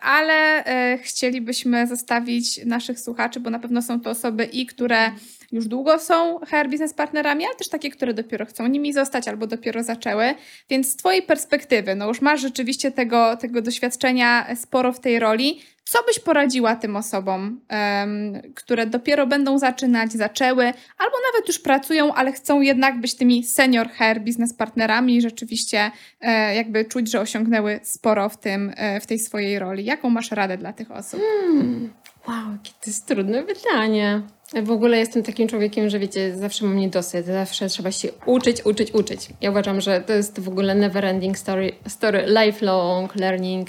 ale 0.00 0.64
e, 0.64 0.98
chcielibyśmy 0.98 1.86
zostawić 1.86 2.64
naszych 2.64 3.00
słuchaczy, 3.00 3.40
bo 3.40 3.50
na 3.50 3.58
pewno 3.58 3.82
są 3.82 4.00
to 4.00 4.10
osoby 4.10 4.44
i 4.44 4.66
które 4.66 5.10
już 5.52 5.68
długo 5.68 5.98
są 5.98 6.38
HR 6.38 6.68
Business 6.70 6.94
Partnerami, 6.94 7.44
ale 7.44 7.54
też 7.54 7.68
takie, 7.68 7.90
które 7.90 8.14
dopiero 8.14 8.46
chcą 8.46 8.66
nimi 8.66 8.92
zostać 8.92 9.28
albo 9.28 9.46
dopiero 9.46 9.82
zaczęły. 9.82 10.34
Więc 10.70 10.92
z 10.92 10.96
Twojej 10.96 11.22
perspektywy, 11.22 11.94
no 11.94 12.08
już 12.08 12.20
masz 12.20 12.40
rzeczywiście 12.40 12.92
tego, 12.92 13.36
tego 13.36 13.62
doświadczenia 13.62 14.56
sporo 14.56 14.92
w 14.92 15.00
tej 15.00 15.18
roli. 15.18 15.60
Co 15.90 16.02
byś 16.02 16.18
poradziła 16.18 16.76
tym 16.76 16.96
osobom, 16.96 17.60
um, 17.70 18.42
które 18.54 18.86
dopiero 18.86 19.26
będą 19.26 19.58
zaczynać, 19.58 20.12
zaczęły, 20.12 20.64
albo 20.98 21.16
nawet 21.32 21.48
już 21.48 21.58
pracują, 21.58 22.14
ale 22.14 22.32
chcą 22.32 22.60
jednak 22.60 23.00
być 23.00 23.14
tymi 23.14 23.44
senior 23.44 23.88
HR 23.88 24.20
Business 24.20 24.54
Partnerami 24.54 25.16
i 25.16 25.20
rzeczywiście 25.20 25.90
e, 26.20 26.54
jakby 26.54 26.84
czuć, 26.84 27.10
że 27.10 27.20
osiągnęły 27.20 27.80
sporo 27.82 28.28
w, 28.28 28.36
tym, 28.36 28.72
e, 28.76 29.00
w 29.00 29.06
tej 29.06 29.18
swojej 29.18 29.58
roli? 29.58 29.84
Jaką 29.84 30.10
masz 30.10 30.30
radę 30.30 30.58
dla 30.58 30.72
tych 30.72 30.90
osób? 30.90 31.20
Hmm. 31.20 31.92
Wow, 32.28 32.52
jakie 32.52 32.70
to 32.70 32.90
jest 32.90 33.06
trudne 33.06 33.42
pytanie. 33.42 34.22
W 34.62 34.70
ogóle 34.70 34.98
jestem 34.98 35.22
takim 35.22 35.48
człowiekiem, 35.48 35.90
że 35.90 35.98
wiecie, 35.98 36.36
zawsze 36.36 36.64
mam 36.64 36.76
niedosyt, 36.76 37.26
zawsze 37.26 37.68
trzeba 37.68 37.92
się 37.92 38.08
uczyć, 38.26 38.66
uczyć, 38.66 38.94
uczyć. 38.94 39.28
Ja 39.40 39.50
uważam, 39.50 39.80
że 39.80 40.00
to 40.00 40.12
jest 40.12 40.40
w 40.40 40.48
ogóle 40.48 40.74
never 40.74 41.04
ending 41.04 41.38
story, 41.38 41.72
story 41.88 42.24
lifelong 42.26 43.16
learning. 43.16 43.68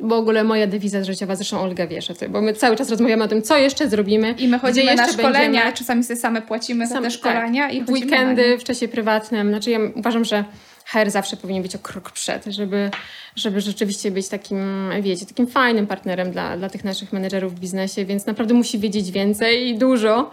W 0.00 0.12
ogóle 0.12 0.44
moja 0.44 0.66
dewiza 0.66 1.04
życiowa, 1.04 1.36
zresztą 1.36 1.60
Olga 1.60 1.86
wiesz 1.86 2.10
o 2.10 2.14
tym, 2.14 2.32
bo 2.32 2.40
my 2.40 2.54
cały 2.54 2.76
czas 2.76 2.90
rozmawiamy 2.90 3.24
o 3.24 3.28
tym, 3.28 3.42
co 3.42 3.58
jeszcze 3.58 3.88
zrobimy. 3.88 4.34
I 4.38 4.48
my 4.48 4.58
chodzimy 4.58 4.94
na 4.94 5.08
szkolenia, 5.08 5.40
będziemy. 5.40 5.72
czasami 5.72 6.04
sobie 6.04 6.20
same 6.20 6.42
płacimy 6.42 6.86
za 6.86 7.00
te 7.00 7.10
szkolenia. 7.10 7.66
Tak, 7.66 7.74
i 7.74 7.84
w 7.84 7.88
weekendy, 7.88 8.58
w 8.58 8.64
czasie 8.64 8.88
prywatnym. 8.88 9.48
Znaczy 9.48 9.70
ja 9.70 9.78
uważam, 9.94 10.24
że 10.24 10.44
HR 10.92 11.10
zawsze 11.10 11.36
powinien 11.36 11.62
być 11.62 11.76
o 11.76 11.78
krok 11.78 12.10
przed, 12.10 12.44
żeby, 12.44 12.90
żeby 13.36 13.60
rzeczywiście 13.60 14.10
być 14.10 14.28
takim, 14.28 14.90
wiecie, 15.02 15.26
takim 15.26 15.46
fajnym 15.46 15.86
partnerem 15.86 16.30
dla, 16.30 16.56
dla 16.56 16.68
tych 16.68 16.84
naszych 16.84 17.12
menedżerów 17.12 17.54
w 17.54 17.60
biznesie, 17.60 18.04
więc 18.04 18.26
naprawdę 18.26 18.54
musi 18.54 18.78
wiedzieć 18.78 19.10
więcej 19.10 19.68
i 19.68 19.78
dużo 19.78 20.30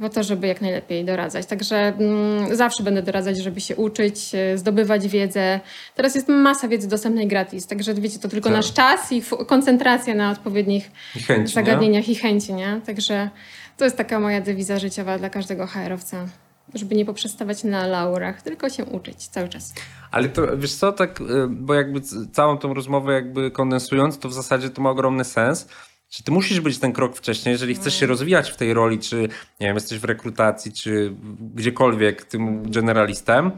po 0.00 0.08
to, 0.08 0.22
żeby 0.22 0.46
jak 0.46 0.60
najlepiej 0.60 1.04
doradzać. 1.04 1.46
Także 1.46 1.76
mm, 1.76 2.56
zawsze 2.56 2.82
będę 2.82 3.02
doradzać, 3.02 3.38
żeby 3.38 3.60
się 3.60 3.76
uczyć, 3.76 4.34
e, 4.34 4.58
zdobywać 4.58 5.08
wiedzę. 5.08 5.60
Teraz 5.94 6.14
jest 6.14 6.28
masa 6.28 6.68
wiedzy 6.68 6.88
dostępnej 6.88 7.26
gratis, 7.26 7.66
także 7.66 7.94
wiecie, 7.94 8.18
to 8.18 8.28
tylko 8.28 8.48
tak. 8.48 8.56
nasz 8.56 8.72
czas 8.72 9.12
i 9.12 9.22
koncentracja 9.46 10.14
na 10.14 10.30
odpowiednich 10.30 10.90
chęci, 11.26 11.54
zagadnieniach 11.54 12.08
nie? 12.08 12.12
i 12.12 12.16
chęci, 12.16 12.54
nie? 12.54 12.80
Także 12.86 13.30
to 13.76 13.84
jest 13.84 13.96
taka 13.96 14.20
moja 14.20 14.40
dewiza 14.40 14.78
życiowa 14.78 15.18
dla 15.18 15.30
każdego 15.30 15.66
HR-owca 15.66 16.26
żeby 16.76 16.94
nie 16.94 17.04
poprzestawać 17.04 17.64
na 17.64 17.86
laurach, 17.86 18.42
tylko 18.42 18.70
się 18.70 18.84
uczyć 18.84 19.28
cały 19.28 19.48
czas. 19.48 19.74
Ale 20.10 20.28
to 20.28 20.56
wiesz 20.56 20.74
co, 20.74 20.92
tak, 20.92 21.20
y, 21.20 21.24
bo 21.50 21.74
jakby 21.74 22.00
całą 22.32 22.58
tą 22.58 22.74
rozmowę 22.74 23.12
jakby 23.12 23.50
kondensując, 23.50 24.18
to 24.18 24.28
w 24.28 24.32
zasadzie 24.32 24.70
to 24.70 24.82
ma 24.82 24.90
ogromny 24.90 25.24
sens. 25.24 25.68
Czy 26.08 26.22
ty 26.22 26.32
musisz 26.32 26.60
być 26.60 26.78
ten 26.78 26.92
krok 26.92 27.16
wcześniej, 27.16 27.52
jeżeli 27.52 27.74
chcesz 27.74 27.94
się 27.94 28.04
mm. 28.04 28.10
rozwijać 28.10 28.50
w 28.50 28.56
tej 28.56 28.74
roli, 28.74 28.98
czy 28.98 29.16
nie 29.60 29.66
wiem, 29.66 29.74
jesteś 29.74 29.98
w 29.98 30.04
rekrutacji, 30.04 30.72
czy 30.72 31.14
gdziekolwiek 31.54 32.24
tym 32.24 32.70
generalistem, 32.70 33.52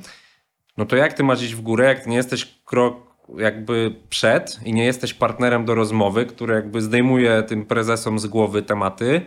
no 0.77 0.87
to 0.87 0.97
jak 0.97 1.13
ty 1.13 1.25
masz 1.25 1.43
iść 1.43 1.55
w 1.55 1.61
górę, 1.61 1.87
jak 1.87 2.01
ty 2.01 2.11
nie 2.11 2.17
jesteś 2.17 2.59
krok 2.65 3.09
jakby 3.37 3.95
przed 4.11 4.61
i 4.65 4.73
nie 4.73 4.85
jesteś 4.85 5.15
partnerem 5.15 5.65
do 5.65 5.75
rozmowy, 5.75 6.27
który 6.27 6.55
jakby 6.55 6.83
zdejmuje 6.83 7.43
tym 7.43 7.67
prezesom 7.67 8.19
z 8.19 8.27
głowy 8.27 8.63
tematy, 8.63 9.23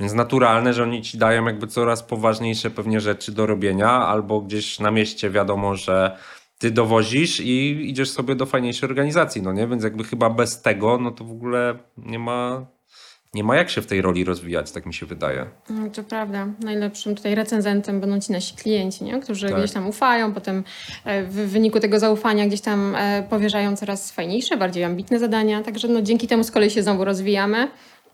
więc 0.00 0.12
naturalne, 0.12 0.72
że 0.72 0.82
oni 0.82 1.02
ci 1.02 1.18
dają 1.18 1.44
jakby 1.44 1.66
coraz 1.66 2.02
poważniejsze 2.02 2.70
pewnie 2.70 3.00
rzeczy 3.00 3.32
do 3.32 3.46
robienia, 3.46 3.90
albo 3.90 4.40
gdzieś 4.40 4.80
na 4.80 4.90
mieście 4.90 5.30
wiadomo, 5.30 5.76
że 5.76 6.16
ty 6.58 6.70
dowozisz 6.70 7.40
i 7.40 7.88
idziesz 7.90 8.10
sobie 8.10 8.34
do 8.34 8.46
fajniejszej 8.46 8.88
organizacji, 8.88 9.42
no 9.42 9.52
nie? 9.52 9.66
Więc 9.66 9.84
jakby 9.84 10.04
chyba 10.04 10.30
bez 10.30 10.62
tego, 10.62 10.98
no 10.98 11.10
to 11.10 11.24
w 11.24 11.30
ogóle 11.32 11.78
nie 11.96 12.18
ma, 12.18 12.66
nie 13.34 13.44
ma 13.44 13.56
jak 13.56 13.70
się 13.70 13.82
w 13.82 13.86
tej 13.86 14.02
roli 14.02 14.24
rozwijać, 14.24 14.72
tak 14.72 14.86
mi 14.86 14.94
się 14.94 15.06
wydaje. 15.06 15.46
No, 15.70 15.90
to 15.90 16.04
prawda. 16.04 16.46
Najlepszym 16.60 17.14
tutaj 17.14 17.34
recenzentem 17.34 18.00
będą 18.00 18.20
ci 18.20 18.32
nasi 18.32 18.56
klienci, 18.56 19.04
nie? 19.04 19.20
którzy 19.20 19.48
tak. 19.48 19.58
gdzieś 19.58 19.72
tam 19.72 19.88
ufają, 19.88 20.32
potem 20.32 20.64
e, 21.04 21.24
w 21.24 21.34
wyniku 21.34 21.80
tego 21.80 21.98
zaufania 21.98 22.46
gdzieś 22.46 22.60
tam 22.60 22.94
e, 22.96 23.26
powierzają 23.30 23.76
coraz 23.76 24.12
fajniejsze, 24.12 24.56
bardziej 24.56 24.84
ambitne 24.84 25.18
zadania. 25.18 25.62
Także 25.62 25.88
no, 25.88 26.02
dzięki 26.02 26.26
temu 26.26 26.44
z 26.44 26.50
kolei 26.50 26.70
się 26.70 26.82
znowu 26.82 27.04
rozwijamy 27.04 27.68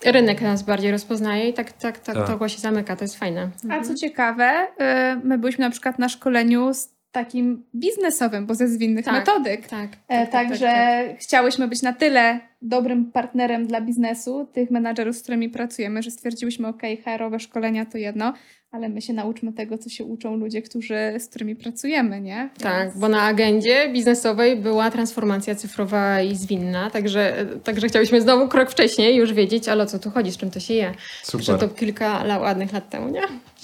rynek 0.05 0.41
nas 0.41 0.63
bardziej 0.63 0.91
rozpoznaje 0.91 1.49
i 1.49 1.55
tak, 1.55 1.73
tak, 1.73 1.99
tak, 1.99 2.17
tak. 2.17 2.27
to 2.27 2.35
ogłosie 2.35 2.59
zamyka, 2.59 2.97
to 2.97 3.05
jest 3.05 3.19
fajne. 3.19 3.51
Mhm. 3.65 3.81
A 3.81 3.85
co 3.85 3.95
ciekawe, 3.95 4.67
y, 5.15 5.21
my 5.25 5.39
byliśmy 5.39 5.65
na 5.65 5.71
przykład 5.71 5.99
na 5.99 6.09
szkoleniu 6.09 6.75
z 6.75 6.94
takim 7.15 7.65
biznesowym, 7.75 8.47
bo 8.47 8.55
ze 8.55 8.69
zwinnych 8.69 9.05
tak, 9.05 9.15
metodyk. 9.15 9.61
Tak, 9.61 9.71
tak, 9.71 9.99
e, 10.09 10.27
tak, 10.27 10.31
Także 10.31 10.67
tak, 10.67 11.09
tak. 11.09 11.19
chciałyśmy 11.19 11.69
być 11.69 11.83
na 11.83 11.93
tyle 11.93 12.41
dobrym 12.63 13.13
partnerem 13.13 13.67
dla 13.67 13.81
biznesu, 13.81 14.49
tych 14.53 14.71
menadżerów, 14.71 15.17
z 15.17 15.23
którymi 15.23 15.49
pracujemy, 15.49 16.03
że 16.03 16.11
stwierdziłyśmy, 16.11 16.69
ok, 16.69 16.83
HR-owe 17.05 17.41
szkolenia 17.41 17.87
to 17.87 17.99
jedno, 17.99 18.33
ale 18.71 18.89
my 18.89 19.03
się 19.03 19.13
nauczmy 19.13 19.53
tego, 19.53 19.79
co 19.79 19.89
się 19.89 20.05
uczą 20.05 20.37
ludzie, 20.37 20.63
którzy, 20.63 21.15
z 21.19 21.29
którymi 21.29 21.57
pracujemy, 21.57 22.21
nie? 22.21 22.37
Więc... 22.37 22.63
Tak, 22.63 22.99
bo 22.99 23.09
na 23.09 23.23
agendzie 23.23 23.89
biznesowej 23.93 24.57
była 24.57 24.91
transformacja 24.91 25.55
cyfrowa 25.55 26.21
i 26.21 26.37
zwinna, 26.37 26.91
także, 26.91 27.47
także 27.65 27.89
chciałyśmy 27.89 28.21
znowu 28.21 28.49
krok 28.49 28.71
wcześniej 28.71 29.17
już 29.17 29.33
wiedzieć, 29.33 29.69
ale 29.69 29.83
o 29.83 29.87
co 29.87 29.99
tu 29.99 30.11
chodzi, 30.11 30.33
z 30.33 30.37
czym 30.37 30.51
to 30.51 30.61
się 30.61 30.75
je. 30.75 30.95
Super. 31.23 31.47
Że 31.47 31.59
to 31.59 31.69
kilka 31.69 32.25
ładnych 32.41 32.73
lat 32.73 32.91
temu, 32.91 33.09
nie? 33.09 33.23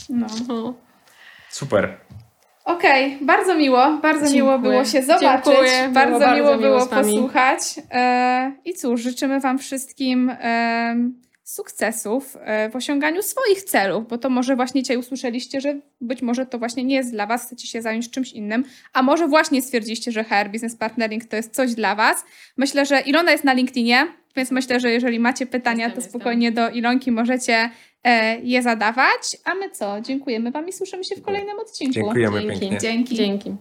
No. 0.08 0.26
no. 0.48 0.74
Super. 1.50 1.96
Okej, 2.72 3.14
okay, 3.14 3.26
bardzo 3.26 3.54
miło, 3.54 3.98
bardzo 4.02 4.20
Dziękuję. 4.20 4.42
miło 4.42 4.58
było 4.58 4.84
się 4.84 5.02
zobaczyć, 5.02 5.46
Dziękuję. 5.46 5.88
bardzo, 5.92 6.18
bardzo 6.18 6.36
miło, 6.36 6.56
miło 6.56 6.58
było 6.58 6.86
posłuchać. 6.86 7.60
E, 7.90 8.52
I 8.64 8.74
cóż, 8.74 9.00
życzymy 9.00 9.40
Wam 9.40 9.58
wszystkim 9.58 10.30
e, 10.40 10.96
sukcesów 11.44 12.36
e, 12.40 12.70
w 12.70 12.76
osiąganiu 12.76 13.22
swoich 13.22 13.62
celów, 13.62 14.08
bo 14.08 14.18
to 14.18 14.30
może 14.30 14.56
właśnie 14.56 14.82
dzisiaj 14.82 14.96
usłyszeliście, 14.96 15.60
że 15.60 15.74
być 16.00 16.22
może 16.22 16.46
to 16.46 16.58
właśnie 16.58 16.84
nie 16.84 16.94
jest 16.94 17.12
dla 17.12 17.26
Was, 17.26 17.46
chcecie 17.46 17.66
się 17.66 17.82
zająć 17.82 18.10
czymś 18.10 18.32
innym, 18.32 18.64
a 18.92 19.02
może 19.02 19.28
właśnie 19.28 19.62
stwierdziliście, 19.62 20.12
że 20.12 20.24
HR 20.24 20.50
Business 20.52 20.76
Partnering 20.76 21.24
to 21.24 21.36
jest 21.36 21.54
coś 21.54 21.74
dla 21.74 21.94
Was. 21.94 22.24
Myślę, 22.56 22.86
że 22.86 23.00
Ilona 23.00 23.32
jest 23.32 23.44
na 23.44 23.52
LinkedInie, 23.52 24.06
więc 24.36 24.50
myślę, 24.50 24.80
że 24.80 24.90
jeżeli 24.90 25.20
macie 25.20 25.46
pytania, 25.46 25.84
jestem, 25.84 26.02
to 26.02 26.08
spokojnie 26.08 26.46
jestem. 26.46 26.64
do 26.64 26.70
Ilonki 26.70 27.12
możecie 27.12 27.70
je 28.42 28.62
zadawać. 28.62 29.36
A 29.44 29.54
my 29.54 29.70
co? 29.70 30.00
Dziękujemy 30.00 30.50
Wam 30.50 30.68
i 30.68 30.72
słyszymy 30.72 31.04
się 31.04 31.16
w 31.16 31.22
kolejnym 31.22 31.58
odcinku. 31.58 31.94
Dziękujemy 31.94 32.40
Dzięki. 32.40 32.60
pięknie. 32.60 32.78
Dzięki. 32.78 33.14
Dzięki. 33.14 33.56